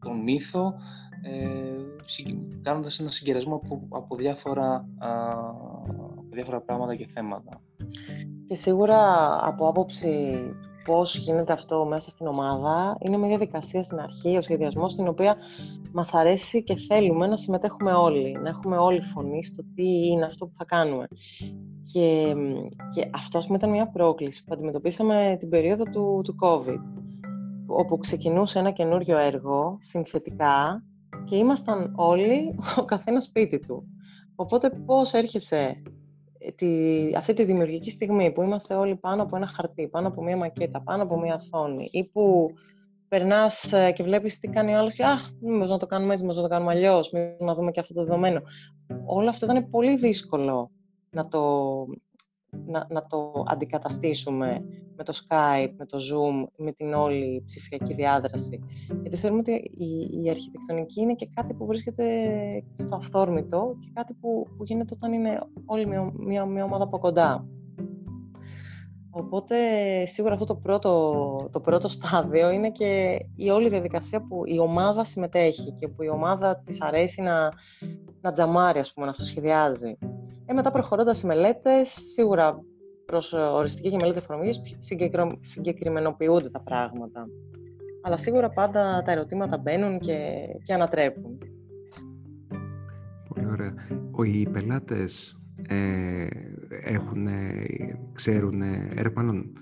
τον 0.00 0.22
μύθο 0.22 0.74
ε, 1.09 1.09
κάνοντας 2.62 3.00
ένα 3.00 3.10
συγκερασμό 3.10 3.54
από, 3.54 3.86
από, 3.88 4.16
διάφορα, 4.16 4.88
από 4.98 6.28
διάφορα 6.30 6.60
πράγματα 6.60 6.94
και 6.94 7.08
θέματα. 7.14 7.60
Και 8.46 8.54
σίγουρα 8.54 8.98
από 9.46 9.68
άποψη 9.68 10.38
πώς 10.84 11.16
γίνεται 11.16 11.52
αυτό 11.52 11.84
μέσα 11.84 12.10
στην 12.10 12.26
ομάδα, 12.26 12.96
είναι 13.00 13.16
μια 13.16 13.28
διαδικασία 13.28 13.82
στην 13.82 13.98
αρχή, 13.98 14.36
ο 14.36 14.40
σχεδιασμός, 14.40 14.92
στην 14.92 15.08
οποία 15.08 15.36
μας 15.92 16.14
αρέσει 16.14 16.62
και 16.62 16.76
θέλουμε 16.76 17.26
να 17.26 17.36
συμμετέχουμε 17.36 17.92
όλοι, 17.92 18.32
να 18.42 18.48
έχουμε 18.48 18.76
όλοι 18.76 19.02
φωνή 19.02 19.44
στο 19.44 19.62
τι 19.74 20.06
είναι 20.06 20.24
αυτό 20.24 20.46
που 20.46 20.54
θα 20.54 20.64
κάνουμε. 20.64 21.06
Και, 21.92 22.34
και 22.94 23.10
αυτό, 23.14 23.38
ας 23.38 23.44
πούμε, 23.44 23.56
ήταν 23.56 23.70
μια 23.70 23.90
πρόκληση 23.90 24.44
που 24.44 24.54
αντιμετωπίσαμε 24.54 25.36
την 25.38 25.48
περίοδο 25.48 25.84
του, 25.84 26.20
του 26.24 26.34
COVID, 26.42 26.80
όπου 27.66 27.98
ξεκινούσε 27.98 28.58
ένα 28.58 28.70
καινούριο 28.70 29.16
έργο, 29.20 29.78
συνθετικά, 29.80 30.84
και 31.24 31.36
ήμασταν 31.36 31.92
όλοι 31.96 32.58
ο 32.76 32.84
καθένας 32.84 33.24
σπίτι 33.24 33.58
του. 33.58 33.84
Οπότε 34.34 34.70
πώς 34.70 35.12
έρχεσαι 35.12 35.82
τη, 36.56 36.70
αυτή 37.16 37.32
τη 37.34 37.44
δημιουργική 37.44 37.90
στιγμή 37.90 38.32
που 38.32 38.42
είμαστε 38.42 38.74
όλοι 38.74 38.96
πάνω 38.96 39.22
από 39.22 39.36
ένα 39.36 39.46
χαρτί, 39.46 39.88
πάνω 39.88 40.08
από 40.08 40.22
μία 40.22 40.36
μακέτα, 40.36 40.82
πάνω 40.82 41.02
από 41.02 41.18
μία 41.20 41.34
οθόνη 41.34 41.88
ή 41.92 42.04
που 42.04 42.50
περνάς 43.08 43.72
ε, 43.72 43.92
και 43.92 44.02
βλέπεις 44.02 44.38
τι 44.38 44.48
κάνει 44.48 44.74
ο 44.74 44.78
άλλος 44.78 44.92
και 44.92 45.04
αχ, 45.04 45.30
μήπως 45.40 45.70
να 45.70 45.78
το 45.78 45.86
κάνουμε 45.86 46.12
έτσι, 46.12 46.24
μήπως 46.24 46.36
να 46.36 46.48
το 46.48 46.48
κάνουμε 46.48 46.72
αλλιώς, 46.72 47.10
μήπως 47.10 47.46
να 47.46 47.54
δούμε 47.54 47.70
και 47.70 47.80
αυτό 47.80 47.94
το 47.94 48.04
δεδομένο. 48.04 48.40
Όλο 49.04 49.28
αυτό 49.28 49.46
ήταν 49.46 49.70
πολύ 49.70 49.96
δύσκολο 49.96 50.70
να 51.10 51.28
το, 51.28 51.40
να, 52.66 52.86
να 52.90 53.06
το 53.06 53.44
αντικαταστήσουμε 53.46 54.64
με 55.00 55.06
το 55.06 55.20
Skype, 55.28 55.72
με 55.76 55.86
το 55.86 55.98
Zoom, 55.98 56.48
με 56.56 56.72
την 56.72 56.94
όλη 56.94 57.42
ψηφιακή 57.44 57.94
διάδραση. 57.94 58.60
Γιατί 59.02 59.16
θεωρούμε 59.16 59.40
ότι 59.40 59.52
η, 59.52 60.22
η 60.22 60.30
αρχιτεκτονική 60.30 61.02
είναι 61.02 61.14
και 61.14 61.28
κάτι 61.34 61.54
που 61.54 61.66
βρίσκεται 61.66 62.04
στο 62.74 62.96
αυθόρμητο 62.96 63.76
και 63.80 63.90
κάτι 63.94 64.14
που, 64.20 64.46
που 64.56 64.64
γίνεται 64.64 64.94
όταν 64.96 65.12
είναι 65.12 65.40
όλη 65.66 65.86
μια, 65.86 66.12
μια, 66.16 66.44
μια 66.44 66.64
ομάδα 66.64 66.84
από 66.84 66.98
κοντά. 66.98 67.46
Οπότε 69.10 69.56
σίγουρα 70.06 70.34
αυτό 70.34 70.46
το 70.46 70.54
πρώτο, 70.54 71.48
το 71.52 71.60
πρώτο 71.60 71.88
στάδιο 71.88 72.50
είναι 72.50 72.70
και 72.70 73.18
η 73.36 73.50
όλη 73.50 73.68
διαδικασία 73.68 74.26
που 74.26 74.42
η 74.46 74.58
ομάδα 74.58 75.04
συμμετέχει 75.04 75.72
και 75.72 75.88
που 75.88 76.02
η 76.02 76.08
ομάδα 76.08 76.62
της 76.64 76.80
αρέσει 76.80 77.22
να, 77.22 77.48
να 78.20 78.32
τζαμάρει, 78.32 78.78
ας 78.78 78.92
πούμε, 78.92 79.06
να 79.06 79.12
αυτοσχεδιάζει. 79.12 79.98
Ε, 80.46 80.52
μετά 80.52 80.70
προχωρώντας 80.70 81.18
σε 81.18 81.26
μελέτες, 81.26 81.88
σίγουρα 82.14 82.60
προς 83.10 83.32
οριστική 83.32 83.90
και 83.90 83.96
μελέτη 84.00 84.18
εφαρμογής 84.18 84.60
συγκεκριμενοποιούνται 85.40 86.50
τα 86.50 86.60
πράγματα. 86.60 87.26
Αλλά 88.02 88.16
σίγουρα 88.16 88.50
πάντα 88.50 89.02
τα 89.04 89.12
ερωτήματα 89.12 89.58
μπαίνουν 89.58 89.98
και, 89.98 90.18
και 90.64 90.72
ανατρέπουν. 90.72 91.38
Πολύ 93.28 93.46
ωραία. 93.46 93.74
Οι 94.24 94.48
πελάτες 94.48 95.38
ε, 95.68 96.26
έχουν, 96.68 97.28
ξέρουν, 98.12 98.62
έρχονται, 98.62 99.52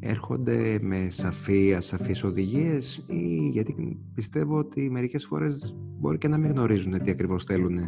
έρχονται 0.00 0.78
με 0.80 1.08
σαφή, 1.10 1.74
ασαφείς 1.74 2.24
οδηγίες 2.24 3.04
ή 3.06 3.48
γιατί 3.52 3.98
πιστεύω 4.14 4.58
ότι 4.58 4.90
μερικές 4.90 5.24
φορές 5.24 5.76
μπορεί 5.76 6.18
και 6.18 6.28
να 6.28 6.38
μην 6.38 6.50
γνωρίζουν 6.50 7.02
τι 7.02 7.10
ακριβώς 7.10 7.44
θέλουν. 7.44 7.78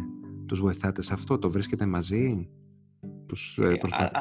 Τους 0.45 0.59
βοηθάτες 0.59 1.05
σε 1.05 1.13
αυτό, 1.13 1.39
το 1.39 1.49
βρίσκετε 1.49 1.85
μαζί, 1.85 2.49
τους 3.25 3.57
ε, 3.57 3.75
προσπα... 3.79 4.11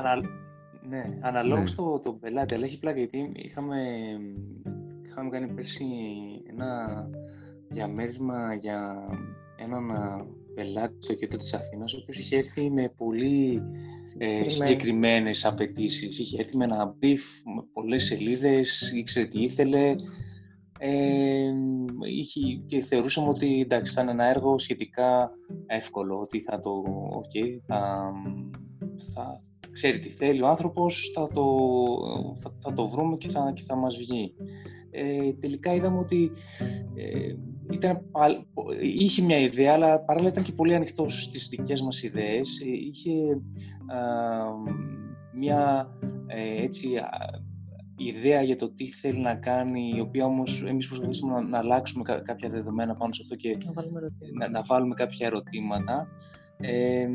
ανα, 0.90 1.08
ναι, 1.08 1.18
αναλόγως 1.20 1.70
ναι. 1.70 1.76
το, 1.76 2.00
το 2.00 2.12
πελάτη, 2.12 2.54
αλλά 2.54 2.64
έχει 2.64 2.78
πλάκα 2.78 2.98
γιατί 2.98 3.32
είχαμε, 3.34 3.80
είχαμε 5.06 5.30
κάνει 5.30 5.54
πέρσι 5.54 5.84
ένα 6.50 7.10
διαμέρισμα 7.68 8.54
για 8.54 9.08
έναν 9.56 9.92
πελάτη 10.54 10.96
στο 10.98 11.14
κέντρο 11.14 11.38
της 11.38 11.54
Αθήνας, 11.54 11.94
ο 11.94 11.98
οποίος 12.02 12.18
είχε 12.18 12.36
έρθει 12.36 12.70
με 12.70 12.92
πολύ 12.96 13.62
ε, 14.18 14.48
συγκεκριμένες 14.48 15.44
απαιτήσεις. 15.44 16.18
Είχε 16.18 16.40
έρθει 16.40 16.56
με 16.56 16.64
ένα 16.64 16.94
brief, 17.02 17.20
με 17.54 17.62
πολλές 17.72 18.04
σελίδες, 18.04 18.92
ήξερε 18.94 19.26
τι 19.26 19.42
ήθελε. 19.42 19.94
ε, 20.78 21.52
είχε, 22.16 22.40
και 22.66 22.82
θεωρούσαμε 22.82 23.28
ότι 23.28 23.60
εντάξει, 23.60 23.92
θα 23.92 24.02
είναι 24.02 24.10
ένα 24.10 24.24
έργο 24.24 24.58
σχετικά 24.58 25.30
εύκολο, 25.66 26.20
ότι 26.20 26.40
θα 26.40 26.60
το, 26.60 26.82
okay, 27.22 27.58
θα, 27.66 28.12
θα 29.14 29.42
ξέρει 29.78 29.98
τι 29.98 30.08
θέλει 30.08 30.42
ο 30.42 30.48
άνθρωπος, 30.48 31.10
θα 31.14 31.28
το, 31.28 31.44
θα, 32.36 32.52
θα 32.60 32.72
το 32.72 32.88
βρούμε 32.88 33.16
και 33.16 33.28
θα, 33.28 33.52
και 33.54 33.62
θα 33.66 33.76
μας 33.76 33.96
βγει. 33.96 34.34
Ε, 34.90 35.32
τελικά 35.32 35.74
είδαμε 35.74 35.98
ότι 35.98 36.30
ε, 36.94 37.34
ήταν, 37.72 38.00
είχε 38.82 39.22
μια 39.22 39.38
ιδέα, 39.38 39.72
αλλά 39.72 40.00
παράλληλα 40.00 40.32
ήταν 40.32 40.44
και 40.44 40.52
πολύ 40.52 40.74
ανοιχτό 40.74 41.08
στις 41.08 41.48
δικές 41.48 41.82
μας 41.82 42.02
ιδέες. 42.02 42.60
Ε, 42.60 42.68
είχε 42.68 43.40
μια 45.34 45.90
ε, 46.26 46.62
έτσι, 46.62 46.88
ιδέα 47.96 48.42
για 48.42 48.56
το 48.56 48.70
τι 48.70 48.90
θέλει 48.90 49.20
να 49.20 49.34
κάνει, 49.34 49.92
η 49.96 50.00
οποία 50.00 50.24
όμως 50.24 50.62
εμείς 50.66 50.86
προσπαθήσαμε 50.86 51.32
να, 51.32 51.42
να 51.42 51.58
αλλάξουμε 51.58 52.02
κάποια 52.24 52.48
δεδομένα 52.48 52.94
πάνω 52.94 53.12
σε 53.12 53.20
αυτό 53.22 53.36
και 53.36 53.58
να 53.64 53.72
βάλουμε, 53.72 54.00
να, 54.38 54.48
να 54.48 54.62
βάλουμε 54.62 54.94
κάποια 54.94 55.26
ερωτήματα. 55.26 56.08
Ε, 56.60 57.08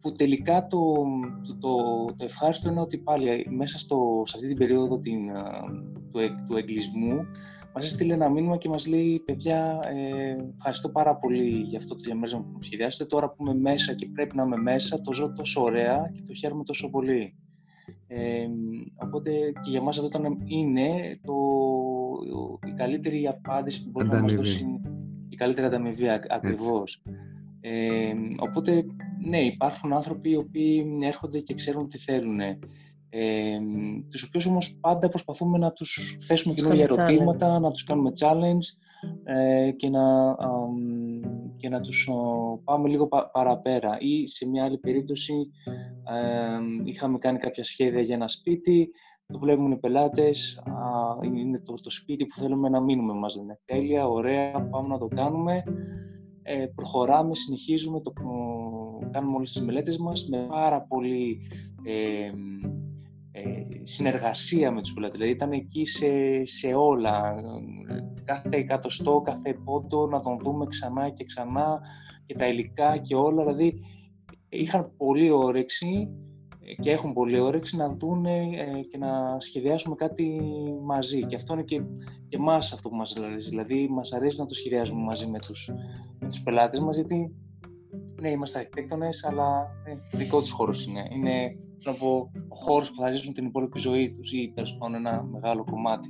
που 0.00 0.12
τελικά 0.12 0.66
το, 0.66 0.94
το, 1.46 1.58
το, 1.58 2.04
το, 2.04 2.24
ευχάριστο 2.24 2.70
είναι 2.70 2.80
ότι 2.80 2.98
πάλι 2.98 3.46
μέσα 3.50 3.78
στο, 3.78 4.22
σε 4.24 4.32
αυτή 4.36 4.48
την 4.48 4.56
περίοδο 4.56 4.96
την, 4.96 5.18
του, 6.10 6.20
του 6.46 6.56
εγκλισμού 6.56 7.26
μας 7.74 7.84
έστειλε 7.84 8.14
ένα 8.14 8.28
μήνυμα 8.28 8.56
και 8.56 8.68
μας 8.68 8.86
λέει 8.86 9.22
«Παιδιά, 9.24 9.80
ε, 9.86 10.36
ευχαριστώ 10.56 10.88
πάρα 10.88 11.16
πολύ 11.16 11.48
για 11.48 11.78
αυτό 11.78 11.94
το 11.94 12.02
διαμέρισμα 12.04 12.40
που 12.40 12.48
μου 12.52 12.62
σχεδιάσετε. 12.62 13.04
Τώρα 13.04 13.30
που 13.30 13.44
είμαι 13.46 13.54
μέσα 13.54 13.94
και 13.94 14.06
πρέπει 14.06 14.36
να 14.36 14.42
είμαι 14.42 14.56
μέσα, 14.56 15.00
το 15.00 15.12
ζω 15.12 15.32
τόσο 15.32 15.62
ωραία 15.62 16.10
και 16.14 16.22
το 16.26 16.34
χαίρομαι 16.34 16.64
τόσο 16.64 16.90
πολύ». 16.90 17.34
Ε, 18.06 18.46
οπότε 18.96 19.30
και 19.62 19.70
για 19.70 19.82
μας 19.82 19.98
αυτό 19.98 20.18
ήταν, 20.18 20.38
είναι 20.44 21.18
το, 21.22 21.34
η 22.68 22.72
καλύτερη 22.72 23.26
απάντηση 23.26 23.84
που 23.84 23.90
μπορεί 23.90 24.08
να 24.08 24.22
μας 24.22 24.34
δώσει 24.34 24.80
η 25.28 25.36
καλύτερη 25.36 25.66
ανταμοιβή 25.66 26.08
ακριβώς. 26.08 27.02
Ε, 27.60 28.12
οπότε, 28.38 28.84
ναι, 29.24 29.38
υπάρχουν 29.38 29.92
άνθρωποι 29.92 30.30
οι 30.30 30.36
οποίοι 30.36 30.98
έρχονται 31.02 31.40
και 31.40 31.54
ξέρουν 31.54 31.88
τι 31.88 31.98
θέλουν. 31.98 32.40
Ε, 33.12 33.58
τους 34.10 34.22
οποίους 34.22 34.46
όμως 34.46 34.78
πάντα 34.80 35.08
προσπαθούμε 35.08 35.58
να 35.58 35.72
τους 35.72 36.16
θέσουμε 36.26 36.54
καινούργια 36.54 36.84
ερωτήματα, 36.84 37.58
να 37.58 37.70
τους 37.70 37.84
κάνουμε 37.84 38.12
challenge 38.20 38.66
ε, 39.24 39.70
και, 39.70 39.88
να, 39.88 40.36
και 41.56 41.68
να 41.68 41.80
τους 41.80 42.10
πάμε 42.64 42.88
λίγο 42.88 43.08
παραπέρα. 43.32 43.96
Ή 44.00 44.26
σε 44.26 44.48
μια 44.48 44.64
άλλη 44.64 44.78
περίπτωση 44.78 45.34
είχαμε 46.84 47.18
κάνει 47.18 47.38
κάποια 47.38 47.64
σχέδια 47.64 48.00
για 48.00 48.14
ένα 48.14 48.28
σπίτι, 48.28 48.90
το 49.26 49.38
βλέπουν 49.38 49.72
οι 49.72 49.76
πελάτες, 49.76 50.62
είναι 51.34 51.60
το, 51.60 51.74
το 51.74 51.90
σπίτι 51.90 52.26
που 52.26 52.40
θέλουμε 52.40 52.68
να 52.68 52.80
μείνουμε, 52.80 53.12
μας 53.12 53.36
λένε 53.36 53.58
τέλεια, 53.64 54.06
ωραία, 54.06 54.68
πάμε 54.70 54.88
να 54.88 54.98
το 54.98 55.06
κάνουμε. 55.06 55.62
Ε, 56.42 56.66
προχωράμε, 56.74 57.34
συνεχίζουμε, 57.34 58.00
το, 58.00 58.12
κάνουμε 59.10 59.36
όλες 59.36 59.52
τις 59.52 59.62
μελέτες 59.62 59.98
μας 59.98 60.28
με 60.30 60.46
πάρα 60.48 60.80
πολύ 60.82 61.40
ε, 61.82 62.30
ε, 63.32 63.66
συνεργασία 63.82 64.70
με 64.72 64.80
τους 64.80 64.92
πελάτες. 64.92 65.18
Δηλαδή 65.18 65.36
ήταν 65.36 65.52
εκεί 65.52 65.84
σε, 65.84 66.44
σε 66.44 66.74
όλα, 66.74 67.34
κάθε 68.24 68.56
εκατοστό, 68.56 69.20
κάθε 69.24 69.54
πόντο, 69.64 70.06
να 70.06 70.20
τον 70.20 70.38
δούμε 70.42 70.66
ξανά 70.66 71.10
και 71.10 71.24
ξανά 71.24 71.80
και 72.26 72.34
τα 72.34 72.46
υλικά 72.46 72.96
και 72.96 73.14
όλα. 73.14 73.44
Δηλαδή 73.44 73.80
είχαν 74.48 74.92
πολύ 74.96 75.30
όρεξη 75.30 76.08
και 76.80 76.90
έχουν 76.90 77.12
πολύ 77.12 77.40
όρεξη 77.40 77.76
να 77.76 77.88
δουν 77.88 78.24
και 78.90 78.98
να 78.98 79.40
σχεδιάσουμε 79.40 79.94
κάτι 79.94 80.40
μαζί. 80.84 81.26
Και 81.26 81.36
αυτό 81.36 81.52
είναι 81.52 81.62
και, 81.62 81.82
και 82.28 82.36
εμάς 82.36 82.72
αυτό 82.72 82.88
που 82.88 82.96
μας 82.96 83.16
αρέσει. 83.16 83.48
Δηλαδή 83.48 83.88
μας 83.90 84.12
αρέσει 84.12 84.38
να 84.38 84.46
το 84.46 84.54
σχεδιάζουμε 84.54 85.02
μαζί 85.02 85.26
με 85.26 85.38
τους, 85.38 85.70
με 86.18 86.28
τους 86.28 86.42
πελάτες 86.42 86.80
μας 86.80 86.96
γιατί 86.96 87.34
ναι, 88.20 88.30
είμαστε 88.30 88.58
αρχιτέκτονες, 88.58 89.24
αλλά 89.24 89.70
ε, 89.84 90.16
δικό 90.16 90.40
τους 90.40 90.50
χώρος 90.50 90.86
είναι. 90.86 91.08
Είναι 91.10 91.56
να 91.84 91.94
πω, 91.94 92.30
ο 92.48 92.54
χώρος 92.54 92.90
που 92.90 93.00
θα 93.00 93.10
ζήσουν 93.10 93.34
την 93.34 93.46
υπόλοιπη 93.46 93.78
ζωή 93.78 94.10
τους 94.10 94.32
ή 94.32 94.52
τέλος 94.54 94.76
πάντων 94.78 94.94
ένα 94.94 95.22
μεγάλο 95.22 95.64
κομμάτι. 95.64 96.08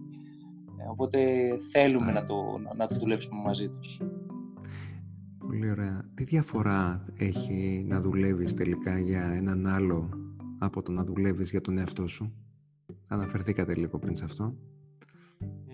Ε, 0.78 0.88
οπότε 0.90 1.48
θέλουμε 1.72 2.12
να 2.12 2.24
το, 2.24 2.34
να 2.76 2.86
το 2.86 2.94
δουλέψουμε 2.98 3.40
μαζί 3.44 3.68
τους. 3.68 4.00
Πολύ 5.38 5.70
ωραία. 5.70 6.04
Τι 6.14 6.24
διαφορά 6.24 7.04
έχει 7.18 7.84
να 7.88 8.00
δουλεύεις 8.00 8.54
τελικά 8.54 8.98
για 8.98 9.32
έναν 9.36 9.66
άλλο 9.66 10.19
από 10.60 10.82
το 10.82 10.92
να 10.92 11.04
δουλεύεις 11.04 11.50
για 11.50 11.60
τον 11.60 11.78
εαυτό 11.78 12.06
σου. 12.06 12.32
Αναφερθήκατε 13.08 13.74
λίγο 13.74 13.98
πριν 13.98 14.16
σε 14.16 14.24
αυτό. 14.24 14.54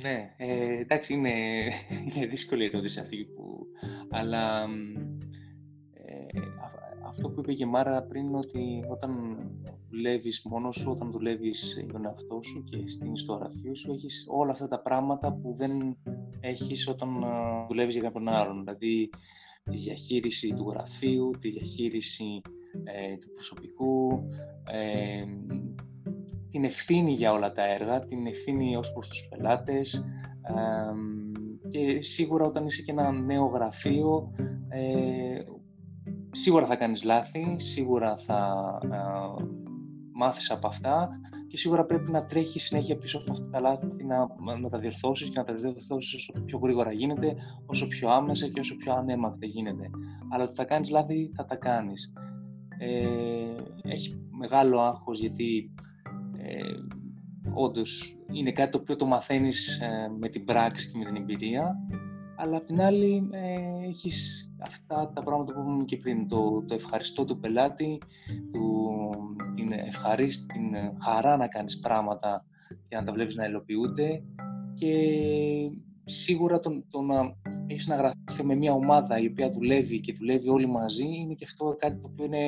Ναι, 0.03 0.35
ε, 0.37 0.81
εντάξει, 0.81 1.15
είναι, 1.15 1.31
είναι 2.15 2.27
δύσκολη 2.27 2.63
η 2.63 2.67
ερώτηση 2.67 3.01
αυτή 3.01 3.17
που... 3.17 3.67
Αλλά 4.11 4.63
ε, 5.93 6.41
αυτό 7.07 7.29
που 7.29 7.41
είπε 7.41 7.53
και 7.53 7.65
η 7.65 7.69
Μάρα 7.69 8.03
πριν 8.03 8.35
ότι 8.35 8.85
όταν 8.89 9.39
δουλεύεις 9.91 10.43
μόνος 10.45 10.77
σου, 10.77 10.91
όταν 10.91 11.11
δουλεύεις 11.11 11.75
για 11.79 11.93
τον 11.93 12.05
εαυτό 12.05 12.41
σου 12.43 12.65
και 12.65 12.87
στην 12.87 13.17
στο 13.17 13.33
γραφείο 13.33 13.75
σου, 13.75 13.93
έχεις 13.93 14.27
όλα 14.29 14.53
αυτά 14.53 14.69
τα 14.69 14.81
πράγματα 14.81 15.33
που 15.33 15.55
δεν 15.59 15.97
έχεις 16.41 16.89
όταν 16.89 17.25
δουλεύεις 17.69 17.95
για 17.95 18.03
κάποιον 18.03 18.29
άλλον. 18.29 18.59
Δηλαδή, 18.59 19.11
τη 19.71 19.77
διαχείριση 19.77 20.55
του 20.55 20.71
γραφείου, 20.71 21.31
τη 21.41 21.51
διαχείριση 21.51 22.41
ε, 22.85 23.17
του 23.17 23.33
προσωπικού, 23.35 24.27
ε, 24.71 25.19
την 26.51 26.65
ευθύνη 26.65 27.13
για 27.13 27.33
όλα 27.33 27.53
τα 27.53 27.73
έργα, 27.73 28.01
την 28.01 28.27
ευθύνη 28.27 28.77
ως 28.77 28.93
προς 28.93 29.09
τους 29.09 29.29
πελάτες 29.29 29.95
ε, 29.95 30.93
και 31.69 32.03
σίγουρα 32.03 32.45
όταν 32.45 32.67
είσαι 32.67 32.83
και 32.83 32.91
ένα 32.91 33.13
νέο 33.13 33.47
γραφείο 33.47 34.33
ε, 34.69 35.39
σίγουρα 36.31 36.67
θα 36.67 36.77
κάνεις 36.77 37.03
λάθη, 37.03 37.55
σίγουρα 37.57 38.17
θα 38.17 38.79
μάθεις 40.13 40.51
από 40.51 40.67
αυτά 40.67 41.21
και 41.57 41.63
σίγουρα 41.63 41.85
πρέπει 41.85 42.11
να 42.11 42.27
τρέχει 42.27 42.59
συνέχεια 42.59 42.97
πίσω 42.97 43.19
από 43.19 43.33
αυτά 43.33 43.49
τα 43.51 43.61
λάθη, 43.61 44.05
να, 44.05 44.29
να 44.61 44.69
τα 44.69 44.79
διορθώσεις 44.79 45.29
και 45.29 45.39
να 45.39 45.45
τα 45.45 45.55
διορθώσεις 45.55 46.15
όσο 46.15 46.33
πιο 46.45 46.59
γρήγορα 46.59 46.93
γίνεται, 46.93 47.37
όσο 47.67 47.87
πιο 47.87 48.11
άμεσα 48.11 48.49
και 48.49 48.61
όσο 48.61 48.77
πιο 48.77 48.93
ανέμακτα 48.95 49.47
γίνεται. 49.47 49.91
Αλλά 50.33 50.45
ότι 50.45 50.55
θα 50.55 50.65
κάνεις 50.65 50.91
λάθη 50.91 51.31
θα 51.35 51.45
τα 51.45 51.57
κάνεις. 51.57 52.13
Ε, 52.79 53.91
έχει 53.91 54.29
μεγάλο 54.39 54.81
άγχος 54.81 55.21
γιατί 55.21 55.75
ε, 56.37 56.59
όντως 57.55 58.17
είναι 58.33 58.53
κάτι 58.53 58.71
το 58.71 58.79
οποίο 58.79 58.97
το 58.97 59.07
μαθαίνεις 59.07 59.81
ε, 59.81 60.11
με 60.19 60.29
την 60.29 60.45
πράξη 60.45 60.91
και 60.91 60.99
με 60.99 61.05
την 61.05 61.17
εμπειρία 61.17 61.77
αλλά 62.37 62.57
απ' 62.57 62.65
την 62.65 62.81
άλλη 62.81 63.29
ε, 63.31 63.87
έχεις 63.89 64.51
αυτά 64.59 65.11
τα 65.15 65.23
πράγματα 65.23 65.53
που 65.53 65.61
είπαμε 65.61 65.85
και 65.85 65.97
πριν, 65.97 66.29
το, 66.29 66.65
το 66.67 66.75
ευχαριστώ 66.75 67.25
του 67.25 67.39
πελάτη, 67.39 67.99
του, 68.53 68.86
την 69.69 69.79
ευχαρίστη, 69.87 70.47
την 70.47 70.75
χαρά 71.03 71.37
να 71.37 71.49
κάνεις 71.49 71.79
πράγματα 71.79 72.45
και 72.89 72.97
να 72.97 73.05
τα 73.05 73.13
βλέπεις 73.13 73.35
να 73.35 73.45
υλοποιούνται 73.45 74.23
και 74.75 74.93
σίγουρα 76.05 76.61
το, 76.61 76.85
το 76.91 77.01
να 77.01 77.35
έχεις 77.67 77.87
να 77.87 77.97
γραφεί 77.97 78.45
με 78.45 78.55
μια 78.55 78.73
ομάδα 78.73 79.19
η 79.19 79.27
οποία 79.27 79.51
δουλεύει 79.51 80.01
και 80.01 80.13
δουλεύει 80.13 80.49
όλοι 80.49 80.67
μαζί 80.67 81.07
είναι 81.07 81.35
και 81.35 81.45
αυτό 81.45 81.77
κάτι 81.79 82.01
το 82.01 82.09
οποίο 82.13 82.25
είναι 82.25 82.45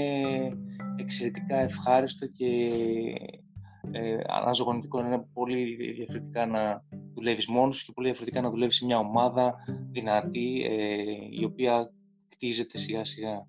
εξαιρετικά 0.97 1.57
ευχάριστο 1.57 2.27
και 2.27 2.71
ε, 3.91 4.19
αναζωογονητικό. 4.27 5.01
Είναι 5.01 5.27
πολύ 5.33 5.93
διαφορετικά 5.95 6.47
να 6.47 6.85
δουλεύεις 7.15 7.47
μόνος 7.47 7.85
και 7.85 7.93
πολύ 7.93 8.07
διαφορετικά 8.07 8.43
να 8.43 8.51
δουλεύεις 8.51 8.77
σε 8.77 8.85
μια 8.85 8.99
ομάδα 8.99 9.55
δυνατή 9.91 10.63
ε, 10.65 11.41
η 11.41 11.45
οποία 11.45 11.93
χτίζεται 12.33 12.79
σιγά 12.79 13.05
σιγά. 13.05 13.47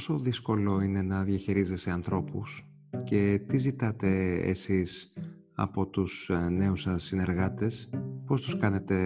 Πόσο 0.00 0.18
δύσκολο 0.18 0.80
είναι 0.80 1.02
να 1.02 1.22
διαχειρίζεσαι 1.22 1.90
ανθρώπους 1.90 2.66
και 3.04 3.40
τι 3.48 3.56
ζητάτε 3.56 4.34
εσείς 4.34 5.12
από 5.54 5.86
τους 5.86 6.28
ε, 6.30 6.48
νέους 6.48 6.80
σας 6.80 7.02
συνεργάτες, 7.02 7.90
πώς 8.26 8.40
τους 8.40 8.56
κάνετε 8.56 8.96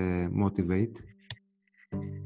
motivate; 0.42 0.92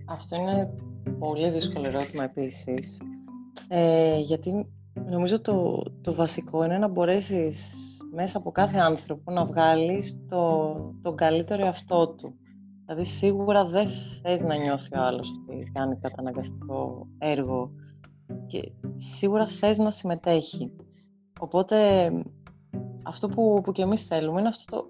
Αυτό 0.07 0.37
είναι 0.37 0.75
πολύ 1.19 1.51
δύσκολο 1.51 1.87
ερώτημα 1.87 2.25
επίσης, 2.25 3.01
ε, 3.69 4.19
γιατί 4.19 4.67
νομίζω 5.11 5.41
το, 5.41 5.83
το 6.01 6.15
βασικό 6.15 6.65
είναι 6.65 6.79
να 6.79 6.89
μπορέσεις 6.89 7.73
μέσα 8.13 8.39
από 8.39 8.51
κάθε 8.51 8.79
άνθρωπο 8.79 9.33
να 9.33 9.45
βγάλεις 9.45 10.21
το, 10.29 10.75
τον 11.03 11.17
καλύτερο 11.17 11.65
εαυτό 11.65 12.09
του. 12.09 12.35
Δηλαδή 12.85 13.05
σίγουρα 13.05 13.65
δεν 13.65 13.89
θες 14.23 14.43
να 14.43 14.57
νιώθει 14.57 14.97
ο 14.97 15.03
άλλος 15.03 15.31
ότι 15.43 15.71
κάνει 15.73 15.99
καταναγκαστικό 15.99 17.09
έργο 17.19 17.73
και 18.47 18.73
σίγουρα 18.97 19.47
θες 19.47 19.79
να 19.79 19.91
συμμετέχει. 19.91 20.73
Οπότε 21.41 22.09
αυτό 23.05 23.29
που, 23.29 23.61
που 23.65 23.73
και 23.73 23.83
εμείς 23.83 24.03
θέλουμε 24.03 24.41
είναι 24.41 24.49
αυτό 24.49 24.77
το 24.77 24.89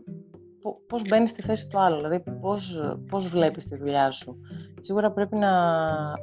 πώς 0.87 1.03
μπαίνεις 1.09 1.31
στη 1.31 1.43
θέση 1.43 1.69
του 1.69 1.81
άλλου, 1.81 1.97
δηλαδή 1.97 2.23
πώς, 2.41 2.81
πώς 3.11 3.29
βλέπεις 3.29 3.65
τη 3.65 3.77
δουλειά 3.77 4.11
σου. 4.11 4.37
Σίγουρα 4.81 5.13
πρέπει 5.13 5.37
να, 5.37 5.51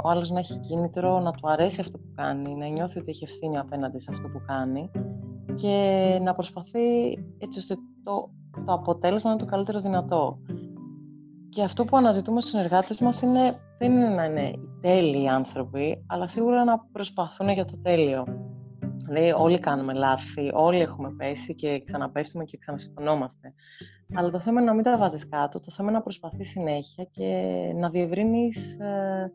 ο 0.04 0.10
άλλος 0.10 0.30
να 0.30 0.40
έχει 0.40 0.60
κίνητρο, 0.60 1.20
να 1.20 1.32
του 1.32 1.50
αρέσει 1.50 1.82
αυτό 1.82 1.98
που 1.98 2.12
κάνει, 2.16 2.56
να 2.56 2.68
νιώθει 2.68 3.00
ότι 3.00 3.10
έχει 3.10 3.24
ευθύνη 3.24 3.58
απέναντι 3.58 4.00
σε 4.00 4.08
αυτό 4.12 4.28
που 4.28 4.42
κάνει 4.46 4.92
και 5.56 6.20
να 6.22 6.34
προσπαθεί 6.34 7.10
έτσι 7.38 7.60
ώστε 7.60 7.76
το, 8.04 8.30
το 8.66 8.74
αποτέλεσμα 8.74 9.30
είναι 9.30 9.40
το 9.40 9.46
καλύτερο 9.46 9.80
δυνατό. 9.80 10.40
Και 11.56 11.64
αυτό 11.64 11.86
που 11.86 11.98
αναζητούμε 11.98 12.40
στους 12.40 12.52
συνεργάτες 12.52 13.00
μας 13.00 13.22
είναι, 13.22 13.60
δεν 13.78 13.92
είναι 13.92 14.10
να 14.10 14.26
είναι 14.26 14.50
οι 14.50 14.70
τέλειοι 14.82 15.28
άνθρωποι, 15.28 16.04
αλλά 16.08 16.28
σίγουρα 16.28 16.64
να 16.64 16.80
προσπαθούν 16.92 17.50
για 17.50 17.66
το 17.66 17.80
τέλειο. 17.82 18.26
Δηλαδή 19.06 19.32
όλοι 19.32 19.60
κάνουμε 19.60 19.94
λάθη, 19.94 20.52
όλοι 20.54 20.80
έχουμε 20.80 21.12
πέσει 21.18 21.56
και 21.56 21.84
ξαναπέφτουμε 21.86 22.44
και 22.44 22.58
ξανασηκωνόμαστε. 22.58 23.54
Αλλά 24.16 24.30
το 24.30 24.40
θέμα 24.40 24.60
είναι 24.60 24.70
να 24.70 24.76
μην 24.76 24.84
τα 24.84 24.98
βάζεις 24.98 25.30
κάτω, 25.30 25.60
το 25.60 25.72
θέμα 25.72 25.90
είναι 25.90 25.98
να 25.98 26.04
προσπαθείς 26.04 26.50
συνέχεια 26.50 27.04
και 27.12 27.44
να 27.76 27.90
διευρύνεις, 27.90 28.80
ε, 28.80 29.34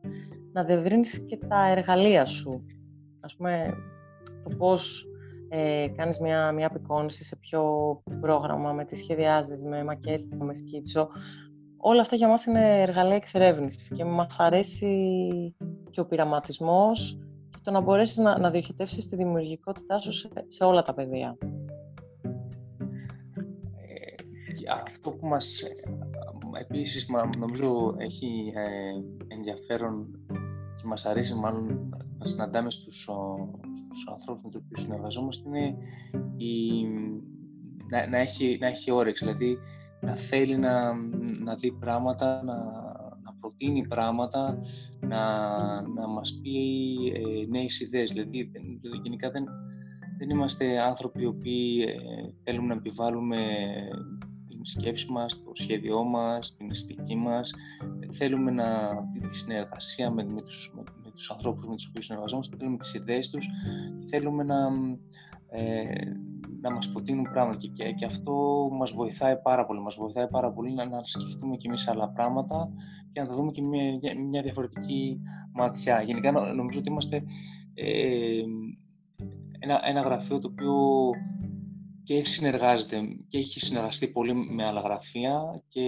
να 0.52 0.64
διευρύνεις 0.64 1.24
και 1.26 1.36
τα 1.48 1.68
εργαλεία 1.68 2.24
σου. 2.24 2.64
Ας 3.20 3.36
πούμε, 3.36 3.74
το 4.42 4.56
πώς 4.56 5.06
ε, 5.48 5.88
κάνεις 5.96 6.18
μια, 6.18 6.52
μια 6.52 6.66
απεικόνηση 6.66 7.24
σε 7.24 7.36
ποιο 7.36 7.62
πρόγραμμα, 8.20 8.72
με 8.72 8.84
τι 8.84 8.96
σχεδιάζεις, 8.96 9.62
με 9.62 9.84
μακέτα, 9.84 10.44
με 10.44 10.54
σκίτσο. 10.54 11.08
Όλα 11.82 12.00
αυτά 12.00 12.16
για 12.16 12.28
μας 12.28 12.44
είναι 12.44 12.82
εργαλεία 12.82 13.16
εξερεύνησης 13.16 13.88
και 13.96 14.04
μας 14.04 14.36
αρέσει 14.38 15.54
και 15.90 16.00
ο 16.00 16.06
πειραματισμός 16.06 17.18
και 17.50 17.60
το 17.62 17.70
να 17.70 17.80
μπορέσεις 17.80 18.16
να, 18.16 18.38
να 18.38 18.50
διοχετεύσεις 18.50 19.08
τη 19.08 19.16
δημιουργικότητά 19.16 19.98
σου 19.98 20.12
σε, 20.12 20.28
σε 20.48 20.64
όλα 20.64 20.82
τα 20.82 20.94
πεδία. 20.94 21.36
Ε, 23.76 24.72
αυτό 24.86 25.10
που 25.10 25.26
μας 25.26 25.60
ε, 25.60 25.72
επίσης 26.60 27.06
νομίζω 27.38 27.94
έχει 27.98 28.52
ε, 28.54 29.34
ενδιαφέρον 29.34 30.06
και 30.76 30.86
μας 30.86 31.06
αρέσει 31.06 31.34
μάλλον 31.34 31.94
να 32.18 32.24
συναντάμε 32.24 32.70
στους, 32.70 33.08
στους 33.84 34.06
ανθρώπους 34.10 34.42
με 34.42 34.50
τους 34.50 34.60
οποίους 34.64 34.80
συνεργαζόμαστε 34.80 35.48
είναι 35.48 35.76
η, 36.36 36.82
να, 37.90 38.06
να, 38.06 38.18
έχει, 38.18 38.58
να 38.60 38.66
έχει 38.66 38.90
όρεξη, 38.90 39.24
δηλαδή 39.24 39.58
να 40.00 40.14
θέλει 40.14 40.56
να, 40.56 40.94
να 41.38 41.54
δει 41.54 41.72
πράγματα, 41.72 42.42
να, 42.44 42.54
να 43.22 43.34
προτείνει 43.40 43.86
πράγματα, 43.86 44.58
να, 45.00 45.22
να 45.82 46.08
μας 46.08 46.40
πει 46.42 46.58
ε, 47.14 47.46
νέες 47.48 47.80
ιδέες. 47.80 48.10
Δηλαδή, 48.10 48.50
γενικά 49.02 49.30
δεν, 49.30 49.44
δεν 50.18 50.30
είμαστε 50.30 50.80
άνθρωποι 50.80 51.22
οι 51.22 51.26
οποίοι 51.26 51.84
ε, 51.88 52.32
θέλουμε 52.44 52.66
να 52.66 52.74
επιβάλλουμε 52.74 53.38
την 54.48 54.64
σκέψη 54.64 55.12
μας, 55.12 55.40
το 55.44 55.50
σχέδιό 55.54 56.04
μας, 56.04 56.56
την 56.56 56.70
αισθητική 56.70 57.16
μας. 57.16 57.52
Θέλουμε 58.10 58.50
να, 58.50 58.64
αυτή 58.64 59.20
τη 59.20 59.36
συνεργασία 59.36 60.10
με, 60.10 60.26
με, 60.34 60.42
τους, 60.42 60.72
με, 60.74 60.82
με 61.04 61.10
τους 61.10 61.30
ανθρώπους 61.30 61.66
με 61.66 61.74
τους 61.74 61.86
οποίους 61.86 62.04
συνεργαζόμαστε, 62.04 62.56
θέλουμε 62.56 62.76
τις 62.76 62.94
ιδέες 62.94 63.30
τους 63.30 63.46
θέλουμε 64.10 64.42
να, 64.42 64.70
ε, 65.50 65.84
να 66.60 66.70
μας 66.70 66.90
προτείνουν 66.92 67.28
πράγματα 67.32 67.58
και, 67.58 67.92
και, 67.92 68.04
αυτό 68.04 68.32
μας 68.72 68.90
βοηθάει 68.90 69.36
πάρα 69.36 69.66
πολύ. 69.66 69.80
Μας 69.80 69.94
βοηθάει 69.94 70.28
πάρα 70.28 70.52
πολύ 70.52 70.72
να, 70.72 70.88
να 70.88 71.00
σκεφτούμε 71.04 71.56
και 71.56 71.68
εμείς 71.68 71.88
άλλα 71.88 72.08
πράγματα 72.08 72.72
και 73.12 73.20
να 73.20 73.26
τα 73.26 73.34
δούμε 73.34 73.50
και 73.50 73.62
μια, 73.62 74.14
μια 74.28 74.42
διαφορετική 74.42 75.20
ματιά. 75.52 76.02
Γενικά 76.02 76.30
νομίζω 76.30 76.78
ότι 76.78 76.88
είμαστε 76.88 77.22
ε, 77.74 78.42
ένα, 79.58 79.80
ένα 79.84 80.00
γραφείο 80.00 80.38
το 80.38 80.48
οποίο 80.48 80.74
και 82.02 82.24
συνεργάζεται 82.24 83.00
και 83.28 83.38
έχει 83.38 83.60
συνεργαστεί 83.60 84.08
πολύ 84.08 84.34
με 84.34 84.66
άλλα 84.66 84.80
γραφεία 84.80 85.62
και 85.68 85.82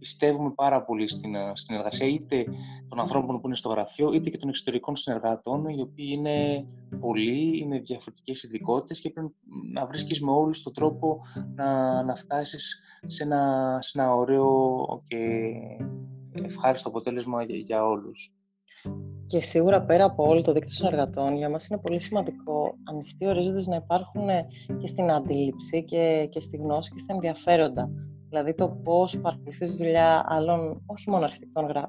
πιστεύουμε 0.00 0.50
πάρα 0.50 0.82
πολύ 0.84 1.08
στην, 1.08 1.34
στην 1.54 1.74
εργασία 1.74 2.06
είτε 2.06 2.44
των 2.88 3.00
ανθρώπων 3.00 3.40
που 3.40 3.46
είναι 3.46 3.56
στο 3.56 3.68
γραφείο, 3.68 4.12
είτε 4.12 4.30
και 4.30 4.36
των 4.36 4.48
εξωτερικών 4.48 4.96
συνεργατών, 4.96 5.68
οι 5.68 5.80
οποίοι 5.80 6.12
είναι 6.16 6.66
πολλοί, 7.00 7.58
είναι 7.58 7.78
διαφορετικές 7.78 8.42
ειδικότητες 8.42 9.00
και 9.00 9.10
πρέπει 9.10 9.34
να 9.72 9.86
βρίσκεις 9.86 10.20
με 10.20 10.30
όλους 10.30 10.62
τον 10.62 10.72
τρόπο 10.72 11.20
να, 11.54 12.02
να 12.02 12.14
φτάσεις 12.14 12.80
σε 13.06 13.22
ένα, 13.22 13.78
σε 13.80 14.00
ένα 14.00 14.14
ωραίο 14.14 14.86
και 15.06 15.50
ευχάριστο 16.32 16.88
αποτέλεσμα 16.88 17.42
για, 17.42 17.56
για 17.56 17.86
όλους. 17.86 18.32
Και 19.26 19.40
σίγουρα 19.40 19.82
πέρα 19.82 20.04
από 20.04 20.28
όλο 20.28 20.42
το 20.42 20.52
δίκτυο 20.52 20.72
συνεργατών, 20.72 21.36
για 21.36 21.50
μας 21.50 21.66
είναι 21.66 21.80
πολύ 21.80 22.00
σημαντικό 22.00 22.74
ανοιχτοί 22.84 23.26
ορίζοντες 23.26 23.66
να 23.66 23.76
υπάρχουν 23.76 24.26
και 24.80 24.86
στην 24.86 25.10
αντίληψη 25.10 25.84
και, 25.84 26.28
και 26.30 26.40
στη 26.40 26.56
γνώση 26.56 26.90
και 26.90 26.98
στα 26.98 27.14
ενδιαφέροντα. 27.14 27.90
Δηλαδή 28.30 28.54
το 28.54 28.68
πώς 28.68 29.18
παρακολουθείς 29.20 29.76
δουλειά 29.76 30.24
άλλων, 30.28 30.82
όχι 30.86 31.10
μόνο 31.10 31.24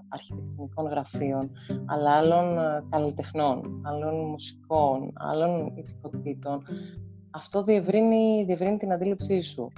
αρχιτεκτονικών 0.09 0.85
γραφείων, 0.89 1.51
αλλά 1.85 2.11
άλλων 2.11 2.57
ε, 2.57 2.83
καλλιτεχνών, 2.89 3.81
άλλων 3.85 4.29
μουσικών, 4.29 5.11
άλλων 5.13 5.73
ειδικοτήτων. 5.75 6.63
Αυτό 7.31 7.63
διευρύνει, 7.63 8.43
διευρύνει 8.45 8.77
την 8.77 8.91
αντίληψή 8.91 9.41
σου. 9.41 9.71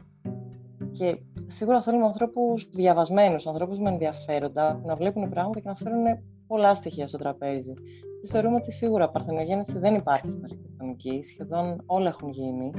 Και 0.92 1.18
σίγουρα 1.48 1.82
θέλουμε 1.82 2.06
ανθρώπους 2.06 2.70
διαβασμένους, 2.74 3.48
ανθρώπους 3.48 3.80
με 3.80 3.90
ενδιαφέροντα, 3.90 4.82
να 4.86 4.94
βλέπουν 4.94 5.30
πράγματα 5.30 5.60
και 5.60 5.68
να 5.68 5.76
φέρουν 5.76 6.04
πολλά 6.48 6.76
στοιχεία 6.76 7.08
στο 7.08 7.18
τραπέζι. 7.18 7.74
Και 8.22 8.28
θεωρούμε 8.28 8.56
ότι 8.56 8.72
σίγουρα 8.72 9.10
παρθενογέννηση 9.10 9.80
δεν 9.80 9.96
υπάρχει 9.96 10.30
στην 10.30 10.44
αρχιτεκτονική, 10.44 11.24
σχεδόν 11.24 11.82
όλα 11.86 12.08
έχουν 12.10 12.30
γίνει. 12.30 12.72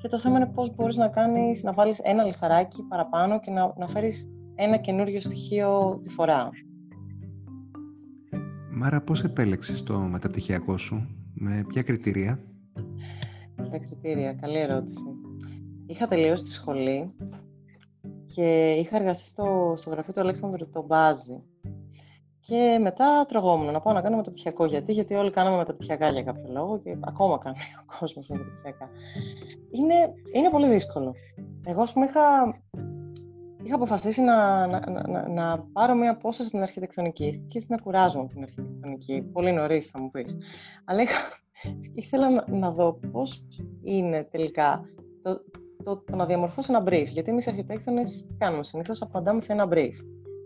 Και 0.00 0.08
το 0.08 0.18
θέμα 0.18 0.36
είναι 0.36 0.50
πώς 0.54 0.74
μπορείς 0.74 0.96
να 0.96 1.08
κάνεις, 1.08 1.62
να 1.62 1.72
βάλεις 1.72 1.98
ένα 1.98 2.24
λιθαράκι 2.24 2.82
παραπάνω 2.82 3.40
και 3.40 3.50
να, 3.50 3.74
να 3.76 3.88
φέρεις 3.88 4.28
ένα 4.54 4.76
καινούριο 4.76 5.20
στοιχείο 5.20 6.00
τη 6.02 6.08
φορά. 6.08 6.50
Μάρα, 8.70 9.00
πώς 9.00 9.24
επέλεξες 9.24 9.82
το 9.82 9.98
μεταπτυχιακό 9.98 10.76
σου, 10.76 11.08
με 11.34 11.64
ποια 11.68 11.82
κριτήρια; 11.82 12.38
Ποια 13.70 13.78
κριτήρια, 13.78 14.32
καλή 14.32 14.58
ερώτηση. 14.58 15.04
Είχα 15.86 16.06
τελειώσει 16.06 16.44
τη 16.44 16.50
σχολή 16.50 17.14
και 18.26 18.70
είχα 18.70 18.96
εργαστεί 18.96 19.24
στο, 19.24 19.72
στο 19.76 19.90
γραφείο 19.90 20.12
του 20.12 20.20
Αλέξανδρου 20.20 20.70
τον 20.70 20.84
Μπάζη, 20.84 21.42
και 22.50 22.78
μετά 22.80 23.26
τρογόμουν 23.28 23.72
να 23.72 23.80
πάω 23.80 23.94
να 23.94 24.00
κάνω 24.00 24.16
μεταπτυχιακό. 24.16 24.64
Γιατί, 24.64 24.92
γιατί 24.92 25.14
όλοι 25.14 25.30
κάναμε 25.30 25.56
μεταπτυχιακά 25.56 26.10
για 26.10 26.22
κάποιο 26.22 26.48
λόγο 26.52 26.78
και 26.78 26.96
ακόμα 27.00 27.38
κάνει 27.38 27.56
ο 27.80 27.98
κόσμος 27.98 28.28
μεταπτυχιακά. 28.28 28.88
Είναι, 29.70 29.94
είναι 30.32 30.50
πολύ 30.50 30.68
δύσκολο. 30.68 31.14
Εγώ, 31.66 31.82
ας 31.82 31.92
πούμε, 31.92 32.06
είχα, 32.06 32.20
είχα 33.62 33.74
αποφασίσει 33.74 34.20
να, 34.20 34.66
να, 34.66 34.90
να, 35.08 35.28
να, 35.28 35.58
πάρω 35.72 35.94
μια 35.94 36.10
απόσταση 36.10 36.42
από 36.42 36.50
την 36.50 36.62
αρχιτεκτονική 36.62 37.44
και 37.48 37.64
να 37.68 37.76
κουράζομαι 37.76 38.24
από 38.24 38.32
την 38.32 38.42
αρχιτεκτονική. 38.42 39.22
Πολύ 39.32 39.52
νωρίς, 39.52 39.86
θα 39.86 40.00
μου 40.00 40.10
πεις. 40.10 40.36
Αλλά 40.84 41.02
είχα, 41.02 41.18
ήθελα 41.94 42.30
να, 42.30 42.44
να 42.48 42.70
δω 42.70 43.00
πώς 43.12 43.44
είναι 43.82 44.28
τελικά 44.30 44.84
το, 45.22 45.40
το, 45.84 45.96
το, 45.96 46.16
να 46.16 46.26
διαμορφώσω 46.26 46.76
ένα 46.76 46.84
brief. 46.88 47.06
Γιατί 47.06 47.30
εμείς 47.30 47.46
οι 47.46 47.50
αρχιτέκτονες 47.50 48.24
τι 48.28 48.34
κάνουμε, 48.38 48.64
συνήθως 48.64 49.02
απαντάμε 49.02 49.40
σε 49.40 49.52
ένα 49.52 49.68
brief. 49.70 49.92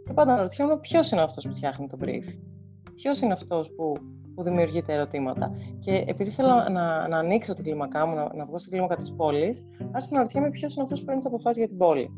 Και 0.07 0.13
πάντα 0.13 0.33
αναρωτιόμαι 0.33 0.79
ποιος 0.79 1.11
είναι 1.11 1.23
αυτός 1.23 1.47
που 1.47 1.55
φτιάχνει 1.55 1.87
το 1.87 1.99
brief. 2.01 2.25
Ποιος 2.95 3.21
είναι 3.21 3.33
αυτός 3.33 3.71
που, 3.77 3.93
που 4.35 4.43
δημιουργεί 4.43 4.83
τα 4.83 4.93
ερωτήματα. 4.93 5.57
Και 5.79 6.05
επειδή 6.07 6.31
θέλω 6.31 6.69
να, 6.71 7.09
να 7.09 7.19
ανοίξω 7.19 7.55
την 7.55 7.65
κλίμακά 7.65 8.07
μου, 8.07 8.15
να, 8.15 8.35
να 8.35 8.45
βγω 8.45 8.59
στην 8.59 8.73
κλίμακα 8.73 8.97
της 8.97 9.15
πόλης, 9.17 9.65
άρχισα 9.79 10.09
να 10.13 10.19
αναρωτιέμαι 10.19 10.51
ποιος 10.51 10.75
είναι 10.75 10.83
αυτός 10.83 10.99
που 10.99 11.05
παίρνει 11.05 11.21
τις 11.21 11.31
αποφάσεις 11.31 11.59
για 11.59 11.69
την 11.69 11.77
πόλη. 11.77 12.11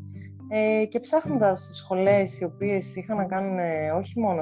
Ε, 0.49 0.85
και 0.85 0.99
ψάχνοντας 0.99 1.69
σχολές 1.73 2.39
οι 2.39 2.43
οποίες 2.43 2.95
είχαν 2.95 3.17
να 3.17 3.25
κάνουν 3.25 3.59
ε, 3.59 3.91
όχι 3.91 4.19
μόνο 4.19 4.41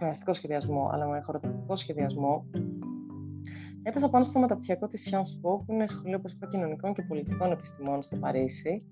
με 0.00 0.08
αστικό 0.08 0.32
σχεδιασμό, 0.32 0.90
αλλά 0.92 1.06
με 1.06 1.20
χωροτακτικό 1.20 1.76
σχεδιασμό, 1.76 2.44
έπεσα 3.82 4.08
πάνω 4.08 4.24
στο 4.24 4.38
μεταπτυχιακό 4.38 4.86
της 4.86 5.08
Sciences 5.10 5.46
Po, 5.46 5.58
που 5.66 5.72
είναι 5.72 5.86
σχολείο 5.86 6.16
όπως 6.16 6.32
είπα, 6.32 6.46
κοινωνικών 6.46 6.94
και 6.94 7.02
πολιτικών 7.02 7.52
επιστημών 7.52 8.02
στο 8.02 8.16
Παρίσι, 8.16 8.82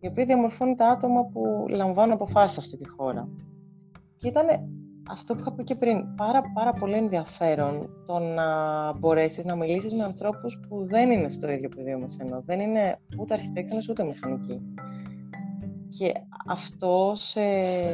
η 0.00 0.06
οποία 0.06 0.24
διαμορφώνει 0.24 0.74
τα 0.74 0.88
άτομα 0.88 1.24
που 1.24 1.66
λαμβάνουν 1.68 2.12
αποφάσεις 2.12 2.52
σε 2.52 2.60
αυτή 2.60 2.76
τη 2.76 2.88
χώρα. 2.88 3.28
Και 4.16 4.28
ήταν 4.28 4.46
αυτό 5.10 5.34
που 5.34 5.40
είχα 5.40 5.52
πει 5.52 5.64
και 5.64 5.74
πριν, 5.74 6.14
πάρα, 6.14 6.42
πάρα 6.54 6.72
πολύ 6.72 6.94
ενδιαφέρον 6.94 7.78
το 8.06 8.18
να 8.18 8.92
μπορέσεις 8.92 9.44
να 9.44 9.56
μιλήσεις 9.56 9.94
με 9.94 10.04
ανθρώπους 10.04 10.58
που 10.68 10.86
δεν 10.86 11.10
είναι 11.10 11.28
στο 11.28 11.50
ίδιο 11.50 11.68
πεδίο 11.68 11.98
με 11.98 12.08
σένα. 12.08 12.42
Δεν 12.44 12.60
είναι 12.60 12.98
ούτε 13.18 13.34
αρχιτέκτονες 13.34 13.88
ούτε 13.88 14.04
μηχανικοί. 14.04 14.60
Και 15.88 16.12
αυτό 16.46 17.12
σε, 17.16 17.40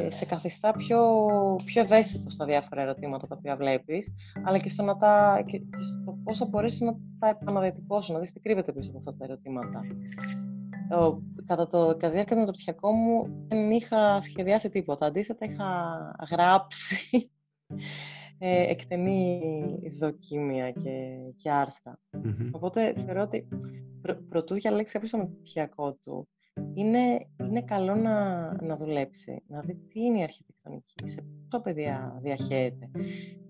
σε 0.09 0.25
καθιστά 0.25 0.71
πιο, 0.71 0.99
πιο 1.65 1.81
ευαίσθητο 1.81 2.29
στα 2.29 2.45
διάφορα 2.45 2.81
ερωτήματα 2.81 3.27
τα 3.27 3.35
οποία 3.37 3.55
βλέπεις, 3.55 4.13
αλλά 4.43 4.57
και 4.57 4.69
στο, 4.69 4.83
να 4.83 4.97
τα, 4.97 5.43
και 5.45 5.61
στο 5.79 6.17
πώς 6.23 6.37
θα 6.37 6.45
μπορέσεις 6.45 6.81
να 6.81 6.95
τα 7.19 7.27
επαναδιατυπώσεις, 7.27 8.13
να 8.13 8.19
δεις 8.19 8.31
τι 8.31 8.39
κρύβεται 8.39 8.71
πίσω 8.71 8.89
από 8.89 8.97
αυτά 8.97 9.15
τα 9.15 9.25
ερωτήματα 9.25 9.81
κατά, 11.45 11.65
το, 11.65 11.87
κατά 11.87 12.09
τη 12.09 12.09
διάρκεια 12.09 12.35
του 12.35 12.39
μεταπτυχιακού 12.39 12.91
μου 12.91 13.45
δεν 13.47 13.71
είχα 13.71 14.21
σχεδιάσει 14.21 14.69
τίποτα. 14.69 15.05
Αντίθετα, 15.05 15.45
είχα 15.45 16.15
γράψει 16.31 17.31
ε, 18.37 18.69
εκτενή 18.71 19.41
δοκίμια 19.99 20.71
και, 20.71 21.17
και 21.35 21.51
αρθρα 21.51 21.99
Οπότε 22.51 22.93
θεωρώ 23.05 23.21
ότι 23.21 23.47
προ, 24.01 24.15
προτού 24.29 24.53
διαλέξει 24.53 24.93
κάποιος 24.93 25.11
το 25.11 25.17
μεταπτυχιακό 25.17 25.93
του, 25.93 26.27
είναι, 26.73 27.27
είναι 27.39 27.61
καλό 27.61 27.95
να, 27.95 28.41
να 28.63 28.77
δουλέψει, 28.77 29.43
να 29.47 29.61
δει 29.61 29.75
τι 29.75 30.01
είναι 30.01 30.19
η 30.19 30.23
αρχιτεκτονική, 30.23 30.93
σε 31.03 31.25
πόσα 31.49 31.63
παιδιά 31.63 32.19
διαχέεται. 32.21 32.89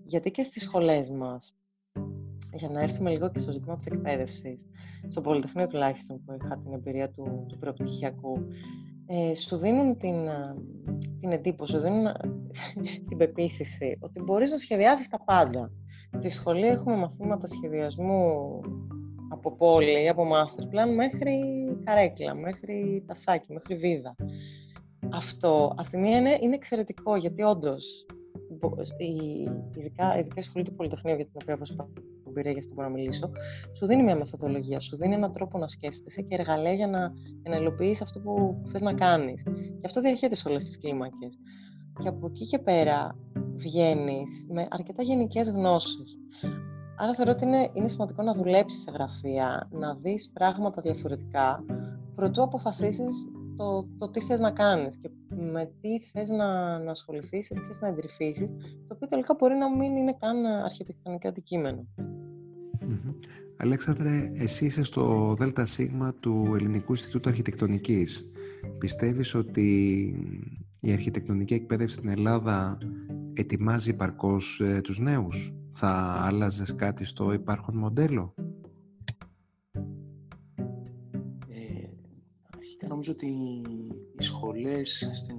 Γιατί 0.04 0.30
και 0.30 0.42
στις 0.42 0.62
σχολές 0.62 1.10
μας 1.10 1.56
για 2.54 2.68
να 2.68 2.80
έρθουμε 2.80 3.10
λίγο 3.10 3.30
και 3.30 3.38
στο 3.38 3.50
ζήτημα 3.50 3.76
της 3.76 3.86
εκπαίδευσης, 3.86 4.66
στο 5.08 5.20
Πολυτεχνείο 5.20 5.66
τουλάχιστον 5.66 6.24
που 6.24 6.36
είχα 6.40 6.58
την 6.58 6.72
εμπειρία 6.72 7.10
του, 7.10 7.46
του 7.48 7.58
προπτυχιακού, 7.58 8.46
ε, 9.06 9.34
σου 9.34 9.56
δίνουν 9.56 9.96
την, 9.96 10.26
ε, 10.26 10.54
την 11.20 11.32
εντύπωση, 11.32 11.72
σου 11.72 11.80
δίνουν 11.80 12.06
την 13.08 13.16
πεποίθηση 13.16 13.98
ότι 14.00 14.22
μπορείς 14.22 14.50
να 14.50 14.56
σχεδιάσεις 14.56 15.08
τα 15.08 15.24
πάντα. 15.24 15.70
Στη 16.18 16.28
σχολή 16.28 16.66
έχουμε 16.66 16.96
μαθήματα 16.96 17.46
σχεδιασμού 17.46 18.60
από 19.28 19.56
πόλη, 19.56 20.08
από 20.08 20.28
master 20.32 20.68
πλάν 20.70 20.94
μέχρι 20.94 21.40
καρέκλα, 21.84 22.34
μέχρι 22.34 23.04
τασάκι, 23.06 23.52
μέχρι 23.52 23.74
βίδα. 23.76 24.16
Αυτό, 25.12 25.74
αυτή 25.78 25.96
μία 25.96 26.16
είναι, 26.16 26.38
είναι 26.40 26.54
εξαιρετικό, 26.54 27.16
γιατί 27.16 27.42
όντως 27.42 28.06
η, 28.96 29.42
ειδικά, 29.76 30.18
ειδικά 30.18 30.40
η 30.40 30.42
σχολή 30.42 30.64
του 30.64 30.74
Πολυτεχνείου, 30.74 31.14
για 31.14 31.24
την 31.24 31.34
οποία 31.42 31.54
όπως 31.54 31.70
είπα, 31.70 31.88
εμπειρία 32.34 32.52
για 32.52 32.60
αυτό 32.60 32.74
μπορώ 32.74 32.88
να 32.88 32.94
μιλήσω, 32.94 33.30
σου 33.78 33.86
δίνει 33.86 34.02
μια 34.02 34.14
μεθοδολογία, 34.14 34.80
σου 34.80 34.96
δίνει 34.96 35.14
έναν 35.14 35.32
τρόπο 35.32 35.58
να 35.58 35.68
σκέφτεσαι 35.68 36.22
και 36.22 36.34
εργαλεία 36.34 36.72
για 36.72 36.86
να, 36.86 37.12
για 37.42 37.50
να 37.50 37.56
υλοποιήσει 37.56 38.02
αυτό 38.02 38.20
που 38.20 38.62
θες 38.66 38.82
να 38.82 38.92
κάνεις. 38.92 39.42
Και 39.80 39.86
αυτό 39.86 40.00
διαρχέται 40.00 40.34
σε 40.34 40.48
όλες 40.48 40.64
τις 40.64 40.78
κλίμακες. 40.78 41.38
Και 42.02 42.08
από 42.08 42.26
εκεί 42.26 42.46
και 42.46 42.58
πέρα 42.58 43.16
βγαίνεις 43.56 44.46
με 44.48 44.66
αρκετά 44.70 45.02
γενικές 45.02 45.48
γνώσεις. 45.48 46.18
Άρα 46.96 47.14
θεωρώ 47.14 47.30
ότι 47.30 47.44
είναι, 47.44 47.70
είναι 47.72 47.88
σημαντικό 47.88 48.22
να 48.22 48.32
δουλέψεις 48.34 48.82
σε 48.82 48.90
γραφεία, 48.90 49.68
να 49.72 49.94
δεις 49.94 50.30
πράγματα 50.34 50.82
διαφορετικά, 50.82 51.64
προτού 52.14 52.42
αποφασίσεις 52.42 53.28
το, 53.56 53.86
το 53.98 54.10
τι 54.10 54.20
θες 54.20 54.40
να 54.40 54.50
κάνεις 54.50 54.98
και 54.98 55.10
με 55.28 55.72
τι 55.80 56.00
θες 56.00 56.28
να, 56.28 56.78
να 56.78 56.90
ασχοληθείς, 56.90 57.48
τι 57.48 57.60
θες 57.60 57.80
να 57.80 57.88
εντρυφήσεις, 57.88 58.48
το 58.88 58.94
οποίο 58.94 59.06
τελικά 59.08 59.34
μπορεί 59.38 59.54
να 59.54 59.76
μην 59.76 59.96
είναι 59.96 60.16
καν 60.18 60.46
αρχιτεκτονικό 60.46 61.28
αντικείμενο. 61.28 61.86
Mm-hmm. 62.88 63.14
Αλέξανδρε, 63.56 64.30
εσύ 64.34 64.64
είσαι 64.64 64.82
στο 64.82 65.34
ΔΣ 65.38 65.80
του 66.20 66.52
Ελληνικού 66.54 66.92
Ινστιτούτου 66.92 67.28
Αρχιτεκτονικής. 67.28 68.26
Πιστεύεις 68.78 69.34
ότι 69.34 69.68
η 70.80 70.92
αρχιτεκτονική 70.92 71.54
εκπαίδευση 71.54 71.94
στην 71.94 72.08
Ελλάδα 72.08 72.78
ετοιμάζει 73.32 73.94
παρκώς 73.94 74.60
ε, 74.60 74.80
τους 74.80 74.98
νέους; 74.98 75.54
Θα 75.72 75.88
άλλαζες 76.20 76.74
κάτι 76.74 77.04
στο 77.04 77.32
υπάρχον 77.32 77.76
μοντέλο; 77.76 78.34
Ε, 81.48 81.88
αρχικά 82.56 82.88
νομίζω 82.88 83.12
ότι 83.12 83.26
οι 84.18 84.22
σχολές 84.22 85.10
στην, 85.14 85.36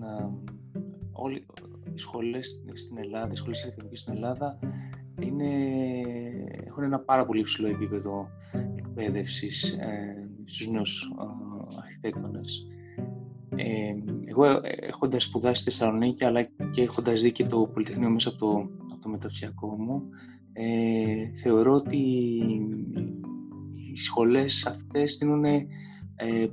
όλοι, 1.11 1.45
οι 1.93 1.99
σχολές 1.99 2.61
στην 2.73 2.97
Ελλάδα, 2.97 3.31
οι 3.31 3.35
σχολές 3.35 3.57
αρχιτεκτονικής 3.57 3.99
στην 3.99 4.13
Ελλάδα 4.13 4.59
είναι, 5.19 5.51
έχουν 6.65 6.83
ένα 6.83 6.99
πάρα 6.99 7.25
πολύ 7.25 7.39
υψηλό 7.39 7.67
επίπεδο 7.67 8.29
εκπαίδευσης 8.77 9.71
ε, 9.71 10.29
στους 10.45 10.67
νέους 10.67 11.11
ε, 11.19 11.77
αρχιτέκτονες. 11.81 12.67
Ε, 13.55 13.95
εγώ 14.25 14.45
ε, 14.45 14.59
έχοντας 14.63 15.23
σπουδάσει 15.23 15.61
στη 15.61 15.71
Θεσσαλονίκη 15.71 16.25
αλλά 16.25 16.41
και 16.71 16.81
έχοντας 16.81 17.21
δει 17.21 17.31
και 17.31 17.45
το 17.45 17.69
Πολυτεχνείο 17.73 18.09
μέσα 18.09 18.29
από 18.29 18.37
το, 18.37 18.69
από 18.91 19.01
το 19.01 19.09
μεταπτυχιακό 19.09 19.67
μου 19.67 20.03
ε, 20.53 21.37
θεωρώ 21.41 21.73
ότι 21.73 21.97
οι 23.93 23.97
σχολές 23.97 24.65
αυτές 24.65 25.17
δίνουν 25.19 25.45
ε, 25.45 26.47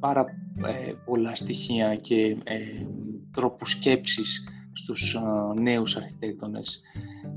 πάρα 0.00 0.24
ε, 0.66 0.92
πολλά 1.04 1.34
στοιχεία 1.34 1.96
και 1.96 2.36
ε, 2.44 2.86
τρόπους 3.30 3.70
σκέψης 3.70 4.48
στους 4.72 5.16
νέους 5.60 5.96
αρχιτέκτονες. 5.96 6.82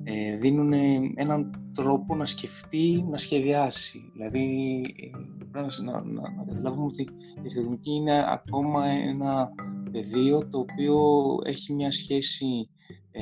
Ε, 0.07 0.37
δίνουν 0.37 0.73
έναν 1.15 1.69
τρόπο 1.73 2.15
να 2.15 2.25
σκεφτεί, 2.25 3.05
να 3.09 3.17
σχεδιάσει. 3.17 4.11
Δηλαδή, 4.13 4.81
πρέπει 5.51 5.67
να, 5.83 6.03
να, 6.03 6.21
να 6.21 6.43
καταλάβουμε 6.45 6.85
ότι 6.85 7.01
η 7.01 7.39
αρχιτεκτονική 7.39 7.91
είναι 7.91 8.25
ακόμα 8.31 8.85
ένα 8.85 9.49
πεδίο 9.91 10.47
το 10.47 10.59
οποίο 10.59 10.97
έχει 11.45 11.73
μια 11.73 11.91
σχέση, 11.91 12.69
ε, 13.11 13.21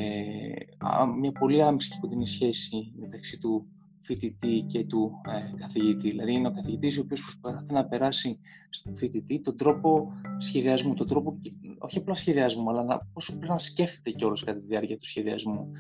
μια 1.20 1.32
πολύ 1.32 1.64
άμεση 1.64 1.90
και 1.90 1.98
κοντινή 2.02 2.28
σχέση 2.28 2.94
μεταξύ 3.00 3.40
του 3.40 3.68
φοιτητή 4.04 4.66
και 4.68 4.86
του 4.86 5.12
ε, 5.32 5.58
καθηγητή. 5.60 6.10
Δηλαδή 6.10 6.34
είναι 6.34 6.48
ο 6.48 6.52
καθηγητής 6.52 6.98
ο 6.98 7.02
οποίος 7.02 7.22
προσπαθεί 7.22 7.74
να 7.74 7.86
περάσει 7.86 8.40
στον 8.70 8.96
φοιτητή 8.98 9.42
τον 9.42 9.58
τρόπο 9.58 10.12
σχεδιασμού, 10.38 10.94
τον 10.94 11.08
τρόπο, 11.08 11.40
όχι 11.78 11.98
απλά 11.98 12.16
σχεδιασμού, 12.16 12.70
αλλά 12.70 12.84
να, 12.84 13.08
πώς 13.14 13.28
πρέπει 13.28 13.48
να 13.48 13.60
σκέφτεται 13.60 14.12
κιόλας 14.12 14.44
κατά 14.44 14.60
τη 14.60 14.66
διάρκεια 14.66 14.98
του 14.98 15.06
σχεδιασμού. 15.08 15.72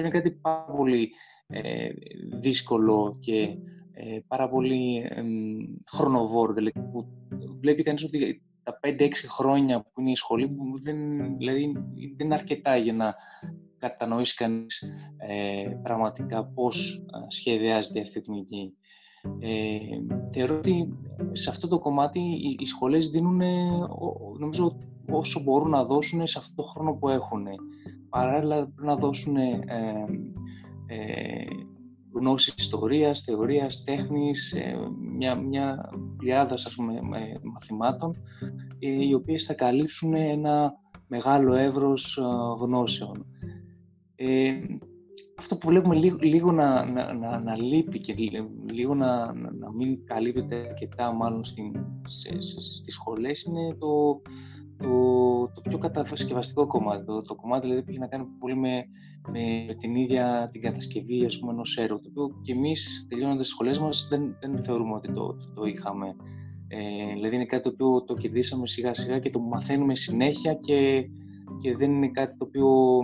Είναι 0.00 0.08
κάτι 0.08 0.30
πάρα 0.30 0.72
πολύ 0.76 1.12
ε, 1.46 1.88
δύσκολο 2.40 3.16
και 3.20 3.56
ε, 3.92 4.18
πάρα 4.26 4.48
πολύ 4.48 4.96
ε, 5.08 5.22
χρονοβόρο. 5.86 6.52
Δηλαδή, 6.52 6.80
που 6.92 7.06
βλέπει 7.60 7.82
κανείς 7.82 8.04
ότι 8.04 8.42
τα 8.62 8.78
5-6 8.82 9.10
χρόνια 9.28 9.80
που 9.80 10.00
είναι 10.00 10.10
η 10.10 10.16
σχολή, 10.16 10.56
δεν, 10.80 10.96
δηλαδή, 11.36 11.72
δεν 12.16 12.26
είναι 12.26 12.34
αρκετά 12.34 12.76
για 12.76 12.92
να 12.92 13.14
κατανοήσει 13.78 14.34
κανείς 14.34 14.82
ε, 15.16 15.68
πραγματικά 15.82 16.44
πώς 16.44 17.04
σχεδιάζεται 17.28 18.00
αυτή 18.00 18.20
τη 18.20 18.26
τεχνική. 18.26 18.72
Ε, 19.38 19.78
θεωρώ 20.32 20.56
ότι 20.56 20.98
σε 21.32 21.50
αυτό 21.50 21.68
το 21.68 21.78
κομμάτι 21.78 22.20
οι, 22.20 22.56
οι 22.58 22.66
σχολές 22.66 23.08
δίνουν, 23.08 23.42
νομίζω, 24.38 24.78
όσο 25.10 25.40
μπορούν 25.40 25.70
να 25.70 25.84
δώσουν 25.84 26.26
σε 26.26 26.38
αυτό 26.38 26.54
το 26.54 26.62
χρόνο 26.62 26.92
που 26.94 27.08
έχουν. 27.08 27.46
Παράλληλα 28.08 28.54
πρέπει 28.56 28.86
να 28.86 28.96
δώσουν 28.96 29.36
ε, 29.36 29.62
ε, 30.86 31.44
γνώσεις 32.16 32.54
ιστορίας, 32.56 33.20
θεωρίας, 33.20 33.84
τέχνης, 33.84 34.52
ε, 34.52 34.76
μια, 35.16 35.34
μια 35.34 35.90
πλειάδας 36.16 36.76
μαθημάτων, 37.42 38.14
ε, 38.78 39.06
οι 39.06 39.14
οποίες 39.14 39.44
θα 39.44 39.54
καλύψουν 39.54 40.14
ένα 40.14 40.72
μεγάλο 41.06 41.54
εύρος 41.54 42.18
γνώσεων. 42.58 43.26
Ε, 44.16 44.52
αυτό 45.38 45.56
που 45.56 45.68
βλέπουμε 45.68 45.94
λίγο, 45.94 46.16
λίγο 46.20 46.52
να, 46.52 46.84
να, 46.84 47.12
να, 47.12 47.40
να, 47.40 47.56
λείπει 47.62 48.00
και 48.00 48.14
λίγο 48.72 48.94
να, 48.94 49.34
να, 49.34 49.72
μην 49.72 50.04
καλύπτεται 50.04 50.56
αρκετά 50.56 51.12
μάλλον 51.12 51.44
στην, 51.44 51.72
σε, 52.08 52.40
σε, 52.40 52.60
στις 52.60 52.94
σχολές 52.94 53.42
είναι 53.42 53.74
το, 53.78 54.20
το, 54.78 55.52
το 55.54 55.60
πιο 55.68 55.78
κατασκευαστικό 55.78 56.66
κομμάτι. 56.66 57.04
Το, 57.04 57.20
το 57.20 57.34
κομμάτι 57.34 57.66
δηλαδή 57.66 57.82
που 57.82 57.90
έχει 57.90 57.98
να 57.98 58.06
κάνει 58.06 58.24
πολύ 58.38 58.56
με, 58.56 58.84
με, 59.28 59.74
την 59.74 59.94
ίδια 59.94 60.48
την 60.52 60.60
κατασκευή 60.60 61.24
ας 61.24 61.38
πούμε, 61.38 61.52
ενός 61.52 61.76
έργου, 61.76 61.98
το 61.98 62.08
οποίο 62.08 62.40
και 62.42 62.52
εμείς 62.52 63.06
τελειώνοντας 63.08 63.42
τις 63.42 63.48
σχολές 63.48 63.78
μας 63.78 64.06
δεν, 64.10 64.36
δεν 64.40 64.64
θεωρούμε 64.64 64.94
ότι 64.94 65.12
το, 65.12 65.34
το, 65.34 65.52
το 65.54 65.64
είχαμε. 65.64 66.16
Ε, 66.68 67.12
δηλαδή 67.12 67.34
είναι 67.34 67.44
κάτι 67.44 67.62
το 67.62 67.68
οποίο 67.68 68.04
το 68.04 68.14
κερδίσαμε 68.14 68.66
σιγά 68.66 68.94
σιγά 68.94 69.18
και 69.18 69.30
το 69.30 69.38
μαθαίνουμε 69.40 69.94
συνέχεια 69.94 70.54
και, 70.54 71.08
και 71.60 71.76
δεν 71.76 71.92
είναι 71.92 72.08
κάτι 72.08 72.36
το 72.36 72.44
οποίο 72.44 73.00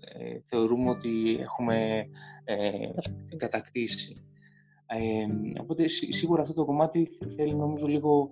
ε, 0.00 0.38
θεωρούμε 0.44 0.90
ότι 0.90 1.38
έχουμε 1.40 2.06
ε, 2.44 3.36
κατακτήσει. 3.36 4.16
Ε, 4.90 5.60
οπότε 5.60 5.88
σίγουρα 5.88 6.42
αυτό 6.42 6.54
το 6.54 6.64
κομμάτι 6.64 7.08
θέλει 7.36 7.54
νομίζω 7.54 7.86
λίγο, 7.86 8.30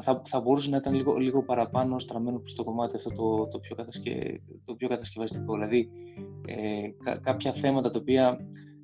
θα, 0.00 0.22
θα 0.24 0.40
μπορούσε 0.40 0.70
να 0.70 0.76
ήταν 0.76 0.94
λίγο, 0.94 1.16
λίγο 1.16 1.42
παραπάνω 1.42 1.98
στραμμένο 1.98 2.38
προς 2.38 2.54
το 2.54 2.64
κομμάτι 2.64 2.96
αυτό 2.96 3.10
το, 3.10 3.48
το, 3.48 3.58
πιο, 3.58 3.76
κατασκε, 3.76 4.40
το 4.64 4.74
πιο 4.74 4.88
κατασκευαστικό. 4.88 5.52
Δηλαδή 5.54 5.88
ε, 6.46 7.16
κάποια 7.20 7.52
θέματα 7.52 7.90
τα 7.90 7.98
οποία 7.98 8.38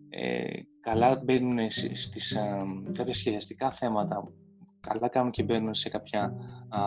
ε, 0.09 0.61
καλά 0.81 1.21
μπαίνουν 1.25 1.71
στις, 1.71 2.37
κάποια 2.93 3.15
σχεδιαστικά 3.15 3.71
θέματα 3.71 4.33
καλά 4.81 5.09
κάνουν 5.09 5.31
και 5.31 5.43
μπαίνουν 5.43 5.75
σε 5.75 5.89
κάποια 5.89 6.35
α, 6.69 6.81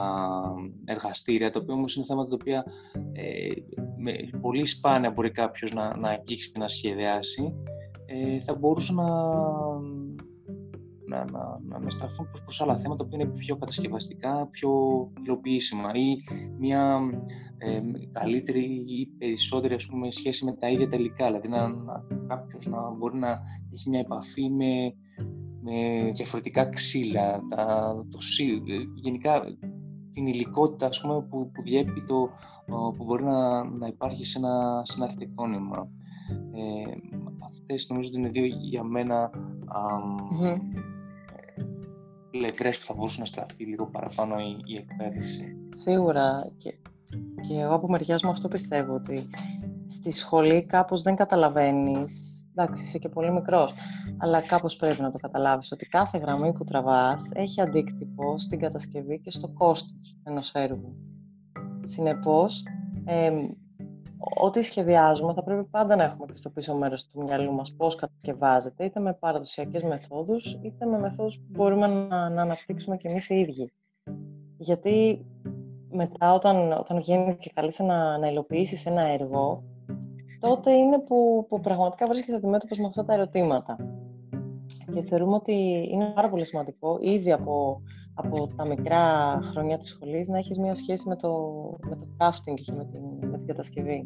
εργαστήρια, 0.86 1.52
τα 1.52 1.60
οποία 1.60 1.74
όμως 1.74 1.96
είναι 1.96 2.06
θέματα 2.06 2.30
τα 2.30 2.38
οποία 2.40 2.66
ε, 3.12 3.48
με, 3.98 4.40
πολύ 4.42 4.66
σπάνια 4.66 5.12
μπορεί 5.12 5.32
κάποιος 5.32 5.74
να, 5.74 5.98
να 5.98 6.10
αγγίξει 6.10 6.52
και 6.52 6.60
να 6.60 6.68
σχεδιάσει, 6.68 7.54
ε, 8.06 8.40
θα 8.40 8.56
μπορούσαν 8.56 8.96
να, 8.96 9.06
να, 11.08 11.26
να, 11.32 11.80
να, 11.80 11.90
στραφούν 11.90 12.26
προς, 12.26 12.42
προς 12.42 12.62
άλλα 12.62 12.78
θέματα 12.78 13.06
που 13.06 13.16
είναι 13.16 13.26
πιο 13.26 13.56
κατασκευαστικά, 13.56 14.48
πιο 14.52 14.72
υλοποιήσιμα 15.24 15.92
ή 15.94 16.24
μια 16.60 17.00
ε, 17.58 17.82
καλύτερη 18.12 18.84
ή 18.88 19.08
περισσότερη 19.18 19.74
ας 19.74 19.86
πούμε, 19.86 20.12
σχέση 20.12 20.46
με 20.46 20.54
τα 20.54 20.70
ίδια 20.70 20.88
τελικά. 20.90 21.26
Δηλαδή 21.26 21.48
να, 21.48 21.68
να, 21.68 22.04
κάποιος 22.28 22.66
να 22.66 22.90
μπορεί 22.90 23.18
να 23.18 23.42
έχει 23.74 23.90
μια 23.90 24.00
επαφή 24.00 24.50
με 24.50 24.94
με 25.66 26.12
διαφορετικά 26.14 26.66
ξύλα, 26.70 27.42
τα, 27.50 27.96
το, 28.12 28.18
γενικά 28.96 29.42
την 30.14 30.28
υλικότητα 30.28 30.86
ας 30.86 31.02
πούμε, 31.02 31.22
που, 31.22 31.52
που 31.52 31.62
διέπει 31.62 32.04
το, 32.08 32.30
που 32.66 33.04
μπορεί 33.06 33.24
να, 33.24 33.64
να 33.64 33.88
υπάρχει 33.88 34.26
σε 34.26 34.38
ένα, 34.38 34.82
σε 34.84 34.94
ένα 34.96 35.06
αρχιτεκτόνημα. 35.06 35.90
Ε, 36.52 36.92
αυτές 37.46 37.88
νομίζω 37.90 38.10
ότι 38.10 38.20
είναι 38.20 38.30
δύο 38.30 38.46
για 38.46 38.84
μένα 38.84 39.30
mm-hmm. 39.32 40.60
Πλευρές 42.38 42.78
που 42.78 42.86
θα 42.86 42.94
μπορούσε 42.94 43.20
να 43.20 43.26
στραφεί 43.26 43.64
λίγο 43.64 43.86
παραπάνω 43.86 44.36
η, 44.40 44.62
η 44.66 44.76
εκπαίδευση. 44.76 45.56
Σίγουρα 45.70 46.52
και, 46.58 46.74
και 47.48 47.60
εγώ 47.60 47.74
από 47.74 47.90
μεριά 47.90 48.20
μου 48.24 48.30
αυτό 48.30 48.48
πιστεύω 48.48 48.94
ότι 48.94 49.30
στη 49.88 50.12
σχολή 50.12 50.66
κάπως 50.66 51.02
δεν 51.02 51.16
καταλαβαίνεις 51.16 52.34
εντάξει, 52.56 52.84
είσαι 52.84 52.98
και 52.98 53.10
πολύ 53.10 53.32
μικρός, 53.32 53.74
αλλά 54.18 54.42
κάπως 54.42 54.76
πρέπει 54.76 55.02
να 55.02 55.12
το 55.12 55.18
καταλάβεις 55.18 55.72
ότι 55.72 55.86
κάθε 55.86 56.18
γραμμή 56.18 56.54
που 56.54 56.64
τραβάς 56.64 57.30
έχει 57.34 57.62
αντίκτυπο 57.62 58.38
στην 58.38 58.60
κατασκευή 58.60 59.20
και 59.20 59.32
στο 59.32 59.48
κόστος 59.48 60.18
ενός 60.24 60.52
έργου. 60.52 60.96
Συνεπώς, 61.86 62.64
ε, 63.06 63.32
ό,τι 64.36 64.62
σχεδιάζουμε 64.62 65.34
θα 65.34 65.44
πρέπει 65.44 65.64
πάντα 65.64 65.96
να 65.96 66.04
έχουμε 66.04 66.26
και 66.26 66.38
στο 66.38 66.50
πίσω 66.50 66.76
μέρος 66.76 67.08
του 67.08 67.24
μυαλού 67.24 67.52
μας 67.52 67.74
πώς 67.78 67.96
κατασκευάζεται, 67.96 68.86
είτε 68.86 69.00
με 69.00 69.14
παραδοσιακές 69.14 69.84
μεθόδους, 69.84 70.60
είτε 70.62 70.86
με 70.86 71.00
μεθόδους 71.00 71.38
που 71.38 71.46
μπορούμε 71.50 71.88
να, 71.88 72.30
να 72.30 72.42
αναπτύξουμε 72.42 72.98
και 72.98 73.08
εμείς 73.08 73.30
οι 73.30 73.36
ίδιοι. 73.36 73.74
Γιατί 74.58 75.26
μετά 75.92 76.34
όταν, 76.34 76.72
όταν 76.72 76.98
γίνει 76.98 77.38
και 77.38 77.52
καλείς 77.54 77.80
να, 77.80 78.18
να 78.18 78.28
υλοποιήσεις 78.28 78.86
ένα 78.86 79.02
έργο, 79.02 79.64
τότε 80.40 80.72
είναι 80.72 81.00
που, 81.00 81.46
που 81.50 81.60
πραγματικά 81.60 82.08
βρίσκεσαι 82.08 82.38
αντιμέτωπος 82.38 82.78
με 82.78 82.86
αυτά 82.86 83.06
τα 83.06 83.14
ερωτήματα. 83.14 83.78
Και 84.94 85.02
θεωρούμε 85.02 85.36
ότι 85.36 85.54
είναι 85.92 86.12
πάρα 86.16 86.30
πολύ 86.30 86.46
σημαντικό 86.46 86.98
ήδη 87.02 87.32
από, 87.32 87.82
από 88.14 88.48
τα 88.56 88.66
μικρά 88.66 89.40
χρόνια 89.42 89.78
της 89.78 89.90
σχολής 89.90 90.28
να 90.28 90.38
έχεις 90.38 90.58
μια 90.58 90.76
σχέση 90.76 91.08
με 91.08 91.16
το, 91.16 91.32
με 91.90 91.96
το 91.96 92.08
crafting 92.18 92.62
και 92.66 92.72
με 92.72 92.86
την, 92.86 93.30
με 93.30 93.38
την 93.38 93.48
κατασκευή. 93.48 94.04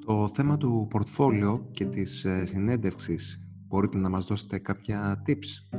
Στο 0.00 0.28
θέμα 0.28 0.56
του 0.56 0.86
πορτφόλιο 0.90 1.68
και 1.70 1.84
της 1.84 2.24
ε, 2.24 2.46
συνέντευξης, 2.46 3.48
μπορείτε 3.66 3.98
να 3.98 4.08
μας 4.08 4.26
δώσετε 4.26 4.58
κάποια 4.58 5.22
tips; 5.26 5.78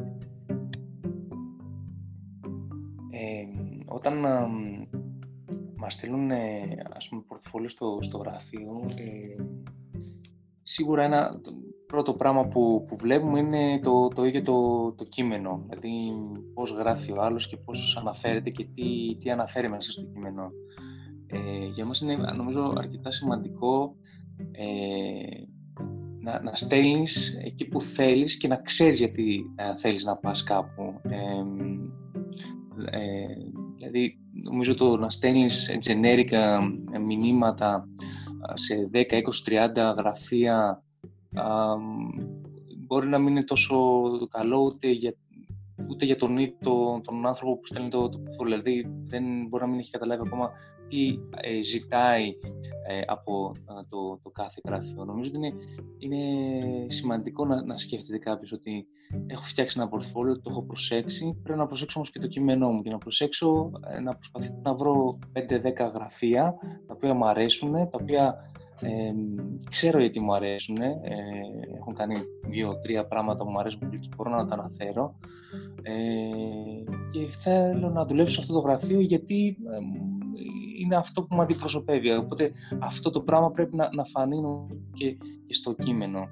Ε, 3.14 3.44
όταν 3.86 4.20
μας 5.76 5.94
στείλουν 5.94 6.32
ας 6.94 7.10
πούμε 7.10 7.22
πορτφόλιο 7.28 7.70
στο, 7.70 7.98
στο 8.02 8.18
γραφείο 8.18 8.86
ε, 8.96 9.44
σίγουρα 10.62 11.04
ένα 11.04 11.42
πρώτο 11.92 12.14
πράγμα 12.14 12.48
που, 12.48 12.86
που 12.88 12.96
βλέπουμε 12.98 13.40
είναι 13.40 13.80
το, 13.84 14.08
το 14.08 14.26
ίδιο 14.26 14.42
το, 14.42 14.92
το 14.92 15.04
κείμενο. 15.04 15.66
Δηλαδή 15.70 15.90
πώς 16.54 16.72
γράφει 16.72 17.12
ο 17.12 17.22
άλλος 17.22 17.48
και 17.48 17.58
πώς 17.58 17.98
αναφέρεται 18.00 18.50
και 18.50 18.64
τι, 18.64 19.16
τι 19.20 19.32
αναφέρει 19.32 19.70
μέσα 19.70 19.92
στο 19.92 20.02
κείμενο. 20.02 20.52
Ε, 21.28 21.66
για 21.66 21.86
μας 21.86 22.02
είναι 22.02 22.16
νομίζω 22.16 22.74
αρκετά 22.78 23.12
σημαντικό 23.12 23.96
ε, 24.52 25.44
να, 26.20 26.42
να 26.42 26.56
στέλνεις 26.56 27.38
εκεί 27.44 27.66
που 27.66 27.82
θέλεις 27.82 28.38
και 28.38 28.48
να 28.48 28.56
ξέρεις 28.56 29.00
γιατί 29.00 29.44
ε, 29.56 29.78
θέλεις 29.78 30.04
να 30.04 30.18
πας 30.18 30.44
κάπου. 30.44 31.02
Ε, 31.04 31.44
δηλαδή 33.76 34.18
νομίζω 34.44 34.76
το 34.76 34.98
να 34.98 35.10
στέλνεις 35.10 35.70
generic 35.88 36.32
μηνύματα 37.06 37.88
σε 38.54 38.90
10, 38.94 38.98
20, 38.98 39.92
30 39.92 39.96
γραφεία 39.98 40.84
μπορεί 42.78 43.08
να 43.08 43.18
μην 43.18 43.28
είναι 43.28 43.44
τόσο 43.44 43.78
καλό 44.30 44.62
ούτε 44.62 44.88
για, 44.88 45.14
ούτε 45.90 46.06
για 46.06 46.16
τον, 46.16 46.36
τον, 46.62 47.02
τον 47.04 47.28
άνθρωπο 47.28 47.58
που 47.58 47.66
στέλνει 47.66 47.90
το, 47.90 48.10
το 48.10 48.44
Δηλαδή 48.44 48.86
δεν 49.06 49.48
μπορεί 49.48 49.64
να 49.64 49.70
μην 49.70 49.80
έχει 49.80 49.92
καταλάβει 49.92 50.22
ακόμα 50.26 50.52
τι 50.92 51.20
ε, 51.42 51.62
ζητάει 51.62 52.28
ε, 52.88 53.02
από 53.06 53.52
ε, 53.56 53.84
το, 53.90 54.20
το 54.24 54.30
κάθε 54.30 54.62
γραφείο. 54.66 55.06
Νομίζω 55.06 55.30
ότι 55.30 55.38
είναι, 55.38 55.54
είναι 55.98 56.92
σημαντικό 56.92 57.46
να, 57.46 57.64
να 57.64 57.78
σκέφτεται 57.78 58.18
κάποιος 58.18 58.52
ότι 58.52 58.86
έχω 59.28 59.44
φτιάξει 59.44 59.80
ένα 59.80 59.90
πορτφόλιο, 59.90 60.42
το 60.42 60.50
έχω 60.50 60.64
προσέξει, 60.64 61.40
πρέπει 61.44 61.60
να 61.60 61.66
προσέξω 61.66 61.94
όμως 62.00 62.12
και 62.12 62.20
το 62.20 62.28
κείμενό 62.28 62.72
μου. 62.72 62.82
Και 62.82 62.90
να 62.90 62.98
προσέξω 62.98 63.72
να 64.04 64.16
προσπαθήσω 64.16 64.60
να 64.64 64.74
βρω 64.74 65.20
5-10 65.34 65.94
γραφεία 65.94 66.56
τα 66.88 66.94
οποία 66.94 67.14
μου 67.14 67.26
αρέσουν, 67.26 67.72
τα 67.72 68.00
οποία 68.02 68.52
ε, 68.82 69.10
ξέρω 69.70 70.00
γιατί 70.00 70.20
μου 70.20 70.34
αρέσουν, 70.34 70.78
ε, 70.82 70.96
έχουν 71.80 71.94
κάνει 71.94 72.16
δύο-τρία 72.50 73.06
πράγματα 73.06 73.44
που 73.44 73.50
μου 73.50 73.60
αρέσουν 73.60 73.80
πολύ 73.80 74.00
και 74.00 74.10
μπορώ 74.16 74.30
να 74.30 74.46
τα 74.46 74.54
αναφέρω 74.54 75.16
ε, 75.82 75.94
και 77.12 77.28
θέλω 77.40 77.90
να 77.90 78.06
δουλέψω 78.06 78.34
σε 78.34 78.42
αυτό 78.42 78.54
το 78.54 78.60
γραφείο 78.60 79.00
γιατί 79.00 79.58
είναι 80.82 80.96
αυτό 80.96 81.24
που 81.24 81.36
με 81.36 81.42
αντιπροσωπεύει. 81.42 82.16
Οπότε 82.16 82.52
αυτό 82.80 83.10
το 83.10 83.22
πράγμα 83.22 83.52
πρέπει 83.52 83.76
να, 83.76 83.90
να 83.94 84.04
φανεί 84.04 84.38
και, 84.94 85.12
και 85.46 85.54
στο 85.54 85.74
κείμενο. 85.74 86.28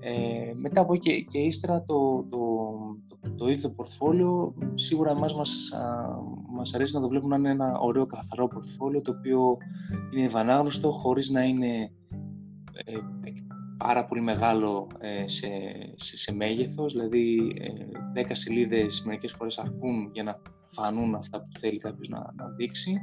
Ε, 0.00 0.52
μετά 0.54 0.80
από 0.80 0.94
εκεί 0.94 1.26
και, 1.30 1.38
ύστερα 1.38 1.84
το, 1.84 2.26
το, 2.30 2.38
το, 3.22 3.30
το 3.36 3.48
ίδιο 3.48 3.70
πορτφόλιο, 3.70 4.54
σίγουρα 4.74 5.10
εμάς 5.10 5.34
μας, 5.34 5.70
μας 6.50 6.74
αρέσει 6.74 6.94
να 6.94 7.00
το 7.00 7.08
βλέπουμε 7.08 7.38
να 7.38 7.50
είναι 7.50 7.64
ένα 7.64 7.78
ωραίο 7.78 8.06
καθαρό 8.06 8.48
πορτφόλιο 8.48 9.02
το 9.02 9.14
οποίο 9.18 9.56
είναι 10.14 10.24
ευανάγνωστο 10.24 10.90
χωρίς 10.90 11.30
να 11.30 11.42
είναι 11.42 11.90
ε, 12.84 12.92
πάρα 13.76 14.04
πολύ 14.04 14.20
μεγάλο 14.20 14.86
ε, 14.98 15.28
σε, 15.28 15.48
σε, 15.94 16.16
σε, 16.16 16.32
μέγεθος, 16.34 16.92
δηλαδή 16.92 17.52
ε, 18.14 18.22
10 18.22 18.30
σελίδες 18.32 19.02
μερικές 19.06 19.32
φορές 19.32 19.58
αρκούν 19.58 20.10
για 20.12 20.22
να 20.22 20.40
φανούν 20.70 21.14
αυτά 21.14 21.38
που 21.40 21.58
θέλει 21.58 21.78
κάποιος 21.78 22.08
να, 22.08 22.18
να 22.18 22.48
δείξει. 22.56 22.96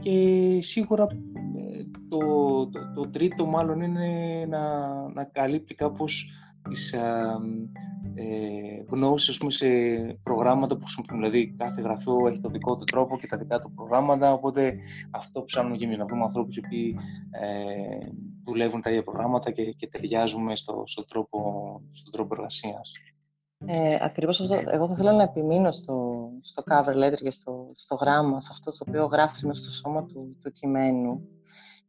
Και 0.00 0.58
σίγουρα 0.60 1.06
ε, 1.56 1.82
το, 2.08 2.18
το, 2.68 2.92
το, 2.94 3.10
τρίτο 3.10 3.46
μάλλον 3.46 3.80
είναι 3.80 4.46
να, 4.48 4.88
να 5.08 5.24
καλύπτει 5.24 5.74
κάπως 5.74 6.30
τις 6.68 6.92
ε, 6.92 7.00
ε, 8.14 8.82
γνώσεις 8.88 9.38
πούμε, 9.38 9.50
σε 9.50 9.68
προγράμματα 10.22 10.76
που 10.76 10.84
χρησιμοποιούν. 10.84 11.20
Δηλαδή 11.20 11.54
κάθε 11.58 11.82
γραφείο 11.82 12.26
έχει 12.26 12.40
το 12.40 12.48
δικό 12.48 12.76
του 12.76 12.84
τρόπο 12.84 13.18
και 13.18 13.26
τα 13.26 13.36
δικά 13.36 13.58
του 13.58 13.72
προγράμματα, 13.74 14.32
οπότε 14.32 14.74
αυτό 15.10 15.44
ψάχνουμε 15.44 15.76
και 15.76 15.84
εμείς 15.84 15.98
να 15.98 16.04
βρούμε 16.04 16.22
ανθρώπους 16.22 16.60
που 16.60 16.68
ε, 17.40 17.98
δουλεύουν 18.44 18.80
τα 18.80 18.90
ίδια 18.90 19.02
προγράμματα 19.02 19.50
και, 19.50 19.64
και 19.72 19.88
ταιριάζουμε 19.88 20.56
στο, 20.56 20.82
στο, 20.86 21.04
τρόπο, 21.04 21.38
στον 21.92 22.12
τρόπο 22.12 22.34
εργασίας. 22.34 22.92
Ε, 23.66 23.96
ακριβώς 24.00 24.40
αυτό. 24.40 24.70
Εγώ 24.70 24.86
θα 24.86 24.92
ήθελα 24.92 25.12
να 25.12 25.22
επιμείνω 25.22 25.70
στο, 25.70 26.28
στο 26.42 26.62
cover 26.70 26.94
letter 27.04 27.16
και 27.22 27.30
στο, 27.30 27.70
στο 27.74 27.94
γράμμα, 27.94 28.40
σε 28.40 28.48
αυτό 28.52 28.70
το 28.70 28.84
οποίο 28.88 29.04
γράφεις 29.04 29.42
μέσα 29.42 29.62
στο 29.62 29.70
σώμα 29.70 30.04
του, 30.04 30.36
του 30.40 30.50
κειμένου. 30.50 31.28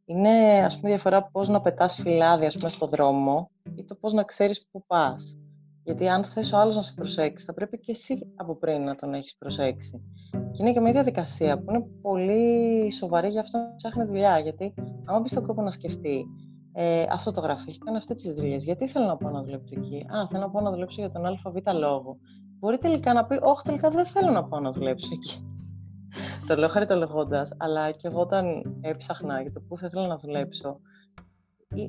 Είναι, 0.08 0.64
ας 0.64 0.76
πούμε, 0.76 0.90
διαφορά 0.90 1.22
πώς 1.22 1.48
να 1.48 1.60
πετάς 1.60 1.94
φυλάδια, 1.94 2.46
ας 2.46 2.56
πούμε, 2.56 2.68
στο 2.68 2.86
δρόμο 2.86 3.50
ή 3.76 3.84
το 3.84 3.94
πώς 3.94 4.12
να 4.12 4.22
ξέρεις 4.22 4.66
πού 4.70 4.84
πας. 4.86 5.36
Γιατί 5.84 6.08
αν 6.08 6.24
θες 6.24 6.52
ο 6.52 6.58
άλλος 6.58 6.76
να 6.76 6.82
σε 6.82 6.92
προσέξει, 6.94 7.44
θα 7.44 7.54
πρέπει 7.54 7.78
και 7.78 7.92
εσύ 7.92 8.32
από 8.36 8.56
πριν 8.56 8.82
να 8.82 8.94
τον 8.94 9.14
έχεις 9.14 9.36
προσέξει. 9.38 10.02
Και 10.30 10.62
είναι 10.62 10.72
και 10.72 10.80
μια 10.80 10.92
διαδικασία 10.92 11.58
που 11.58 11.64
είναι 11.68 11.86
πολύ 12.02 12.92
σοβαρή 12.92 13.28
για 13.28 13.40
αυτό 13.40 13.58
που 13.58 13.76
ψάχνει 13.76 14.04
δουλειά. 14.04 14.38
Γιατί, 14.38 14.74
άμα 15.06 15.20
μπεις 15.20 15.30
στον 15.30 15.46
κόπο 15.46 15.62
να 15.62 15.70
σκεφτεί, 15.70 16.24
ε, 16.72 17.04
αυτό 17.10 17.30
το 17.30 17.40
γραφείο 17.40 17.66
έχει 17.68 17.78
κάνει 17.78 17.96
αυτές 17.96 18.22
τις 18.22 18.34
δουλειές. 18.34 18.64
Γιατί 18.64 18.88
θέλω 18.88 19.06
να 19.06 19.16
πάω 19.16 19.30
να 19.30 19.42
δουλέψω 19.42 19.74
εκεί; 19.76 19.96
Α, 19.96 20.26
θέλω 20.30 20.42
να 20.42 20.50
πάω 20.50 20.62
να 20.62 20.70
δουλέψω 20.70 21.00
για 21.00 21.10
τον 21.10 21.26
ΑΒ 21.26 21.78
λόγο. 21.78 22.16
Μπορεί 22.58 22.78
τελικά 22.78 23.12
να 23.12 23.24
πει, 23.24 23.38
Όχι, 23.42 23.62
τελικά 23.64 23.90
δεν 23.90 24.06
θέλω 24.06 24.30
να 24.30 24.44
πάω 24.44 24.60
να 24.60 24.72
δουλέψω 24.72 25.08
εκεί. 25.12 25.55
Το 26.46 26.56
λέω 26.56 26.68
χαριτολογώντας, 26.68 27.52
αλλά 27.56 27.90
και 27.90 28.08
εγώ 28.08 28.20
όταν 28.20 28.76
έψαχνα 28.80 29.40
για 29.42 29.52
το 29.52 29.60
πού 29.60 29.76
θα 29.76 29.86
ήθελα 29.86 30.06
να 30.06 30.16
δουλέψω, 30.16 30.80
ε, 31.68 31.86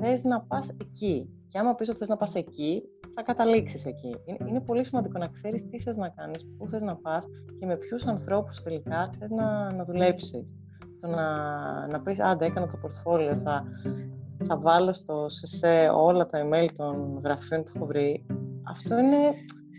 θες 0.00 0.24
να 0.24 0.40
πας 0.40 0.68
εκεί. 0.68 1.28
Και 1.48 1.58
άμα 1.58 1.74
πεις 1.74 1.88
ότι 1.88 1.98
θες 1.98 2.08
να 2.08 2.16
πας 2.16 2.34
εκεί, 2.34 2.82
θα 3.14 3.22
καταλήξεις 3.22 3.84
εκεί. 3.84 4.14
Είναι, 4.24 4.38
είναι 4.48 4.60
πολύ 4.60 4.84
σημαντικό 4.84 5.18
να 5.18 5.26
ξέρεις 5.26 5.68
τι 5.68 5.80
θες 5.80 5.96
να 5.96 6.08
κάνεις, 6.08 6.46
πού 6.58 6.66
θες 6.66 6.82
να 6.82 6.96
πας 6.96 7.26
και 7.58 7.66
με 7.66 7.76
ποιους 7.76 8.06
ανθρώπους 8.06 8.62
τελικά 8.62 9.10
θες 9.18 9.30
να, 9.30 9.74
να 9.74 9.84
δουλέψεις. 9.84 10.54
Το 11.00 11.08
να, 11.08 11.26
να 11.86 12.00
πεις, 12.00 12.20
άντε, 12.20 12.46
έκανα 12.46 12.66
το 12.66 12.76
πορτφόλιο, 12.76 13.40
θα, 13.44 13.64
θα 14.44 14.58
βάλω 14.58 14.92
στο 14.92 15.24
σε 15.28 15.88
όλα 15.88 16.26
τα 16.26 16.38
email 16.44 16.68
των 16.76 17.20
γραφείων 17.24 17.62
που 17.62 17.72
έχω 17.74 17.86
βρει, 17.86 18.26
αυτό 18.68 18.98
είναι, 18.98 19.34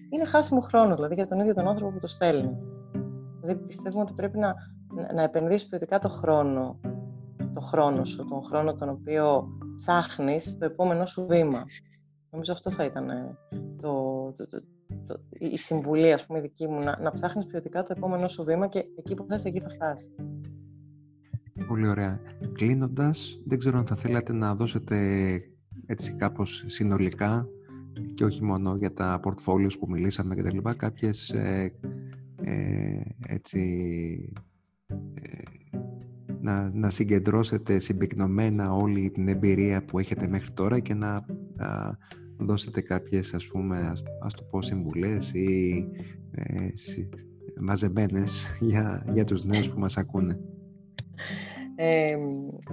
είναι 0.09 0.25
χάσιμο 0.25 0.59
χρόνο, 0.59 0.95
δηλαδή 0.95 1.13
για 1.13 1.25
τον 1.25 1.39
ίδιο 1.39 1.53
τον 1.53 1.67
άνθρωπο 1.67 1.91
που 1.91 1.99
το 1.99 2.07
στέλνει. 2.07 2.57
Δηλαδή 3.49 3.67
πιστεύουμε 3.67 4.01
ότι 4.01 4.13
πρέπει 4.13 4.37
να, 4.37 4.55
να 5.13 5.21
επενδύσεις 5.21 5.67
ποιοτικά 5.67 5.99
το 5.99 6.09
χρόνο, 6.09 6.79
το 7.53 7.59
χρόνο 7.61 8.05
σου, 8.05 8.25
τον 8.25 8.43
χρόνο 8.43 8.73
τον 8.73 8.89
οποίο 8.89 9.47
ψάχνεις 9.75 10.57
το 10.57 10.65
επόμενό 10.65 11.05
σου 11.05 11.25
βήμα. 11.25 11.65
Νομίζω 12.29 12.51
αυτό 12.51 12.71
θα 12.71 12.83
ήταν 12.83 13.09
ε, 13.09 13.37
το, 13.81 13.91
το, 14.35 14.47
το, 14.47 14.61
το, 15.05 15.19
η 15.29 15.57
συμβουλή, 15.57 16.13
ας 16.13 16.25
πούμε, 16.25 16.39
δική 16.39 16.67
μου, 16.67 16.79
να, 16.79 16.99
να 17.01 17.11
ψάχνεις 17.11 17.45
ποιοτικά 17.45 17.83
το 17.83 17.93
επόμενό 17.97 18.27
σου 18.27 18.43
βήμα 18.43 18.67
και 18.67 18.85
εκεί 18.97 19.15
που 19.15 19.25
θες, 19.29 19.45
εκεί 19.45 19.59
θα 19.59 19.69
φτάσεις. 19.69 20.11
Πολύ 21.67 21.87
ωραία. 21.87 22.19
Κλείνοντας, 22.53 23.41
δεν 23.45 23.57
ξέρω 23.57 23.77
αν 23.77 23.85
θα 23.85 23.95
θέλατε 23.95 24.33
να 24.33 24.55
δώσετε 24.55 24.97
έτσι 25.85 26.15
κάπως 26.15 26.63
συνολικά 26.67 27.47
και 28.13 28.23
όχι 28.25 28.43
μόνο 28.43 28.75
για 28.75 28.93
τα 28.93 29.19
portfolios 29.23 29.79
που 29.79 29.89
μιλήσαμε 29.89 30.35
και 30.35 30.43
τα 30.43 30.53
λοιπά, 30.53 30.75
κάποιες 30.75 31.29
ε, 31.29 31.73
ε, 32.43 33.01
έτσι 33.27 33.61
ε, 34.87 35.41
να, 36.41 36.69
να 36.73 36.89
συγκεντρώσετε 36.89 37.79
συμπυκνωμένα 37.79 38.73
όλη 38.73 39.11
την 39.11 39.27
εμπειρία 39.27 39.85
που 39.85 39.99
έχετε 39.99 40.27
μέχρι 40.27 40.51
τώρα 40.51 40.79
και 40.79 40.93
να 40.93 41.25
δώσετε 42.37 42.81
κάποιες 42.81 43.33
ας 43.33 43.47
πούμε 43.47 43.77
ας, 43.77 44.03
ας 44.21 44.33
το 44.33 44.43
πω 44.43 44.61
συμβουλές 44.61 45.33
ή 45.33 45.87
ε, 46.31 46.67
μαζεμένες 47.61 48.45
για, 48.69 49.05
για 49.13 49.23
τους 49.23 49.43
νέους 49.43 49.69
που 49.69 49.79
μας 49.79 49.97
ακούνε. 49.97 50.39
Ε, 51.81 52.17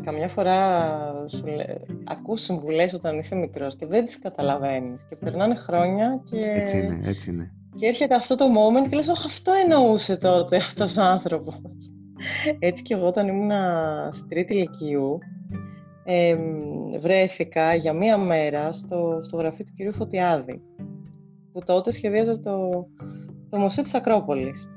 καμιά 0.04 0.28
φορά 0.28 1.28
σου 1.28 1.46
λέ, 1.46 1.64
ακούς 2.04 2.40
συμβουλές 2.40 2.92
όταν 2.92 3.18
είσαι 3.18 3.34
μικρός 3.34 3.76
και 3.76 3.86
δεν 3.86 4.04
τις 4.04 4.18
καταλαβαίνεις 4.18 5.06
και 5.08 5.16
περνάνε 5.16 5.54
χρόνια 5.54 6.22
και... 6.30 6.36
Έτσι 6.38 6.78
είναι, 6.78 7.00
έτσι 7.04 7.30
είναι. 7.30 7.52
Και 7.76 7.86
έρχεται 7.86 8.14
αυτό 8.14 8.34
το 8.34 8.44
moment 8.44 8.88
και 8.88 8.96
λες, 8.96 9.08
όχι 9.08 9.26
αυτό 9.26 9.52
εννοούσε 9.52 10.16
τότε 10.16 10.56
αυτός 10.56 10.96
ο 10.96 11.02
άνθρωπος. 11.02 11.54
Έτσι 12.58 12.82
και 12.82 12.94
εγώ 12.94 13.06
όταν 13.06 13.28
ήμουν 13.28 13.50
στην 14.12 14.28
τρίτη 14.28 14.54
ηλικίου, 14.54 15.18
ε, 16.04 16.36
βρέθηκα 16.98 17.74
για 17.74 17.92
μία 17.92 18.18
μέρα 18.18 18.72
στο, 18.72 19.18
στο 19.22 19.36
γραφείο 19.36 19.64
του 19.64 19.72
κυρίου 19.72 19.94
Φωτιάδη, 19.94 20.62
που 21.52 21.60
τότε 21.64 21.90
σχεδίαζε 21.90 22.38
το, 22.38 22.86
το 23.50 23.58
Μουσείο 23.58 23.82
της 23.82 23.94
Ακρόπολης. 23.94 24.68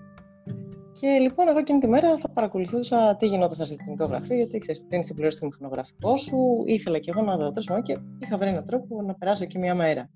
Και 1.00 1.08
λοιπόν, 1.08 1.48
εγώ 1.48 1.58
εκείνη 1.58 1.80
τη 1.80 1.88
μέρα 1.88 2.18
θα 2.18 2.30
παρακολουθούσα 2.30 3.16
τι 3.16 3.26
γινόταν 3.26 3.54
στο 3.54 3.64
αρχιτεκτονικό 3.64 4.06
γραφείο, 4.06 4.36
γιατί 4.36 4.58
ξέρεις, 4.58 4.82
πριν 4.88 5.04
συμπληρώσει 5.04 5.40
το 5.40 5.46
μηχανογραφικό 5.46 6.18
σου, 6.18 6.64
ήθελα 6.66 7.00
και 7.00 7.12
εγώ 7.16 7.22
να 7.22 7.38
δω 7.38 7.52
τόσο 7.52 7.82
και 7.82 7.98
είχα 8.20 8.38
βρει 8.38 8.50
έναν 8.50 8.66
τρόπο 8.66 9.02
να 9.02 9.14
περάσω 9.14 9.44
εκεί 9.44 9.58
μία 9.58 9.76
μέρα. 9.76 10.10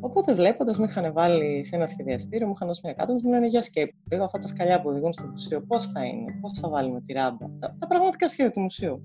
Οπότε 0.00 0.34
βλέποντας, 0.34 0.78
με 0.78 0.84
είχαν 0.84 1.12
βάλει 1.12 1.64
σε 1.64 1.76
ένα 1.76 1.86
σχεδιαστήριο, 1.86 2.46
μου 2.46 2.52
είχαν 2.54 2.68
δώσει 2.68 2.80
μια 2.84 2.92
κάτω, 2.92 3.12
μου 3.12 3.30
λένε 3.30 3.46
για 3.46 3.62
σκέψη. 3.62 3.96
Λίγο 4.10 4.24
αυτά 4.24 4.38
τα 4.38 4.46
σκαλιά 4.46 4.80
που 4.80 4.88
οδηγούν 4.88 5.12
στο 5.12 5.26
μουσείο, 5.26 5.60
πώς 5.60 5.86
θα 5.86 6.04
είναι, 6.04 6.38
πώς 6.40 6.58
θα 6.60 6.68
βάλουμε 6.68 7.00
τη 7.00 7.12
ράμπα, 7.12 7.46
τα, 7.58 7.76
τα 7.78 7.86
πραγματικά 7.86 8.28
σχέδια 8.28 8.52
του 8.52 8.60
μουσείου. 8.60 9.02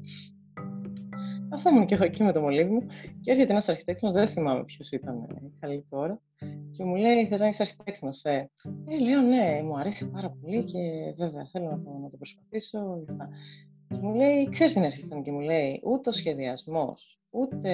Αυτό 1.54 1.70
ήμουν 1.70 1.86
και 1.86 1.96
εγώ 1.96 2.04
εκεί 2.04 2.24
με 2.24 2.32
το 2.32 2.42
μολύβι 2.42 2.72
μου 2.72 2.86
και 3.22 3.32
έρχεται 3.32 3.52
ένας 3.52 3.70
αρχιτέκτονο, 3.70 4.14
δεν 4.14 4.28
θυμάμαι 4.28 4.64
ποιος 4.64 4.92
ήταν 4.92 5.28
καλή 5.60 5.86
τώρα, 5.90 6.22
και 6.72 6.84
μου 6.84 6.96
λέει: 6.96 7.28
Θες 7.28 7.40
να 7.40 7.48
είσαι 7.48 7.62
αρχιτέκτονο, 7.62 8.12
ε; 8.24 8.36
ε. 8.88 9.00
λέω: 9.00 9.22
Ναι, 9.22 9.62
μου 9.64 9.78
αρέσει 9.78 10.10
πάρα 10.10 10.30
πολύ 10.30 10.64
και 10.64 10.80
βέβαια 11.18 11.46
θέλω 11.52 11.66
να 11.66 11.82
το, 11.84 11.90
να 12.02 12.10
το 12.10 12.18
προσπαθήσω. 12.18 13.04
Και 13.88 13.98
μου 14.02 14.16
λέει: 14.16 14.50
Ξέρεις 14.50 14.74
τι 14.74 14.78
είναι 14.78 14.88
αρχιτέκτονο, 14.88 15.22
και 15.22 15.32
μου 15.32 15.40
λέει: 15.40 15.82
Ούτε 15.84 16.10
ο 16.10 16.12
σχεδιασμός, 16.12 17.20
ούτε 17.30 17.70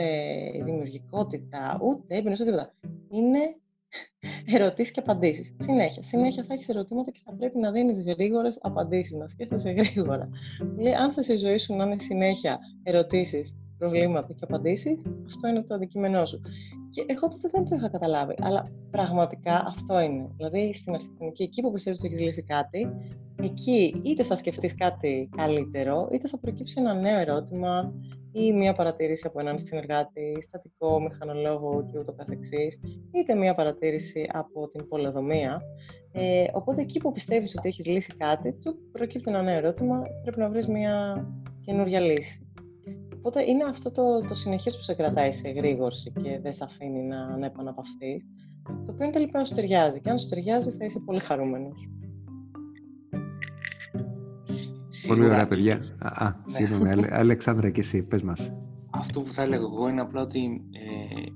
η 0.54 0.62
δημιουργικότητα, 0.64 1.80
ούτε 1.82 2.16
έμπνευση, 2.16 2.44
τίποτα. 2.44 2.74
Είναι 3.10 3.40
ερωτήσεις 4.56 4.92
και 4.92 5.00
απαντήσεις. 5.00 5.56
Συνέχεια. 5.62 6.04
Συνέχεια 6.04 6.44
θα 6.44 6.54
έχεις 6.54 6.70
ερωτήματα 6.70 7.12
και 7.12 7.20
θα 7.26 7.34
πρέπει 7.34 7.58
να 7.58 7.72
δίνεις 7.72 8.02
γρήγορες 8.02 8.58
απαντήσεις, 8.62 9.14
να 9.14 9.28
σκέφτεσαι 9.28 9.72
γρήγορα. 9.72 10.30
Λέει, 10.78 10.94
αν 10.94 11.14
θες 11.14 11.28
η 11.28 11.36
ζωή 11.36 11.58
σου 11.58 11.76
να 11.76 11.86
είναι 11.86 12.00
συνέχεια 12.00 12.60
ερωτήσεις 12.84 13.56
προβλήματα 13.78 14.34
και 14.34 14.44
απαντήσεις, 14.44 15.06
αυτό 15.26 15.48
είναι 15.48 15.64
το 15.64 15.76
αντικείμενό 15.76 16.26
σου. 16.26 16.42
Και 16.90 17.06
εγώ 17.08 17.28
τότε 17.28 17.50
δεν 17.52 17.64
το 17.64 17.76
είχα 17.76 17.90
καταλάβει, 17.90 18.36
αλλά 18.40 18.66
πραγματικά 18.92 19.66
αυτό 19.68 20.00
είναι. 20.00 20.30
Δηλαδή 20.38 20.74
στην 20.74 20.94
αρχιτεκτονική, 20.94 21.44
εκεί 21.44 21.62
που 21.62 21.72
πιστεύεις 21.72 22.00
ότι 22.00 22.08
έχεις 22.08 22.26
λύσει 22.26 22.44
κάτι, 22.44 22.90
εκεί 23.42 24.02
είτε 24.04 24.24
θα 24.24 24.36
σκεφτείς 24.36 24.76
κάτι 24.76 25.30
καλύτερο, 25.38 26.08
είτε 26.12 26.28
θα 26.28 26.38
προκύψει 26.38 26.76
ένα 26.80 26.94
νέο 26.94 27.20
ερώτημα 27.20 27.94
ή 28.32 28.54
μία 28.54 28.74
παρατήρηση 28.74 29.28
από 29.28 29.40
έναν 29.40 29.60
συνεργάτη, 29.60 30.42
στατικό, 30.42 31.02
μηχανολόγο 31.02 31.86
και 31.92 31.98
ούτω 32.00 32.14
καθεξής, 32.14 32.80
είτε 33.12 33.36
μία 33.36 33.56
παρατήρηση 33.56 34.30
από 34.32 34.70
την 34.70 34.88
πολεοδομία. 34.88 35.62
Ε, 36.12 36.44
οπότε 36.54 36.82
εκεί 36.82 37.00
που 37.00 37.12
πιστεύεις 37.12 37.56
ότι 37.58 37.68
έχεις 37.68 37.86
λύσει 37.86 38.16
κάτι, 38.18 38.54
του 38.54 38.78
προκύπτει 38.92 39.30
ένα 39.30 39.42
νέο 39.42 39.58
ερώτημα, 39.58 40.02
πρέπει 40.22 40.40
να 40.40 40.50
βρεις 40.50 40.68
μία 40.68 41.28
καινούργια 41.62 42.00
λύση. 42.00 42.47
Οπότε 43.28 43.50
είναι 43.50 43.64
αυτό 43.64 43.92
το, 43.92 44.22
το 44.28 44.34
συνεχές 44.34 44.76
που 44.76 44.82
σε 44.82 44.94
κρατάει 44.94 45.32
σε 45.32 45.50
γρήγορση 45.50 46.12
και 46.12 46.40
δεν 46.40 46.54
σε 46.54 46.64
αφήνει 46.64 47.04
να, 47.04 47.38
να 47.38 47.46
επαναπαυθείς, 47.46 48.26
το 48.64 48.92
οποίο 48.92 49.04
είναι 49.06 49.14
τελικά 49.14 49.40
να 49.40 49.46
σου 49.46 49.56
ταιριάζει. 49.56 50.02
Και 50.02 50.10
αν 50.10 50.20
σου 50.20 50.28
ταιριάζει 50.28 50.72
θα 50.72 50.86
είσαι 50.86 51.00
πολύ 51.00 51.20
χαρούμενος. 51.20 51.90
Πολύ 55.08 55.26
ωραία, 55.26 55.48
παιδιά. 55.48 55.76
Α, 55.98 56.26
α 56.26 56.36
ναι. 56.46 56.54
συγγνώμη, 56.54 57.08
Αλεξάνδρα 57.10 57.70
και 57.76 57.80
εσύ, 57.80 58.04
πες 58.04 58.24
μας. 58.24 58.54
Αυτό 58.90 59.22
που 59.22 59.34
θα 59.34 59.42
έλεγα 59.42 59.64
εγώ 59.64 59.88
είναι 59.88 60.02
απλά 60.02 60.22
ότι 60.22 60.62
ε, 60.72 61.32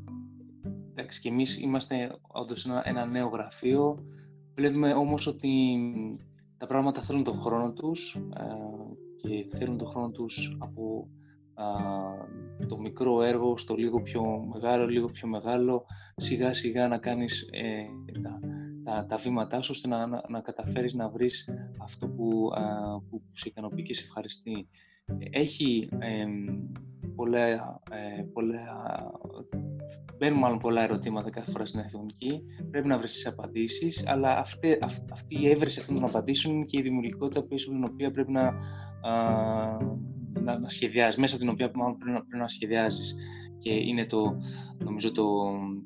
εντάξει, 0.91 1.21
και 1.21 1.29
εμείς 1.29 1.61
είμαστε 1.61 2.15
όντως 2.21 2.65
ένα, 2.65 2.81
ένα 2.85 3.05
νέο 3.05 3.27
γραφείο. 3.27 4.05
Βλέπουμε 4.55 4.93
όμως 4.93 5.27
ότι 5.27 5.49
τα 6.57 6.67
πράγματα 6.67 7.01
θέλουν 7.01 7.23
τον 7.23 7.39
χρόνο 7.39 7.71
τους 7.71 8.15
ε, 8.15 8.43
και 9.15 9.57
θέλουν 9.57 9.77
τον 9.77 9.87
χρόνο 9.87 10.09
τους 10.09 10.57
από 10.59 11.07
το 12.67 12.77
μικρό 12.77 13.21
έργο 13.21 13.57
στο 13.57 13.75
λίγο 13.75 14.01
πιο 14.01 14.21
μεγάλο, 14.53 14.87
λίγο 14.87 15.05
πιο 15.05 15.27
μεγάλο, 15.27 15.85
σιγά 16.15 16.53
σιγά 16.53 16.87
να 16.87 16.97
κάνεις 16.97 17.49
ε, 17.51 17.85
τα, 18.21 18.39
τα, 18.83 19.05
τα 19.05 19.17
βήματά 19.17 19.61
σου 19.61 19.69
ώστε 19.73 19.87
να, 19.87 20.07
να, 20.07 20.23
να 20.29 20.41
καταφέρεις 20.41 20.93
να 20.93 21.09
βρεις 21.09 21.49
αυτό 21.81 22.07
που, 22.07 22.49
α, 22.53 22.63
που 23.09 23.21
σε 23.31 23.47
ικανοποιεί 23.47 23.83
και 23.83 23.93
σε 23.93 24.03
ευχαριστεί. 24.03 24.67
Έχει 25.31 25.89
ε, 25.99 26.25
πολλά, 27.15 27.47
ε, 27.91 28.23
πολλά, 28.33 28.61
μπαίνουν 30.17 30.39
μάλλον 30.39 30.57
πολλά 30.57 30.83
ερωτήματα 30.83 31.29
κάθε 31.29 31.51
φορά 31.51 31.65
στην 31.65 31.79
αρχιτεκτονική. 31.79 32.41
Πρέπει 32.71 32.87
να 32.87 32.97
βρεις 32.97 33.11
τις 33.11 33.25
απαντήσεις, 33.27 34.07
αλλά 34.07 34.37
αυτή, 34.37 34.77
αυτή 35.11 35.41
η 35.41 35.49
έβρεση 35.49 35.79
αυτών 35.79 35.95
των 35.95 36.05
απαντήσεων 36.05 36.55
είναι 36.55 36.65
και 36.65 36.79
η 36.79 36.81
δημιουργικότητα 36.81 37.43
πίσω 37.43 37.69
από 37.69 37.79
την 37.79 37.89
οποία 37.93 38.11
πρέπει 38.11 38.31
να, 38.31 38.53
να, 40.33 40.59
να 40.59 40.69
σχεδιάζεις, 40.69 41.19
μέσα 41.19 41.35
από 41.35 41.43
την 41.43 41.53
οποία 41.53 41.71
μάλλον 41.73 41.97
πρέπει, 41.97 42.11
να, 42.11 42.23
πρέπει 42.23 42.41
να 42.41 42.47
σχεδιάζεις. 42.47 43.15
Και 43.59 43.73
είναι 43.73 44.05
το, 44.05 44.35
νομίζω 44.77 45.11
το, 45.11 45.25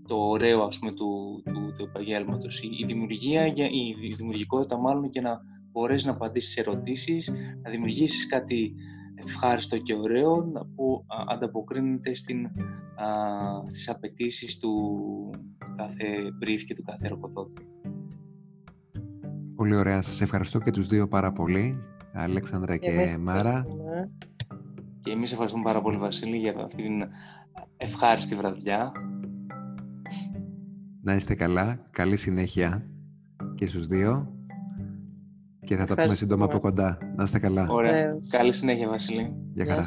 το 0.08 0.16
ωραίο 0.16 0.64
ας 0.64 0.80
πούμε, 0.80 0.92
του, 0.92 1.42
του, 1.46 1.74
του 1.78 1.84
επαγγέλματος. 1.84 2.62
Η, 2.62 2.68
η, 2.82 2.86
δημιουργία, 2.86 3.46
η, 3.46 3.96
η 4.02 4.14
δημιουργικότητα 4.16 4.78
μάλλον 4.78 5.10
και 5.10 5.22
να 5.22 5.40
μπορέσεις 5.72 6.06
να 6.06 6.12
απαντήσεις 6.12 6.54
σε 6.54 6.60
ερωτήσεις, 6.60 7.32
να 7.64 7.70
δημιουργήσεις 7.70 8.28
κάτι 8.28 8.74
ευχάριστο 9.16 9.78
και 9.78 9.94
ωραίο 9.94 10.52
που 10.76 11.06
ανταποκρίνεται 11.28 12.14
στην, 12.14 12.46
α, 12.46 12.52
στις 13.66 13.90
απαιτήσεις 13.90 14.60
του 14.60 14.72
κάθε 15.78 16.06
brief 16.44 16.60
και 16.68 16.76
του 16.76 16.84
κάθε 16.84 17.06
εργοδότη. 17.06 17.68
Πολύ 19.56 19.76
ωραία. 19.76 20.02
Σας 20.02 20.22
ευχαριστώ 20.22 20.60
και 20.60 20.72
τους 20.72 20.88
δύο 20.88 21.08
πάρα 21.08 21.32
πολύ, 21.32 21.84
Αλέξανδρα 22.14 22.78
και, 22.78 22.90
και 22.92 23.18
Μάρα. 23.18 23.66
Και 25.06 25.12
εμείς 25.12 25.32
ευχαριστούμε 25.32 25.64
πάρα 25.64 25.82
πολύ, 25.82 25.98
Βασίλη, 25.98 26.38
για 26.38 26.54
αυτή 26.64 26.84
την 26.84 27.02
ευχάριστη 27.78 28.36
βραδιά. 28.36 28.92
Να 31.02 31.16
είστε 31.16 31.36
καλά. 31.36 31.80
Καλή 31.92 32.18
συνέχεια 32.18 32.90
και 33.56 33.66
στους 33.66 33.88
δύο. 33.88 34.34
Και 35.66 35.76
θα 35.76 35.86
τα 35.86 35.96
πούμε 35.96 36.14
σύντομα 36.14 36.46
από 36.46 36.60
κοντά. 36.60 36.98
Να 37.16 37.24
είστε 37.24 37.40
καλά. 37.40 37.68
Ωραία. 37.70 38.18
Καλή 38.30 38.52
συνέχεια, 38.52 38.90
Βασίλη. 38.90 39.36
Γεια 39.54 39.66
χαρά. 39.66 39.84